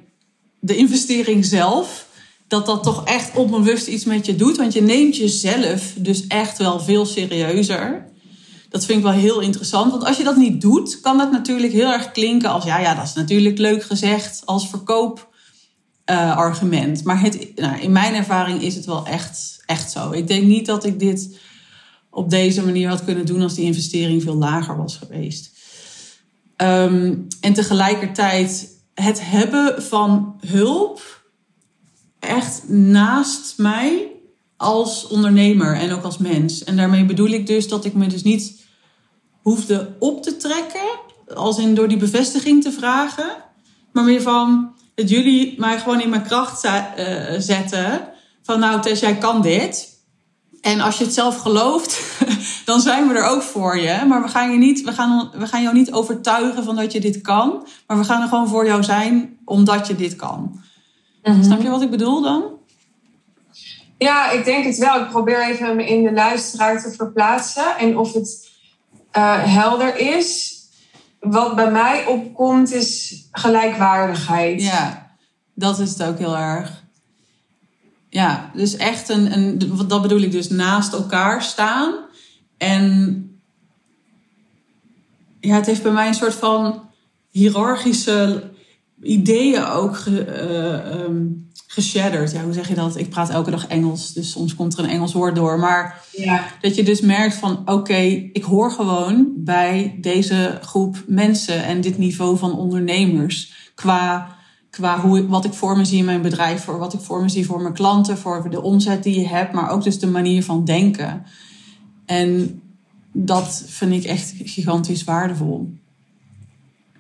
de 0.59 0.77
investering 0.77 1.45
zelf. 1.45 2.07
Dat 2.49 2.67
dat 2.67 2.83
toch 2.83 3.05
echt 3.05 3.37
onbewust 3.37 3.87
iets 3.87 4.05
met 4.05 4.27
je 4.27 4.37
doet. 4.37 4.57
Want 4.57 4.73
je 4.73 4.83
neemt 4.83 5.17
jezelf 5.17 5.93
dus 5.97 6.27
echt 6.27 6.59
wel 6.59 6.81
veel 6.81 7.07
serieuzer. 7.07 8.07
Dat 8.69 8.85
vind 8.85 8.99
ik 8.99 9.05
wel 9.05 9.13
heel 9.13 9.41
interessant. 9.41 9.91
Want 9.91 10.05
als 10.05 10.17
je 10.17 10.25
dat 10.25 10.37
niet 10.37 10.61
doet, 10.61 11.01
kan 11.01 11.19
dat 11.19 11.31
natuurlijk 11.31 11.73
heel 11.73 11.93
erg 11.93 12.13
klinken 12.13 12.51
als... 12.51 12.65
ja, 12.65 12.79
ja, 12.79 12.95
dat 12.95 13.05
is 13.05 13.13
natuurlijk 13.13 13.59
leuk 13.59 13.83
gezegd 13.83 14.43
als 14.45 14.69
verkoopargument. 14.69 17.05
maar 17.05 17.21
het, 17.21 17.53
nou, 17.55 17.81
in 17.81 17.93
mijn 17.93 18.15
ervaring 18.15 18.63
is 18.63 18.75
het 18.75 18.85
wel 18.85 19.07
echt, 19.07 19.63
echt 19.67 19.91
zo. 19.91 20.11
Ik 20.11 20.27
denk 20.27 20.47
niet 20.47 20.67
dat 20.67 20.85
ik 20.85 20.99
dit 20.99 21.39
op 22.11 22.31
deze 22.31 22.65
manier 22.65 22.89
had 22.89 23.05
kunnen 23.05 23.27
doen... 23.27 23.43
als 23.43 23.55
die 23.55 23.65
investering 23.65 24.23
veel 24.23 24.37
lager 24.37 24.77
was 24.77 24.97
geweest. 24.97 25.51
Ehm, 26.57 27.15
en 27.41 27.53
tegelijkertijd 27.53 28.77
het 28.95 29.21
hebben 29.23 29.83
van 29.83 30.41
hulp 30.47 31.18
echt 32.29 32.69
naast 32.69 33.55
mij 33.57 34.13
als 34.57 35.07
ondernemer 35.07 35.75
en 35.75 35.93
ook 35.93 36.03
als 36.03 36.19
mens. 36.19 36.65
En 36.65 36.77
daarmee 36.77 37.05
bedoel 37.05 37.29
ik 37.29 37.47
dus 37.47 37.69
dat 37.69 37.85
ik 37.85 37.95
me 37.95 38.07
dus 38.07 38.23
niet 38.23 38.67
hoefde 39.43 39.97
op 39.99 40.23
te 40.23 40.37
trekken, 40.37 40.89
als 41.35 41.59
in 41.59 41.75
door 41.75 41.89
die 41.89 41.97
bevestiging 41.97 42.63
te 42.63 42.73
vragen, 42.73 43.37
maar 43.93 44.05
meer 44.05 44.23
van 44.23 44.73
dat 44.95 45.09
jullie 45.09 45.55
mij 45.59 45.79
gewoon 45.79 46.01
in 46.01 46.09
mijn 46.09 46.23
kracht 46.23 46.65
eh, 46.65 46.75
zetten. 47.39 48.09
Van 48.43 48.61
nou 48.61 48.81
Tess, 48.81 49.01
jij 49.01 49.19
kan 49.19 49.43
dit. 49.43 49.97
En 50.61 50.81
als 50.81 50.99
je 50.99 51.05
het 51.05 51.15
zelf 51.15 51.37
gelooft, 51.37 52.01
dan 52.65 52.81
zijn 52.81 53.09
we 53.09 53.15
er 53.15 53.25
ook 53.25 53.43
voor 53.43 53.79
je. 53.79 54.05
Maar 54.09 54.23
we 54.23 54.29
gaan, 54.29 54.51
je 54.53 54.59
niet, 54.59 54.83
we, 54.83 54.93
gaan, 54.93 55.31
we 55.35 55.47
gaan 55.47 55.63
jou 55.63 55.75
niet 55.75 55.93
overtuigen 55.93 56.65
van 56.65 56.77
dat 56.77 56.93
je 56.93 57.01
dit 57.01 57.21
kan. 57.21 57.67
Maar 57.87 57.99
we 57.99 58.05
gaan 58.05 58.23
er 58.23 58.29
gewoon 58.29 58.49
voor 58.49 58.67
jou 58.67 58.83
zijn 58.83 59.39
omdat 59.45 59.87
je 59.87 59.95
dit 59.95 60.17
kan. 60.17 60.61
Snap 61.23 61.63
je 61.63 61.69
wat 61.69 61.83
ik 61.83 61.91
bedoel 61.91 62.23
dan? 62.23 62.45
Ja, 63.99 64.31
ik 64.31 64.45
denk 64.45 64.65
het 64.65 64.79
wel. 64.79 65.01
Ik 65.01 65.09
probeer 65.09 65.49
even 65.49 65.77
me 65.77 65.89
in 65.89 66.03
de 66.03 66.13
luisteraar 66.13 66.83
te 66.83 66.91
verplaatsen. 66.91 67.77
En 67.79 67.99
of 67.99 68.13
het 68.13 68.51
eh, 69.11 69.55
helder 69.55 69.97
is. 69.97 70.57
Wat 71.21 71.57
bij 71.57 71.71
mij 71.71 72.07
opkomt 72.07 72.73
is 72.73 73.23
gelijkwaardigheid. 73.33 74.63
Ja, 74.63 75.11
dat 75.55 75.79
is 75.79 75.91
het 75.91 76.03
ook 76.03 76.19
heel 76.19 76.37
erg. 76.37 76.85
Ja, 78.09 78.51
dus 78.55 78.77
echt 78.77 79.09
een, 79.09 79.33
een 79.33 79.59
dat 79.89 80.03
bedoel 80.03 80.21
ik 80.21 80.33
dus 80.33 80.49
naast 80.49 80.93
elkaar 80.93 81.43
staan. 81.43 81.95
En 82.57 83.23
ja, 85.41 85.55
het 85.55 85.67
heeft 85.67 85.83
bij 85.83 85.93
mij 85.93 86.07
een 86.07 86.15
soort 86.15 86.35
van 86.35 86.89
hiërarchische 87.31 88.51
ideeën 89.03 89.65
ook 89.65 89.97
ge, 89.97 90.25
eh, 90.25 90.93
ehm, 90.93 91.23
geshatterd. 91.67 92.33
Ja, 92.33 92.43
hoe 92.43 92.53
zeg 92.53 92.69
je 92.69 92.75
dat? 92.75 92.97
Ik 92.97 93.09
praat 93.09 93.31
elke 93.31 93.51
dag 93.51 93.67
Engels, 93.67 94.13
dus 94.13 94.31
soms 94.31 94.55
komt 94.55 94.79
er 94.79 94.85
een 94.85 94.91
Engels 94.91 95.13
woord 95.13 95.35
door. 95.37 95.59
Maar 95.59 96.01
Ja. 96.13 96.45
dat 96.61 96.75
je 96.75 96.83
dus 96.83 97.01
merkt 97.01 97.35
van 97.35 97.63
oké, 97.65 97.97
ik 98.33 98.43
hoor 98.43 98.71
gewoon 98.71 99.33
bij 99.37 99.99
deze 100.01 100.59
groep 100.63 101.03
mensen 101.07 101.65
en 101.65 101.81
dit 101.81 101.99
niveau 101.99 102.39
van 102.39 102.53
ondernemers. 102.57 103.53
Qua, 103.75 104.37
qua 104.71 105.01
hoe, 105.01 105.27
wat 105.27 105.45
ik 105.45 105.53
voor 105.53 105.77
me 105.77 105.85
zie 105.85 105.99
in 105.99 106.05
mijn 106.05 106.23
bedrijf, 106.23 106.65
voor 106.65 106.79
wat 106.79 106.93
ik 106.95 107.01
voor 107.01 107.23
me 107.23 107.29
zie 107.29 107.47
voor 107.47 107.63
mijn 107.63 107.75
klanten, 107.75 108.19
voor 108.19 108.51
de 108.51 108.63
omzet 108.63 109.03
die 109.03 109.21
je 109.21 109.29
hebt, 109.29 109.53
maar 109.53 109.71
ook 109.71 109.83
dus 109.83 109.99
de 109.99 110.07
manier 110.07 110.45
van 110.45 110.65
denken. 110.65 111.23
En 112.07 112.61
dat 113.13 113.65
vind 113.67 113.93
ik 113.93 114.05
echt 114.05 114.35
gigantisch 114.45 115.05
waardevol. 115.05 115.73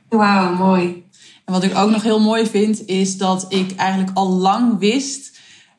Wauw, 0.08 0.54
mooi. 0.54 1.04
En 1.48 1.54
wat 1.54 1.62
ik 1.62 1.76
ook 1.76 1.90
nog 1.90 2.02
heel 2.02 2.20
mooi 2.20 2.46
vind, 2.46 2.86
is 2.86 3.16
dat 3.16 3.46
ik 3.48 3.76
eigenlijk 3.76 4.10
al 4.14 4.28
lang 4.28 4.78
wist 4.78 5.38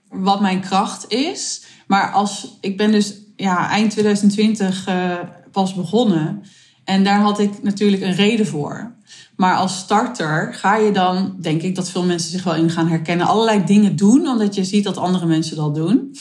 wat 0.10 0.42
mijn 0.42 0.60
kracht 0.60 1.12
is. 1.12 1.64
Maar 1.88 2.12
als 2.12 2.58
ik 2.62 2.78
ben 2.78 2.92
dus 2.92 3.14
ja, 3.36 3.70
eind 3.70 3.92
2020 3.92 4.88
uh, 4.88 5.14
pas 5.52 5.74
begonnen. 5.74 6.44
En 6.84 7.04
daar 7.04 7.20
had 7.20 7.40
ik 7.40 7.64
natuurlijk 7.64 8.02
een 8.02 8.16
reden 8.16 8.48
voor. 8.48 8.96
Maar 9.36 9.56
als 9.56 9.78
starter 9.78 10.54
ga 10.54 10.76
je 10.76 10.92
dan, 10.92 11.36
denk 11.40 11.62
ik 11.62 11.76
dat 11.76 11.90
veel 11.90 12.04
mensen 12.04 12.32
zich 12.32 12.44
wel 12.44 12.56
in 12.56 12.70
gaan 12.70 12.88
herkennen, 12.88 13.28
allerlei 13.28 13.64
dingen 13.64 13.96
doen, 13.96 14.28
omdat 14.28 14.56
je 14.56 14.64
ziet 14.64 14.84
dat 14.84 14.98
andere 14.98 15.26
mensen 15.26 15.56
dat 15.56 15.76
doen. 15.76 16.16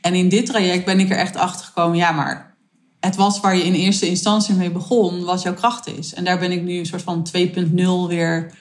En 0.00 0.14
in 0.14 0.28
dit 0.28 0.46
traject 0.46 0.84
ben 0.84 1.00
ik 1.00 1.10
er 1.10 1.16
echt 1.16 1.36
achter 1.36 1.66
gekomen, 1.66 1.96
ja, 1.96 2.12
maar 2.12 2.56
het 3.00 3.16
was 3.16 3.40
waar 3.40 3.56
je 3.56 3.64
in 3.64 3.74
eerste 3.74 4.08
instantie 4.08 4.54
mee 4.54 4.70
begon, 4.70 5.24
wat 5.24 5.42
jouw 5.42 5.54
kracht 5.54 5.98
is. 5.98 6.14
En 6.14 6.24
daar 6.24 6.38
ben 6.38 6.52
ik 6.52 6.62
nu 6.62 6.78
een 6.78 6.86
soort 6.86 7.02
van 7.02 7.26
2.0 7.36 7.72
weer 8.08 8.52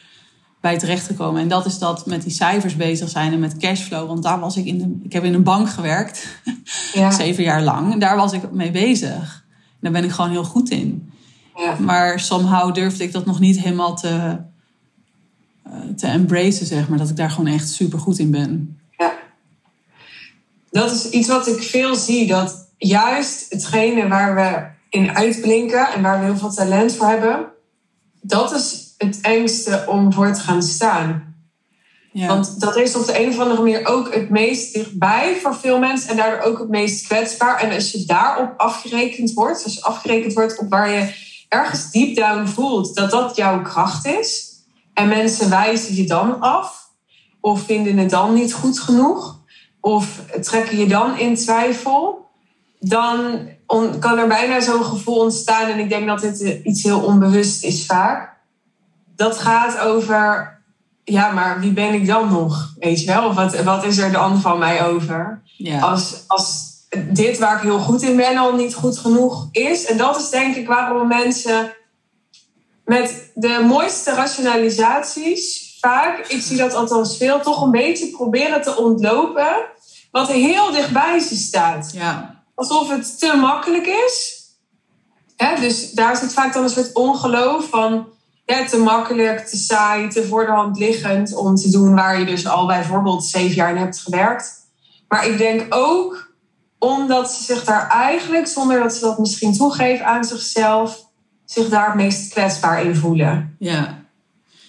bij 0.59 0.77
terechtgekomen. 0.77 1.41
En 1.41 1.47
dat 1.47 1.65
is 1.65 1.77
dat 1.77 2.05
met 2.05 2.21
die 2.21 2.31
cijfers 2.31 2.75
bezig 2.75 3.09
zijn 3.09 3.33
en 3.33 3.39
met 3.39 3.57
cashflow. 3.57 4.07
Want 4.07 4.23
daar 4.23 4.39
was 4.39 4.57
ik 4.57 4.65
in 4.65 4.77
de, 4.77 4.99
ik 5.03 5.13
heb 5.13 5.23
in 5.23 5.33
een 5.33 5.43
bank 5.43 5.69
gewerkt, 5.69 6.27
ja. 6.93 7.11
zeven 7.11 7.43
jaar 7.43 7.61
lang. 7.61 7.93
En 7.93 7.99
daar 7.99 8.15
was 8.15 8.33
ik 8.33 8.51
mee 8.51 8.71
bezig. 8.71 9.45
En 9.69 9.79
daar 9.79 9.91
ben 9.91 10.03
ik 10.03 10.11
gewoon 10.11 10.31
heel 10.31 10.43
goed 10.43 10.69
in. 10.69 11.11
Ja. 11.55 11.75
Maar 11.79 12.19
somehow 12.19 12.73
durfde 12.73 13.03
ik 13.03 13.11
dat 13.11 13.25
nog 13.25 13.39
niet 13.39 13.59
helemaal 13.59 13.95
te, 13.95 14.37
uh, 15.67 15.73
te 15.95 16.07
embracen, 16.07 16.65
zeg 16.65 16.89
maar. 16.89 16.97
Dat 16.97 17.09
ik 17.09 17.15
daar 17.15 17.31
gewoon 17.31 17.53
echt 17.53 17.69
super 17.69 17.99
goed 17.99 18.19
in 18.19 18.31
ben. 18.31 18.79
Ja. 18.97 19.13
Dat 20.71 20.91
is 20.91 21.09
iets 21.09 21.27
wat 21.27 21.47
ik 21.47 21.63
veel 21.63 21.95
zie. 21.95 22.27
Dat 22.27 22.67
juist 22.77 23.45
hetgene 23.49 24.07
waar 24.07 24.35
we 24.35 24.67
in 24.89 25.15
uitblinken 25.15 25.87
en 25.93 26.01
waar 26.01 26.19
we 26.19 26.25
heel 26.25 26.37
veel 26.37 26.53
talent 26.53 26.95
voor 26.95 27.07
hebben, 27.07 27.45
dat 28.21 28.51
is 28.51 28.88
het 28.99 29.21
engste 29.21 29.83
om 29.87 30.13
voor 30.13 30.33
te 30.33 30.39
gaan 30.39 30.63
staan. 30.63 31.35
Ja. 32.11 32.27
Want 32.27 32.59
dat 32.59 32.77
is 32.77 32.95
op 32.95 33.05
de 33.05 33.21
een 33.21 33.29
of 33.29 33.39
andere 33.39 33.61
manier 33.61 33.87
ook 33.87 34.13
het 34.13 34.29
meest 34.29 34.73
dichtbij 34.73 35.35
voor 35.41 35.55
veel 35.55 35.79
mensen 35.79 36.09
en 36.09 36.15
daardoor 36.15 36.51
ook 36.51 36.59
het 36.59 36.69
meest 36.69 37.07
kwetsbaar. 37.07 37.59
En 37.59 37.73
als 37.73 37.91
je 37.91 38.05
daarop 38.05 38.53
afgerekend 38.57 39.33
wordt, 39.33 39.63
als 39.63 39.73
je 39.73 39.83
afgerekend 39.83 40.33
wordt 40.33 40.59
op 40.59 40.69
waar 40.69 40.89
je 40.89 41.13
ergens 41.49 41.91
deep 41.91 42.15
down 42.15 42.45
voelt 42.45 42.95
dat 42.95 43.11
dat 43.11 43.35
jouw 43.35 43.61
kracht 43.61 44.05
is, 44.05 44.47
en 44.93 45.07
mensen 45.07 45.49
wijzen 45.49 45.95
je 45.95 46.05
dan 46.05 46.39
af, 46.39 46.89
of 47.41 47.61
vinden 47.61 47.97
het 47.97 48.09
dan 48.09 48.33
niet 48.33 48.53
goed 48.53 48.79
genoeg, 48.79 49.39
of 49.81 50.21
trekken 50.41 50.77
je 50.77 50.87
dan 50.87 51.17
in 51.17 51.35
twijfel, 51.35 52.27
dan 52.79 53.47
kan 53.99 54.17
er 54.17 54.27
bijna 54.27 54.61
zo'n 54.61 54.83
gevoel 54.83 55.17
ontstaan. 55.17 55.69
En 55.69 55.79
ik 55.79 55.89
denk 55.89 56.07
dat 56.07 56.19
dit 56.19 56.59
iets 56.63 56.83
heel 56.83 56.99
onbewust 56.99 57.63
is 57.63 57.85
vaak. 57.85 58.37
Dat 59.19 59.37
gaat 59.37 59.79
over, 59.79 60.57
ja, 61.03 61.31
maar 61.31 61.59
wie 61.59 61.71
ben 61.71 61.93
ik 61.93 62.07
dan 62.07 62.29
nog? 62.29 62.73
Weet 62.79 62.99
je 63.01 63.05
wel? 63.05 63.27
Of 63.27 63.35
wat, 63.35 63.61
wat 63.61 63.83
is 63.83 63.97
er 63.97 64.11
dan 64.11 64.41
van 64.41 64.59
mij 64.59 64.85
over? 64.85 65.41
Als, 65.79 66.23
als 66.27 66.67
dit 67.13 67.37
waar 67.37 67.55
ik 67.55 67.61
heel 67.61 67.79
goed 67.79 68.01
in 68.01 68.15
ben 68.15 68.37
al 68.37 68.55
niet 68.55 68.73
goed 68.73 68.97
genoeg 68.97 69.47
is. 69.51 69.85
En 69.85 69.97
dat 69.97 70.19
is 70.19 70.29
denk 70.29 70.55
ik 70.55 70.67
waarom 70.67 71.07
mensen 71.07 71.73
met 72.85 73.31
de 73.33 73.65
mooiste 73.67 74.13
rationalisaties 74.13 75.77
vaak, 75.79 76.27
ik 76.27 76.41
zie 76.41 76.57
dat 76.57 76.73
althans 76.73 77.17
veel, 77.17 77.41
toch 77.41 77.61
een 77.61 77.71
beetje 77.71 78.09
proberen 78.09 78.61
te 78.61 78.77
ontlopen 78.77 79.55
wat 80.11 80.27
heel 80.27 80.71
dichtbij 80.71 81.19
ze 81.19 81.35
staat. 81.35 81.91
Ja 81.93 82.39
alsof 82.59 82.89
het 82.89 83.19
te 83.19 83.35
makkelijk 83.35 83.87
is. 83.87 84.43
dus 85.59 85.91
daar 85.91 86.17
zit 86.17 86.33
vaak 86.33 86.53
dan 86.53 86.63
een 86.63 86.69
soort 86.69 86.93
ongeloof 86.93 87.69
van 87.69 88.07
te 88.57 88.77
makkelijk, 88.77 89.47
te 89.47 89.57
saai, 89.57 90.09
te 90.09 90.27
voor 90.27 90.45
de 90.45 90.51
hand 90.51 90.77
liggend 90.77 91.35
om 91.35 91.55
te 91.55 91.69
doen 91.69 91.95
waar 91.95 92.19
je 92.19 92.25
dus 92.25 92.47
al 92.47 92.67
bijvoorbeeld 92.67 93.25
zeven 93.25 93.55
jaar 93.55 93.69
in 93.69 93.77
hebt 93.77 93.99
gewerkt. 93.99 94.51
Maar 95.07 95.27
ik 95.27 95.37
denk 95.37 95.65
ook 95.69 96.31
omdat 96.77 97.31
ze 97.31 97.43
zich 97.43 97.63
daar 97.63 97.87
eigenlijk, 97.87 98.47
zonder 98.47 98.79
dat 98.79 98.93
ze 98.93 98.99
dat 98.99 99.19
misschien 99.19 99.53
toegeven 99.53 100.05
aan 100.05 100.23
zichzelf, 100.23 101.05
zich 101.45 101.69
daar 101.69 101.85
het 101.85 101.95
meest 101.95 102.31
kwetsbaar 102.31 102.85
in 102.85 102.95
voelen. 102.95 103.55
Ja, 103.59 104.03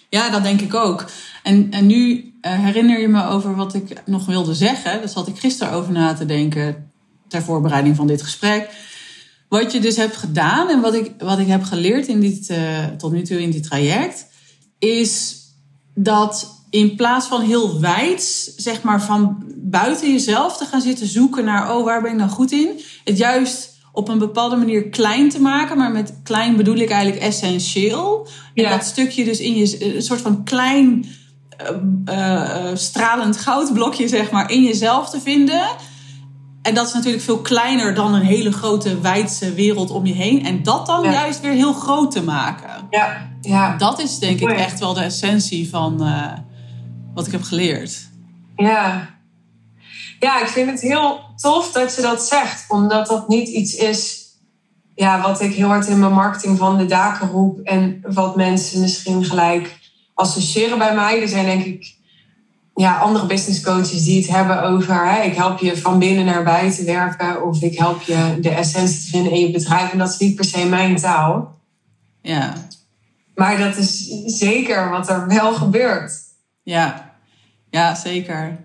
ja 0.09 0.31
dat 0.31 0.43
denk 0.43 0.61
ik 0.61 0.74
ook. 0.74 1.05
En, 1.43 1.70
en 1.70 1.87
nu 1.87 2.33
eh, 2.41 2.53
herinner 2.53 3.01
je 3.01 3.09
me 3.09 3.26
over 3.26 3.57
wat 3.57 3.74
ik 3.74 4.03
nog 4.05 4.26
wilde 4.26 4.55
zeggen. 4.55 4.99
Daar 4.99 5.09
zat 5.09 5.28
ik 5.28 5.39
gisteren 5.39 5.72
over 5.72 5.93
na 5.93 6.14
te 6.14 6.26
denken 6.26 6.91
ter 7.28 7.43
voorbereiding 7.43 7.97
van 7.97 8.07
dit 8.07 8.22
gesprek. 8.22 8.70
Wat 9.51 9.72
je 9.72 9.80
dus 9.80 9.96
hebt 9.96 10.16
gedaan 10.16 10.68
en 10.68 10.80
wat 10.80 10.94
ik, 10.94 11.12
wat 11.18 11.38
ik 11.38 11.46
heb 11.46 11.62
geleerd 11.62 12.07
in 12.07 12.20
dit, 12.20 12.51
uh, 12.51 12.84
tot 12.98 13.12
nu 13.12 13.22
toe 13.22 13.42
in 13.42 13.51
dit 13.51 13.62
traject, 13.62 14.26
is 14.78 15.36
dat 15.94 16.64
in 16.70 16.96
plaats 16.96 17.26
van 17.26 17.40
heel 17.40 17.80
wijd, 17.80 18.53
zeg 18.57 18.82
maar 18.82 19.03
van 19.03 19.44
buiten 19.57 20.12
jezelf 20.12 20.57
te 20.57 20.64
gaan 20.64 20.80
zitten 20.80 21.07
zoeken 21.07 21.44
naar, 21.44 21.76
oh, 21.76 21.84
waar 21.84 22.03
ben 22.03 22.11
ik 22.11 22.16
nou 22.16 22.30
goed 22.30 22.53
in? 22.53 22.80
Het 23.05 23.18
juist 23.18 23.78
op 23.92 24.09
een 24.09 24.18
bepaalde 24.18 24.57
manier 24.57 24.88
klein 24.88 25.28
te 25.28 25.40
maken, 25.40 25.78
maar 25.78 25.90
met 25.90 26.14
klein 26.22 26.57
bedoel 26.57 26.76
ik 26.76 26.90
eigenlijk 26.90 27.22
essentieel. 27.22 28.28
En 28.55 28.70
dat 28.70 28.84
stukje 28.84 29.24
dus 29.24 29.40
in 29.40 29.57
je, 29.57 29.94
een 29.96 30.03
soort 30.03 30.20
van 30.20 30.44
klein 30.44 31.07
uh, 32.05 32.70
stralend 32.74 33.36
goudblokje, 33.36 34.09
zeg 34.09 34.30
maar, 34.30 34.51
in 34.51 34.62
jezelf 34.62 35.11
te 35.11 35.20
vinden. 35.20 35.62
En 36.62 36.74
dat 36.74 36.86
is 36.86 36.92
natuurlijk 36.92 37.22
veel 37.22 37.40
kleiner 37.40 37.94
dan 37.94 38.14
een 38.14 38.22
hele 38.22 38.52
grote 38.52 39.00
wijdse 39.00 39.54
wereld 39.54 39.90
om 39.90 40.06
je 40.06 40.14
heen. 40.14 40.44
En 40.44 40.62
dat 40.62 40.86
dan 40.86 41.02
juist 41.02 41.40
weer 41.40 41.52
heel 41.52 41.72
groot 41.72 42.11
te 42.11 42.22
maken. 42.22 42.86
Ja, 42.90 43.30
ja. 43.40 43.76
Dat 43.76 44.00
is 44.00 44.18
denk 44.18 44.40
ik 44.40 44.50
echt 44.50 44.80
wel 44.80 44.94
de 44.94 45.02
essentie 45.02 45.68
van 45.68 46.06
uh, 46.06 46.32
wat 47.14 47.26
ik 47.26 47.32
heb 47.32 47.42
geleerd. 47.42 48.08
Ja. 48.56 49.08
Ja, 50.18 50.40
ik 50.40 50.48
vind 50.48 50.70
het 50.70 50.80
heel 50.80 51.20
tof 51.36 51.72
dat 51.72 51.94
je 51.96 52.02
dat 52.02 52.22
zegt. 52.22 52.64
Omdat 52.68 53.06
dat 53.06 53.28
niet 53.28 53.48
iets 53.48 53.74
is 53.74 54.20
ja, 54.94 55.20
wat 55.20 55.40
ik 55.40 55.54
heel 55.54 55.68
hard 55.68 55.86
in 55.86 55.98
mijn 55.98 56.12
marketing 56.12 56.58
van 56.58 56.78
de 56.78 56.86
daken 56.86 57.28
roep. 57.28 57.61
En 57.61 58.00
wat 58.06 58.36
mensen 58.36 58.80
misschien 58.80 59.24
gelijk 59.24 59.78
associëren 60.14 60.78
bij 60.78 60.94
mij. 60.94 61.22
Er 61.22 61.28
zijn 61.28 61.44
denk 61.44 61.64
ik 61.64 61.98
ja, 62.75 62.99
andere 62.99 63.27
business 63.27 63.61
coaches 63.61 64.05
die 64.05 64.21
het 64.21 64.31
hebben 64.31 64.62
over 64.62 65.11
hè, 65.11 65.23
ik 65.23 65.35
help 65.35 65.59
je 65.59 65.77
van 65.77 65.99
binnen 65.99 66.25
naar 66.25 66.45
buiten 66.45 66.85
werken 66.85 67.47
of 67.47 67.62
ik 67.62 67.79
help 67.79 68.03
je 68.03 68.39
de 68.41 68.51
essentie 68.51 69.01
te 69.01 69.09
vinden 69.09 69.33
in 69.33 69.41
je 69.41 69.51
bedrijf. 69.51 69.93
En 69.93 69.99
dat 69.99 70.09
is 70.09 70.18
niet 70.18 70.35
per 70.35 70.45
se 70.45 70.66
mijn 70.66 70.97
taal. 70.97 71.59
Ja. 72.23 72.53
Maar 73.35 73.59
dat 73.59 73.77
is 73.77 74.07
zeker 74.25 74.91
wat 74.91 75.09
er 75.09 75.27
wel 75.27 75.55
gebeurt. 75.55 76.12
Ja, 76.62 77.14
ja 77.71 77.95
zeker. 77.95 78.59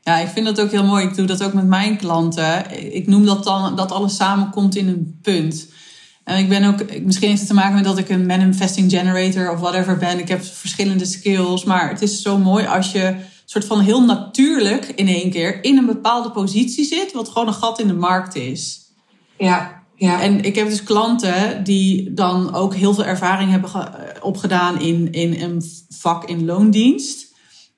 Ja, 0.00 0.18
ik 0.18 0.28
vind 0.28 0.46
dat 0.46 0.60
ook 0.60 0.70
heel 0.70 0.84
mooi. 0.84 1.04
Ik 1.04 1.14
doe 1.14 1.26
dat 1.26 1.44
ook 1.44 1.52
met 1.52 1.66
mijn 1.66 1.96
klanten. 1.96 2.80
Ik 2.94 3.06
noem 3.06 3.24
dat 3.24 3.44
dan 3.44 3.76
dat 3.76 3.92
alles 3.92 4.16
samenkomt 4.16 4.76
in 4.76 4.88
een 4.88 5.18
punt. 5.22 5.68
En 6.28 6.38
ik 6.38 6.48
ben 6.48 6.64
ook, 6.64 7.00
misschien 7.02 7.28
heeft 7.28 7.40
het 7.40 7.48
te 7.48 7.54
maken 7.54 7.74
met 7.74 7.84
dat 7.84 7.98
ik 7.98 8.08
een 8.08 8.26
manifesting 8.26 8.90
generator 8.90 9.52
of 9.52 9.60
whatever 9.60 9.96
ben. 9.96 10.18
Ik 10.18 10.28
heb 10.28 10.44
verschillende 10.44 11.04
skills. 11.04 11.64
Maar 11.64 11.88
het 11.88 12.02
is 12.02 12.22
zo 12.22 12.38
mooi 12.38 12.66
als 12.66 12.92
je 12.92 13.16
soort 13.44 13.64
van 13.64 13.80
heel 13.80 14.04
natuurlijk 14.04 14.86
in 14.86 15.08
één 15.08 15.30
keer 15.30 15.64
in 15.64 15.76
een 15.76 15.86
bepaalde 15.86 16.30
positie 16.30 16.84
zit, 16.84 17.12
wat 17.12 17.28
gewoon 17.28 17.48
een 17.48 17.54
gat 17.54 17.80
in 17.80 17.86
de 17.86 17.94
markt 17.94 18.34
is. 18.34 18.80
Ja, 19.38 19.82
ja. 19.94 20.20
En 20.20 20.44
ik 20.44 20.54
heb 20.54 20.68
dus 20.68 20.82
klanten 20.82 21.64
die 21.64 22.14
dan 22.14 22.54
ook 22.54 22.74
heel 22.74 22.94
veel 22.94 23.04
ervaring 23.04 23.50
hebben 23.50 23.70
opgedaan 24.22 24.80
in, 24.80 25.12
in 25.12 25.42
een 25.42 25.62
vak 25.88 26.24
in 26.24 26.44
loondienst. 26.44 27.26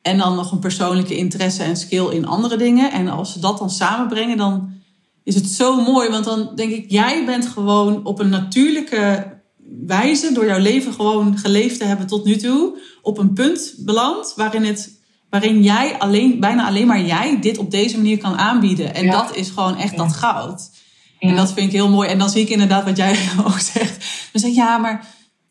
En 0.03 0.19
dan 0.19 0.37
nog 0.37 0.53
een 0.53 0.59
persoonlijke 0.59 1.17
interesse 1.17 1.63
en 1.63 1.77
skill 1.77 2.09
in 2.09 2.27
andere 2.27 2.57
dingen. 2.57 2.93
En 2.93 3.09
als 3.09 3.33
ze 3.33 3.41
dat 3.41 3.59
dan 3.59 3.71
samenbrengen, 3.71 4.37
dan 4.37 4.80
is 5.25 5.35
het 5.35 5.47
zo 5.47 5.83
mooi. 5.83 6.09
Want 6.09 6.25
dan 6.25 6.53
denk 6.55 6.73
ik, 6.73 6.91
jij 6.91 7.25
bent 7.25 7.47
gewoon 7.47 8.05
op 8.05 8.19
een 8.19 8.29
natuurlijke 8.29 9.39
wijze, 9.87 10.33
door 10.33 10.47
jouw 10.47 10.59
leven 10.59 10.93
gewoon 10.93 11.39
geleefd 11.39 11.79
te 11.79 11.85
hebben 11.85 12.07
tot 12.07 12.25
nu 12.25 12.37
toe, 12.37 12.79
op 13.03 13.19
een 13.19 13.33
punt 13.33 13.75
beland 13.79 14.33
waarin, 14.37 14.65
het, 14.65 15.01
waarin 15.31 15.63
jij 15.63 15.99
alleen, 15.99 16.41
bijna 16.41 16.67
alleen 16.67 16.87
maar 16.87 17.05
jij 17.05 17.41
dit 17.41 17.59
op 17.59 17.71
deze 17.71 17.97
manier 17.97 18.19
kan 18.19 18.37
aanbieden. 18.37 18.95
En 18.95 19.11
dat 19.11 19.37
is 19.37 19.49
gewoon 19.49 19.77
echt 19.77 19.97
dat 19.97 20.13
goud. 20.13 20.71
En 21.19 21.37
dat 21.37 21.53
vind 21.53 21.67
ik 21.67 21.73
heel 21.73 21.89
mooi. 21.89 22.09
En 22.09 22.19
dan 22.19 22.31
zie 22.31 22.43
ik 22.43 22.49
inderdaad 22.49 22.85
wat 22.85 22.97
jij 22.97 23.19
ook 23.47 23.59
zegt. 23.59 24.29
Dan 24.33 24.41
zeg 24.41 24.51
ik, 24.51 24.57
ja, 24.57 24.79
maar 24.79 25.07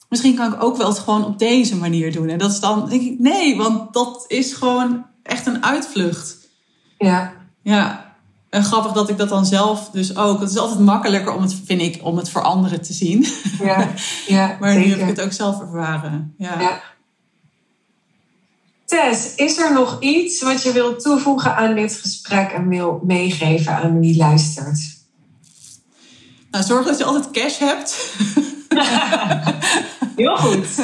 misschien 0.09 0.35
kan 0.35 0.53
ik 0.53 0.63
ook 0.63 0.77
wel 0.77 0.87
het 0.87 0.99
gewoon 0.99 1.25
op 1.25 1.39
deze 1.39 1.75
manier 1.75 2.11
doen. 2.11 2.29
En 2.29 2.37
dat 2.37 2.51
is 2.51 2.59
dan, 2.59 2.89
denk 2.89 3.01
ik, 3.01 3.19
nee, 3.19 3.57
want 3.57 3.93
dat 3.93 4.25
is 4.27 4.53
gewoon 4.53 5.05
echt 5.23 5.45
een 5.45 5.63
uitvlucht. 5.63 6.37
Ja. 6.97 7.33
Ja. 7.63 8.08
En 8.49 8.63
grappig 8.63 8.91
dat 8.91 9.09
ik 9.09 9.17
dat 9.17 9.29
dan 9.29 9.45
zelf 9.45 9.89
dus 9.89 10.15
ook. 10.15 10.39
Het 10.39 10.49
is 10.49 10.57
altijd 10.57 10.79
makkelijker 10.79 11.33
om 11.33 11.41
het, 11.41 11.55
vind 11.65 11.81
ik, 11.81 11.99
om 12.03 12.17
het 12.17 12.29
voor 12.29 12.41
anderen 12.41 12.81
te 12.81 12.93
zien. 12.93 13.25
Ja, 13.59 13.87
ja 14.27 14.57
maar 14.59 14.75
nu 14.75 14.89
heb 14.89 14.99
ik 14.99 15.07
het 15.07 15.21
ook 15.21 15.31
zelf 15.31 15.59
ervaren. 15.59 16.33
Ja. 16.37 16.59
ja. 16.59 16.81
Tess, 18.85 19.35
is 19.35 19.57
er 19.57 19.73
nog 19.73 19.97
iets 19.99 20.41
wat 20.41 20.63
je 20.63 20.71
wilt 20.71 21.01
toevoegen 21.01 21.55
aan 21.55 21.75
dit 21.75 21.95
gesprek 21.95 22.51
en 22.51 22.67
wil 22.67 23.01
meegeven 23.03 23.75
aan 23.75 23.99
wie 23.99 24.17
luistert? 24.17 24.97
Nou, 26.51 26.63
zorg 26.63 26.85
dat 26.85 26.97
je 26.97 27.03
altijd 27.03 27.31
cash 27.31 27.57
hebt. 27.59 28.15
Heel 30.15 30.37
goed. 30.37 30.67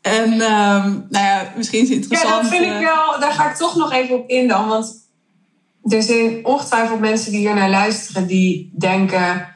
En 0.00 0.32
um, 0.32 1.06
nou 1.10 1.24
ja, 1.24 1.52
misschien 1.56 1.82
is 1.82 1.88
het 1.88 1.96
interessant. 1.96 2.34
Ja, 2.34 2.42
dat 2.42 2.50
vind 2.50 2.64
ik 2.64 2.72
eh, 2.72 2.78
wel. 2.78 3.20
Daar 3.20 3.32
ga 3.32 3.50
ik 3.50 3.56
toch 3.56 3.76
nog 3.76 3.92
even 3.92 4.14
op 4.18 4.28
in 4.28 4.48
dan. 4.48 4.68
Want 4.68 5.07
er 5.88 6.02
zijn 6.02 6.46
ongetwijfeld 6.46 7.00
mensen 7.00 7.30
die 7.30 7.40
hier 7.40 7.54
naar 7.54 7.70
luisteren 7.70 8.26
die 8.26 8.72
denken: 8.78 9.48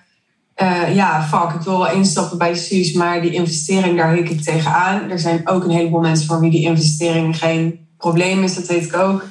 uh, 0.62 0.94
ja, 0.94 1.22
fuck, 1.22 1.50
ik 1.54 1.60
wil 1.60 1.78
wel 1.78 1.92
instappen 1.92 2.38
bij 2.38 2.54
Suus, 2.54 2.92
maar 2.92 3.20
die 3.20 3.32
investering, 3.32 3.96
daar 3.96 4.12
hik 4.12 4.30
ik 4.30 4.42
tegenaan. 4.42 5.10
Er 5.10 5.18
zijn 5.18 5.48
ook 5.48 5.64
een 5.64 5.70
heleboel 5.70 6.00
mensen 6.00 6.26
voor 6.26 6.40
wie 6.40 6.50
die 6.50 6.64
investering 6.64 7.38
geen 7.38 7.88
probleem 7.96 8.42
is, 8.42 8.54
dat 8.54 8.66
weet 8.66 8.84
ik 8.84 8.96
ook. 8.96 9.24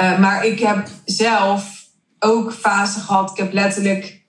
Uh, 0.00 0.18
maar 0.18 0.46
ik 0.46 0.60
heb 0.60 0.88
zelf 1.04 1.86
ook 2.18 2.52
fase 2.52 3.00
gehad. 3.00 3.30
Ik 3.30 3.36
heb 3.36 3.52
letterlijk 3.52 4.22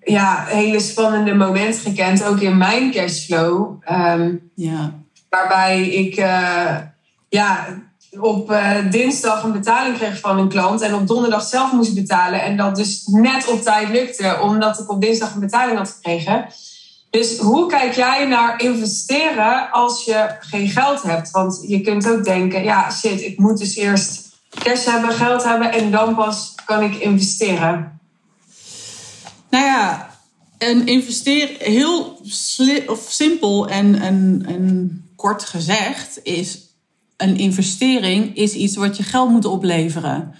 ja, 0.00 0.44
hele 0.48 0.80
spannende 0.80 1.34
momenten 1.34 1.80
gekend, 1.80 2.24
ook 2.24 2.40
in 2.40 2.56
mijn 2.56 2.90
cashflow. 2.90 3.82
Um, 3.90 4.50
ja. 4.54 4.94
Waarbij 5.28 5.88
ik 5.88 6.18
uh, 6.18 6.76
ja, 7.28 7.66
op 8.20 8.50
uh, 8.50 8.90
dinsdag 8.90 9.42
een 9.42 9.52
betaling 9.52 9.96
kreeg 9.96 10.20
van 10.20 10.38
een 10.38 10.48
klant 10.48 10.80
en 10.80 10.94
op 10.94 11.06
donderdag 11.06 11.42
zelf 11.42 11.72
moest 11.72 11.94
betalen. 11.94 12.42
En 12.42 12.56
dat 12.56 12.76
dus 12.76 13.02
net 13.06 13.48
op 13.48 13.62
tijd 13.62 13.88
lukte, 13.88 14.38
omdat 14.42 14.78
ik 14.78 14.90
op 14.90 15.00
dinsdag 15.00 15.34
een 15.34 15.40
betaling 15.40 15.78
had 15.78 15.90
gekregen. 15.90 16.46
Dus 17.10 17.38
hoe 17.38 17.66
kijk 17.66 17.94
jij 17.94 18.26
naar 18.26 18.60
investeren 18.60 19.70
als 19.70 20.04
je 20.04 20.36
geen 20.40 20.68
geld 20.68 21.02
hebt? 21.02 21.30
Want 21.30 21.64
je 21.66 21.80
kunt 21.80 22.08
ook 22.08 22.24
denken, 22.24 22.64
ja 22.64 22.90
shit, 22.90 23.20
ik 23.20 23.38
moet 23.38 23.58
dus 23.58 23.76
eerst 23.76 24.28
cash 24.62 24.84
hebben, 24.84 25.12
geld 25.12 25.44
hebben 25.44 25.72
en 25.72 25.90
dan 25.90 26.14
pas 26.14 26.54
kan 26.64 26.82
ik 26.82 26.94
investeren. 26.94 28.00
Nou 29.50 29.64
ja, 29.64 30.10
een 30.58 30.86
investeer 30.86 31.50
heel 31.58 32.20
simpel 33.08 33.68
en, 33.68 34.00
en, 34.00 34.42
en 34.46 35.04
kort 35.16 35.44
gezegd 35.44 36.20
is 36.22 36.65
een 37.16 37.36
investering 37.36 38.36
is 38.36 38.54
iets 38.54 38.76
wat 38.76 38.96
je 38.96 39.02
geld 39.02 39.30
moet 39.30 39.44
opleveren. 39.44 40.34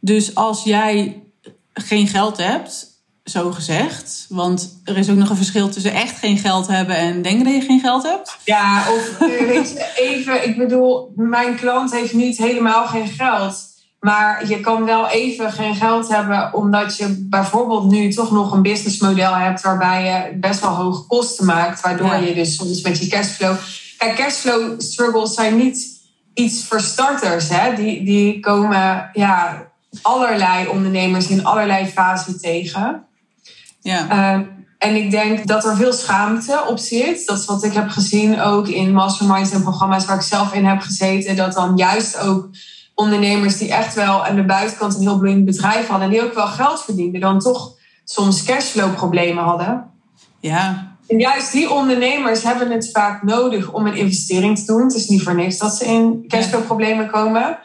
Dus 0.00 0.34
als 0.34 0.64
jij 0.64 1.22
geen 1.74 2.08
geld 2.08 2.36
hebt, 2.36 2.92
zo 3.24 3.52
gezegd, 3.52 4.26
want 4.28 4.80
er 4.84 4.98
is 4.98 5.10
ook 5.10 5.16
nog 5.16 5.30
een 5.30 5.36
verschil 5.36 5.68
tussen 5.68 5.92
echt 5.92 6.18
geen 6.18 6.38
geld 6.38 6.66
hebben 6.66 6.96
en 6.96 7.22
denken 7.22 7.44
dat 7.44 7.54
je 7.54 7.60
geen 7.60 7.80
geld 7.80 8.02
hebt. 8.02 8.36
Ja, 8.44 8.84
of 8.92 9.20
eh, 9.20 9.46
weet 9.46 9.70
je, 9.70 9.92
even, 9.96 10.48
ik 10.48 10.56
bedoel, 10.56 11.12
mijn 11.16 11.56
klant 11.56 11.92
heeft 11.92 12.12
niet 12.12 12.38
helemaal 12.38 12.86
geen 12.86 13.08
geld. 13.08 13.70
Maar 14.00 14.48
je 14.48 14.60
kan 14.60 14.84
wel 14.84 15.08
even 15.08 15.52
geen 15.52 15.74
geld 15.74 16.08
hebben, 16.08 16.54
omdat 16.54 16.96
je 16.96 17.26
bijvoorbeeld 17.28 17.90
nu 17.90 18.12
toch 18.12 18.30
nog 18.30 18.52
een 18.52 18.62
businessmodel 18.62 19.34
hebt 19.34 19.60
waarbij 19.60 20.04
je 20.04 20.38
best 20.38 20.60
wel 20.60 20.70
hoge 20.70 21.06
kosten 21.06 21.46
maakt, 21.46 21.80
waardoor 21.80 22.16
je 22.16 22.34
dus 22.34 22.54
soms 22.54 22.82
met 22.82 22.98
je 22.98 23.06
cashflow. 23.06 23.56
Kijk, 23.98 24.16
cashflow 24.16 24.80
struggles 24.80 25.34
zijn 25.34 25.56
niet 25.56 26.01
iets 26.34 26.64
voor 26.64 26.80
starters. 26.80 27.48
Hè? 27.48 27.74
Die, 27.74 28.04
die 28.04 28.40
komen 28.40 29.10
ja, 29.12 29.62
allerlei 30.02 30.68
ondernemers 30.68 31.28
in 31.28 31.44
allerlei 31.44 31.86
fasen 31.86 32.40
tegen. 32.40 33.04
Ja. 33.80 34.08
Ehm, 34.08 34.44
en 34.78 34.96
ik 34.96 35.10
denk 35.10 35.46
dat 35.46 35.64
er 35.64 35.76
veel 35.76 35.92
schaamte 35.92 36.64
op 36.68 36.78
zit. 36.78 37.26
Dat 37.26 37.38
is 37.38 37.44
wat 37.44 37.64
ik 37.64 37.72
heb 37.72 37.88
gezien 37.88 38.40
ook 38.40 38.68
in 38.68 38.92
masterminds 38.92 39.50
en 39.50 39.62
programma's 39.62 40.04
waar 40.04 40.16
ik 40.16 40.22
zelf 40.22 40.54
in 40.54 40.64
heb 40.64 40.80
gezeten. 40.80 41.36
Dat 41.36 41.52
dan 41.52 41.76
juist 41.76 42.18
ook 42.18 42.48
ondernemers 42.94 43.58
die 43.58 43.72
echt 43.72 43.94
wel 43.94 44.26
aan 44.26 44.36
de 44.36 44.44
buitenkant 44.44 44.94
een 44.94 45.00
heel 45.00 45.18
bloeiend 45.18 45.44
bedrijf 45.44 45.86
hadden. 45.86 46.06
En 46.06 46.12
die 46.12 46.24
ook 46.24 46.34
wel 46.34 46.46
geld 46.46 46.82
verdienden. 46.82 47.20
Dan 47.20 47.38
toch 47.38 47.72
soms 48.04 48.44
cashflow 48.44 48.94
problemen 48.94 49.44
hadden. 49.44 49.90
Ja. 50.40 50.91
En 51.06 51.18
juist 51.18 51.52
die 51.52 51.70
ondernemers 51.70 52.42
hebben 52.42 52.70
het 52.70 52.90
vaak 52.92 53.22
nodig 53.22 53.72
om 53.72 53.86
een 53.86 53.96
investering 53.96 54.58
te 54.58 54.64
doen. 54.64 54.82
Het 54.82 54.94
is 54.94 55.08
niet 55.08 55.22
voor 55.22 55.34
niks 55.34 55.58
dat 55.58 55.76
ze 55.76 55.84
in 55.84 56.24
cashflow 56.28 56.64
problemen 56.64 57.10
komen. 57.10 57.58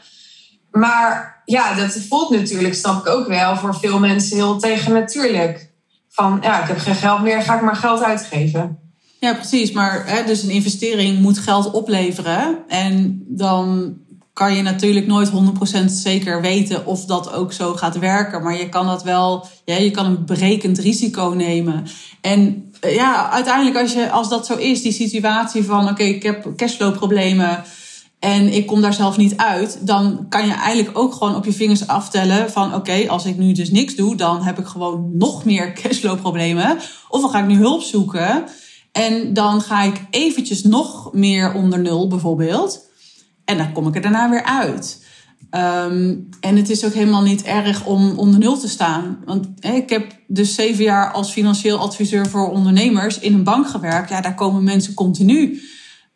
Maar 0.72 1.42
ja, 1.46 1.76
dat 1.76 1.98
voelt 2.10 2.30
natuurlijk, 2.30 2.74
snap 2.74 3.08
ik 3.08 3.14
ook 3.14 3.28
wel, 3.28 3.56
voor 3.56 3.76
veel 3.76 4.00
mensen 4.00 4.36
heel 4.36 4.58
tegennatuurlijk. 4.58 5.70
Van 6.10 6.40
ja, 6.42 6.62
ik 6.62 6.68
heb 6.68 6.78
geen 6.78 6.96
geld 6.96 7.22
meer, 7.22 7.42
ga 7.42 7.56
ik 7.56 7.62
maar 7.62 7.76
geld 7.76 8.04
uitgeven. 8.04 8.80
Ja, 9.20 9.34
precies. 9.34 9.72
Maar 9.72 10.04
hè, 10.06 10.24
dus 10.26 10.44
een 10.44 10.50
investering 10.50 11.20
moet 11.20 11.38
geld 11.38 11.72
opleveren. 11.72 12.58
En 12.68 13.24
dan 13.28 13.94
kan 14.38 14.56
je 14.56 14.62
natuurlijk 14.62 15.08
nooit 15.08 15.32
100% 15.32 15.86
zeker 15.86 16.42
weten 16.42 16.86
of 16.86 17.06
dat 17.06 17.34
ook 17.34 17.54
zo 17.54 17.74
gaat 17.74 18.00
werken. 18.00 18.44
Maar 18.44 18.58
je 18.58 18.70
kan 18.70 18.86
dat 18.86 19.04
wel, 19.04 19.48
ja, 19.66 19.76
je 19.76 19.92
kan 19.92 20.06
een 20.06 20.26
berekend 20.26 20.78
risico 20.78 21.34
nemen. 21.38 21.86
En 22.22 22.72
eh, 22.80 22.96
ja, 22.96 23.32
uiteindelijk 23.32 23.78
als, 23.78 23.94
je, 23.94 24.10
als 24.10 24.30
dat 24.30 24.46
zo 24.46 24.56
is, 24.56 24.82
die 24.82 24.92
situatie 24.92 25.64
van 25.64 25.90
oké, 25.90 26.04
ik 26.04 26.24
heb 26.24 26.56
cashflow 26.56 26.96
problemen 26.96 27.64
en 28.20 28.54
ik 28.54 28.66
kom 28.66 28.82
daar 28.82 28.94
zelf 28.94 29.18
niet 29.18 29.38
uit, 29.38 29.80
dan 29.82 30.26
kan 30.30 30.46
je 30.46 30.54
eigenlijk 30.54 30.98
ook 30.98 31.14
gewoon 31.14 31.36
op 31.36 31.46
je 31.46 31.54
vingers 31.54 31.88
aftellen 31.88 32.52
van 32.52 32.74
oké, 32.74 33.08
als 33.08 33.26
ik 33.26 33.38
nu 33.38 33.52
dus 33.52 33.72
niks 33.72 33.96
doe, 33.96 34.16
dan 34.16 34.44
heb 34.44 34.60
ik 34.60 34.66
gewoon 34.66 35.10
nog 35.14 35.46
meer 35.46 35.74
cashflow 35.82 36.20
problemen. 36.20 36.78
Of 37.10 37.22
dan 37.22 37.30
ga 37.30 37.40
ik 37.40 37.48
nu 37.48 37.58
hulp 37.58 37.82
zoeken 37.82 38.44
en 38.92 39.34
dan 39.34 39.62
ga 39.62 39.84
ik 39.84 40.02
eventjes 40.10 40.64
nog 40.64 41.14
meer 41.14 41.54
onder 41.54 41.80
nul 41.80 42.08
bijvoorbeeld. 42.08 42.87
En 43.48 43.58
dan 43.58 43.72
kom 43.72 43.88
ik 43.88 43.96
er 43.96 44.02
daarna 44.02 44.30
weer 44.30 44.44
uit. 44.44 45.06
Ehm, 45.50 46.16
en 46.40 46.56
het 46.56 46.70
is 46.70 46.86
ook 46.86 46.94
helemaal 46.94 47.22
niet 47.22 47.44
erg 47.44 47.86
om 47.86 48.18
onder 48.18 48.40
nul 48.40 48.58
te 48.58 48.70
staan. 48.70 49.18
Want 49.26 49.48
ik 49.60 49.90
heb 49.90 50.12
dus 50.28 50.56
zeven 50.56 50.84
jaar 50.84 51.12
als 51.12 51.32
financieel 51.32 51.78
adviseur 51.78 52.28
voor 52.28 52.52
ondernemers 52.52 53.20
in 53.20 53.34
een 53.34 53.44
bank 53.44 53.70
gewerkt. 53.70 54.10
Ja, 54.10 54.22
daar 54.22 54.36
komen 54.36 54.64
mensen 54.64 54.94
continu 54.94 55.62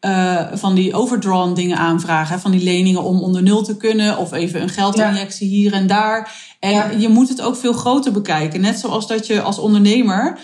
uh, 0.05 0.47
van 0.53 0.75
die 0.75 0.93
overdrawn 0.93 1.53
dingen 1.53 1.77
aanvragen. 1.77 2.39
Van 2.39 2.51
die 2.51 2.63
leningen 2.63 3.03
om 3.03 3.19
onder 3.19 3.43
nul 3.43 3.63
te 3.63 3.77
kunnen. 3.77 4.17
Of 4.17 4.31
even 4.31 4.61
een 4.61 4.69
geldinjectie 4.69 5.47
hier 5.47 5.73
en 5.73 5.87
daar. 5.87 6.31
En 6.59 6.99
je 6.99 7.09
moet 7.09 7.29
het 7.29 7.41
ook 7.41 7.55
veel 7.55 7.73
groter 7.73 8.11
bekijken. 8.11 8.61
Net 8.61 8.79
zoals 8.79 9.07
dat 9.07 9.27
je 9.27 9.41
als 9.41 9.59
ondernemer 9.59 10.39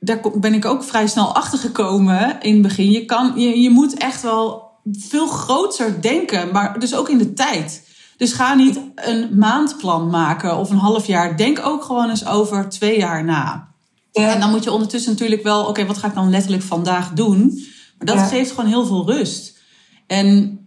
daar 0.00 0.20
ben 0.34 0.54
ik 0.54 0.64
ook 0.64 0.84
vrij 0.84 1.06
snel 1.06 1.34
achter 1.34 1.58
gekomen 1.58 2.36
in 2.40 2.52
het 2.52 2.62
begin. 2.62 2.90
Je, 2.90 3.04
kan, 3.04 3.32
je, 3.36 3.60
je 3.60 3.70
moet 3.70 3.94
echt 3.94 4.22
wel 4.22 4.69
veel 4.92 5.26
groter 5.26 6.02
denken, 6.02 6.52
maar 6.52 6.78
dus 6.78 6.94
ook 6.94 7.08
in 7.08 7.18
de 7.18 7.32
tijd. 7.32 7.88
Dus 8.16 8.32
ga 8.32 8.54
niet 8.54 8.80
een 8.94 9.38
maandplan 9.38 10.10
maken 10.10 10.58
of 10.58 10.70
een 10.70 10.76
half 10.76 11.06
jaar. 11.06 11.36
Denk 11.36 11.66
ook 11.66 11.84
gewoon 11.84 12.10
eens 12.10 12.26
over 12.26 12.68
twee 12.68 12.98
jaar 12.98 13.24
na. 13.24 13.68
Ja. 14.12 14.34
En 14.34 14.40
dan 14.40 14.50
moet 14.50 14.64
je 14.64 14.72
ondertussen 14.72 15.12
natuurlijk 15.12 15.42
wel, 15.42 15.64
oké, 15.64 15.86
wat 15.86 15.98
ga 15.98 16.06
ik 16.06 16.14
dan 16.14 16.30
letterlijk 16.30 16.62
vandaag 16.62 17.12
doen? 17.12 17.64
Maar 17.98 18.16
dat 18.16 18.28
geeft 18.28 18.50
gewoon 18.50 18.70
heel 18.70 18.86
veel 18.86 19.06
rust. 19.06 19.58
En 20.06 20.58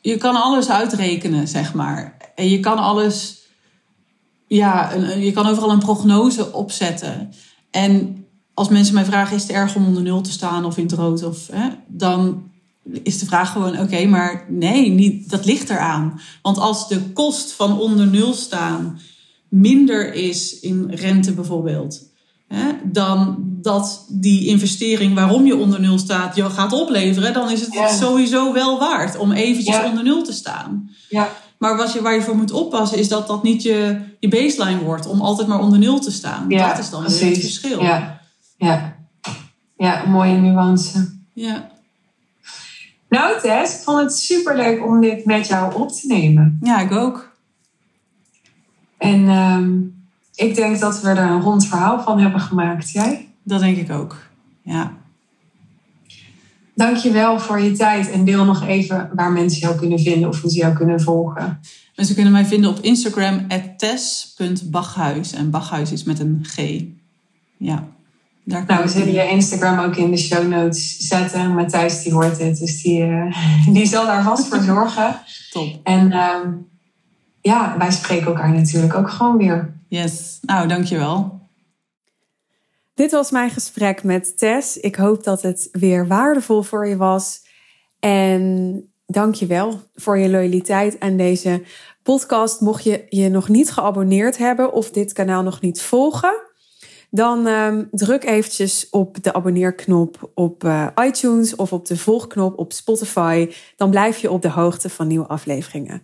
je 0.00 0.16
kan 0.16 0.42
alles 0.42 0.70
uitrekenen, 0.70 1.48
zeg 1.48 1.74
maar. 1.74 2.16
En 2.34 2.48
je 2.48 2.60
kan 2.60 2.78
alles, 2.78 3.38
ja, 4.46 4.92
je 5.18 5.32
kan 5.32 5.46
overal 5.46 5.70
een 5.70 5.78
prognose 5.78 6.52
opzetten. 6.52 7.32
En 7.70 8.24
als 8.54 8.68
mensen 8.68 8.94
mij 8.94 9.04
vragen, 9.04 9.36
is 9.36 9.42
het 9.42 9.50
erg 9.50 9.74
om 9.76 9.86
onder 9.86 10.02
nul 10.02 10.20
te 10.20 10.32
staan 10.32 10.64
of 10.64 10.76
in 10.76 10.82
het 10.82 10.92
rood? 10.92 11.22
Of, 11.22 11.46
hè, 11.52 11.68
dan 11.86 12.49
is 13.02 13.18
de 13.18 13.26
vraag 13.26 13.52
gewoon: 13.52 13.78
oké, 13.78 14.06
maar 14.06 14.46
nee, 14.48 14.90
niet, 14.90 15.30
dat 15.30 15.44
ligt 15.44 15.70
eraan. 15.70 16.20
Want 16.42 16.58
als 16.58 16.88
de 16.88 17.00
kost 17.00 17.52
van 17.52 17.78
onder 17.78 18.06
nul 18.06 18.32
staan 18.32 18.98
minder 19.48 20.14
is 20.14 20.60
in 20.60 20.90
rente 20.90 21.32
bijvoorbeeld, 21.32 22.02
hè, 22.48 22.64
dan 22.84 23.36
dat 23.62 24.06
die 24.08 24.46
investering 24.46 25.14
waarom 25.14 25.46
je 25.46 25.56
onder 25.56 25.80
nul 25.80 25.98
staat 25.98 26.36
je 26.36 26.50
gaat 26.50 26.72
opleveren, 26.72 27.32
dan 27.32 27.50
is 27.50 27.60
het 27.60 27.90
sowieso 28.00 28.52
wel 28.52 28.78
waard 28.78 29.16
om 29.16 29.32
eventjes 29.32 29.84
onder 29.84 30.04
nul 30.04 30.22
te 30.22 30.32
staan. 30.32 30.90
Ja. 31.08 31.28
Maar 31.58 31.76
wat 31.76 31.92
je, 31.92 32.02
waar 32.02 32.14
je 32.14 32.22
voor 32.22 32.36
moet 32.36 32.52
oppassen 32.52 32.98
is 32.98 33.08
dat 33.08 33.26
dat 33.26 33.42
niet 33.42 33.62
je, 33.62 34.00
je 34.20 34.28
baseline 34.28 34.80
wordt 34.80 35.06
om 35.06 35.20
altijd 35.20 35.48
maar 35.48 35.60
onder 35.60 35.78
nul 35.78 35.98
te 35.98 36.10
staan. 36.10 36.48
dat 36.48 36.78
is 36.78 36.90
dan 36.90 37.02
weer 37.02 37.30
het 37.30 37.38
verschil. 37.38 37.82
Ja, 37.82 38.20
ja. 38.56 38.96
ja 39.76 40.04
mooie 40.06 40.36
nuance. 40.36 41.18
Ja. 41.34 41.70
Nou, 43.10 43.40
Tess, 43.40 43.74
ik 43.74 43.82
vond 43.82 44.00
het 44.00 44.16
superleuk 44.16 44.86
om 44.86 45.00
dit 45.00 45.24
met 45.24 45.46
jou 45.46 45.74
op 45.74 45.92
te 45.92 46.06
nemen. 46.06 46.58
Ja, 46.62 46.80
ik 46.80 46.92
ook. 46.92 47.36
En 48.98 49.28
ehm, 49.28 49.78
ik 50.34 50.54
denk 50.54 50.78
dat 50.78 51.00
we 51.00 51.08
er 51.08 51.18
een 51.18 51.40
rond 51.40 51.66
verhaal 51.66 52.02
van 52.02 52.18
hebben 52.18 52.40
gemaakt. 52.40 52.90
Jij? 52.90 53.28
Dat 53.42 53.60
denk 53.60 53.76
ik 53.76 53.90
ook, 53.90 54.16
ja. 54.62 54.92
Dankjewel 56.74 57.38
voor 57.38 57.60
je 57.60 57.72
tijd 57.72 58.10
en 58.10 58.24
deel 58.24 58.44
nog 58.44 58.66
even 58.66 59.10
waar 59.14 59.32
mensen 59.32 59.60
jou 59.60 59.76
kunnen 59.76 59.98
vinden 59.98 60.28
of 60.28 60.40
hoe 60.40 60.50
ze 60.50 60.58
jou 60.58 60.74
kunnen 60.74 61.00
volgen. 61.00 61.60
Mensen 61.96 62.14
kunnen 62.14 62.32
mij 62.32 62.44
vinden 62.44 62.70
op 62.70 62.78
Instagram, 62.78 63.46
tess.bachhuis. 63.76 65.32
En 65.32 65.50
Bachhuis 65.50 65.92
is 65.92 66.04
met 66.04 66.18
een 66.18 66.40
G. 66.42 66.82
Ja 67.56 67.88
nou, 68.50 68.82
we 68.82 68.88
zullen 68.88 69.12
je 69.12 69.28
Instagram 69.28 69.78
ook 69.78 69.96
in 69.96 70.10
de 70.10 70.16
show 70.16 70.48
notes 70.48 70.96
zetten. 70.98 71.54
Matthijs 71.54 72.02
die 72.02 72.12
hoort 72.12 72.38
het, 72.38 72.58
dus 72.58 72.82
die, 72.82 73.02
uh, 73.02 73.36
die 73.74 73.86
zal 73.86 74.06
daar 74.06 74.22
vast 74.22 74.46
voor 74.46 74.60
zorgen. 74.60 75.20
Top. 75.50 75.80
En 75.82 76.06
uh, 76.06 76.36
ja, 77.40 77.74
wij 77.78 77.90
spreken 77.90 78.26
elkaar 78.26 78.52
natuurlijk 78.52 78.94
ook 78.94 79.10
gewoon 79.10 79.36
weer. 79.36 79.74
Yes, 79.88 80.38
nou 80.42 80.68
dankjewel. 80.68 81.40
Dit 82.94 83.10
was 83.10 83.30
mijn 83.30 83.50
gesprek 83.50 84.04
met 84.04 84.38
Tess. 84.38 84.76
Ik 84.76 84.96
hoop 84.96 85.24
dat 85.24 85.42
het 85.42 85.68
weer 85.72 86.06
waardevol 86.06 86.62
voor 86.62 86.88
je 86.88 86.96
was. 86.96 87.42
En 88.00 88.84
dank 89.06 89.34
je 89.34 89.46
wel 89.46 89.80
voor 89.94 90.18
je 90.18 90.30
loyaliteit 90.30 91.00
aan 91.00 91.16
deze 91.16 91.62
podcast, 92.02 92.60
mocht 92.60 92.84
je 92.84 93.06
je 93.08 93.28
nog 93.28 93.48
niet 93.48 93.70
geabonneerd 93.70 94.38
hebben 94.38 94.72
of 94.72 94.90
dit 94.90 95.12
kanaal 95.12 95.42
nog 95.42 95.60
niet 95.60 95.82
volgen, 95.82 96.49
dan 97.10 97.46
um, 97.46 97.88
druk 97.90 98.24
eventjes 98.24 98.86
op 98.90 99.22
de 99.22 99.32
abonneerknop 99.32 100.30
op 100.34 100.64
uh, 100.64 100.86
iTunes 101.04 101.56
of 101.56 101.72
op 101.72 101.86
de 101.86 101.96
volgknop 101.96 102.58
op 102.58 102.72
Spotify. 102.72 103.50
Dan 103.76 103.90
blijf 103.90 104.18
je 104.18 104.30
op 104.30 104.42
de 104.42 104.50
hoogte 104.50 104.88
van 104.88 105.06
nieuwe 105.06 105.26
afleveringen. 105.26 106.02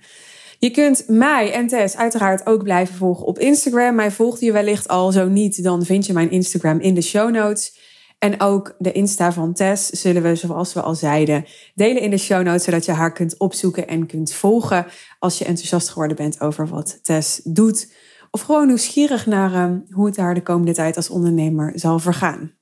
Je 0.59 0.70
kunt 0.70 1.04
mij 1.09 1.52
en 1.52 1.66
Tess 1.66 1.96
uiteraard 1.96 2.46
ook 2.46 2.62
blijven 2.62 2.94
volgen 2.94 3.26
op 3.26 3.38
Instagram. 3.38 3.94
Mij 3.94 4.11
volgt 4.11 4.40
je 4.40 4.52
wellicht 4.52 4.88
al, 4.88 5.12
zo 5.12 5.28
niet, 5.28 5.62
dan 5.62 5.84
vind 5.84 6.07
je 6.07 6.12
mijn 6.12 6.30
Instagram 6.30 6.80
in 6.80 6.94
de 6.94 7.02
show 7.02 7.30
notes. 7.30 7.78
En 8.18 8.40
ook 8.40 8.74
de 8.78 8.92
Insta 8.92 9.32
van 9.32 9.52
Tess 9.52 9.90
zullen 9.90 10.22
we, 10.22 10.34
zoals 10.34 10.72
we 10.72 10.80
al 10.80 10.94
zeiden, 10.94 11.44
delen 11.74 12.02
in 12.02 12.11
de 12.11 12.18
show 12.18 12.42
notes, 12.42 12.64
zodat 12.64 12.84
je 12.84 12.92
haar 12.92 13.12
kunt 13.12 13.38
opzoeken 13.38 13.88
en 13.88 14.07
kunt 14.07 14.32
volgen 14.32 14.86
als 15.18 15.38
je 15.38 15.44
enthousiast 15.44 15.88
geworden 15.88 16.16
bent 16.16 16.40
over 16.40 16.68
wat 16.68 16.98
Tess 17.02 17.40
doet. 17.44 17.92
Of 18.37 18.43
gewoon 18.43 18.66
nieuwsgierig 18.66 19.26
naar 19.26 19.53
uh, 19.53 19.76
hoe 19.91 20.07
het 20.07 20.14
daar 20.14 20.34
de 20.34 20.43
komende 20.43 20.74
tijd 20.74 20.97
als 20.97 21.11
ondernemer 21.11 21.72
zal 21.74 21.99
vergaan. 21.99 22.53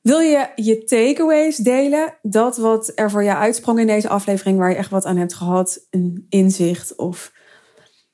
Wil 0.00 0.18
je 0.18 0.48
je 0.54 0.84
takeaways 0.84 1.56
delen? 1.56 2.14
Dat 2.22 2.56
wat 2.56 2.92
er 2.94 3.10
voor 3.10 3.24
jou 3.24 3.38
uitsprong 3.38 3.78
in 3.78 3.86
deze 3.86 4.08
aflevering, 4.08 4.58
waar 4.58 4.70
je 4.70 4.76
echt 4.76 4.90
wat 4.90 5.04
aan 5.04 5.16
hebt 5.16 5.34
gehad, 5.34 5.86
een 5.90 6.26
inzicht 6.28 6.96
of 6.96 7.32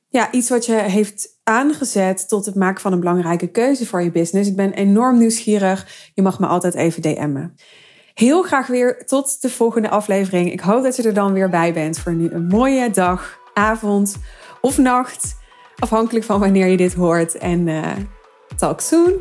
ja, 0.08 0.32
iets 0.32 0.48
wat 0.48 0.66
je 0.66 0.72
heeft 0.72 1.38
aangezet 1.42 2.28
tot 2.28 2.46
het 2.46 2.54
maken 2.54 2.80
van 2.80 2.92
een 2.92 3.00
belangrijke 3.00 3.50
keuze 3.50 3.86
voor 3.86 4.02
je 4.02 4.10
business. 4.10 4.50
Ik 4.50 4.56
ben 4.56 4.72
enorm 4.72 5.18
nieuwsgierig. 5.18 6.10
Je 6.14 6.22
mag 6.22 6.38
me 6.38 6.46
altijd 6.46 6.74
even 6.74 7.02
DM'en. 7.02 7.54
Heel 8.14 8.42
graag 8.42 8.66
weer 8.66 9.06
tot 9.06 9.42
de 9.42 9.50
volgende 9.50 9.88
aflevering. 9.88 10.52
Ik 10.52 10.60
hoop 10.60 10.82
dat 10.82 10.96
je 10.96 11.02
er 11.02 11.14
dan 11.14 11.32
weer 11.32 11.48
bij 11.48 11.72
bent 11.72 11.98
voor 11.98 12.14
nu 12.14 12.30
een 12.30 12.46
mooie 12.46 12.90
dag, 12.90 13.38
avond 13.54 14.16
of 14.60 14.78
nacht. 14.78 15.36
Afhankelijk 15.78 16.24
van 16.24 16.40
wanneer 16.40 16.66
je 16.66 16.76
dit 16.76 16.94
hoort. 16.94 17.38
En 17.38 17.66
uh, 17.66 17.92
talk 18.56 18.80
soon. 18.80 19.12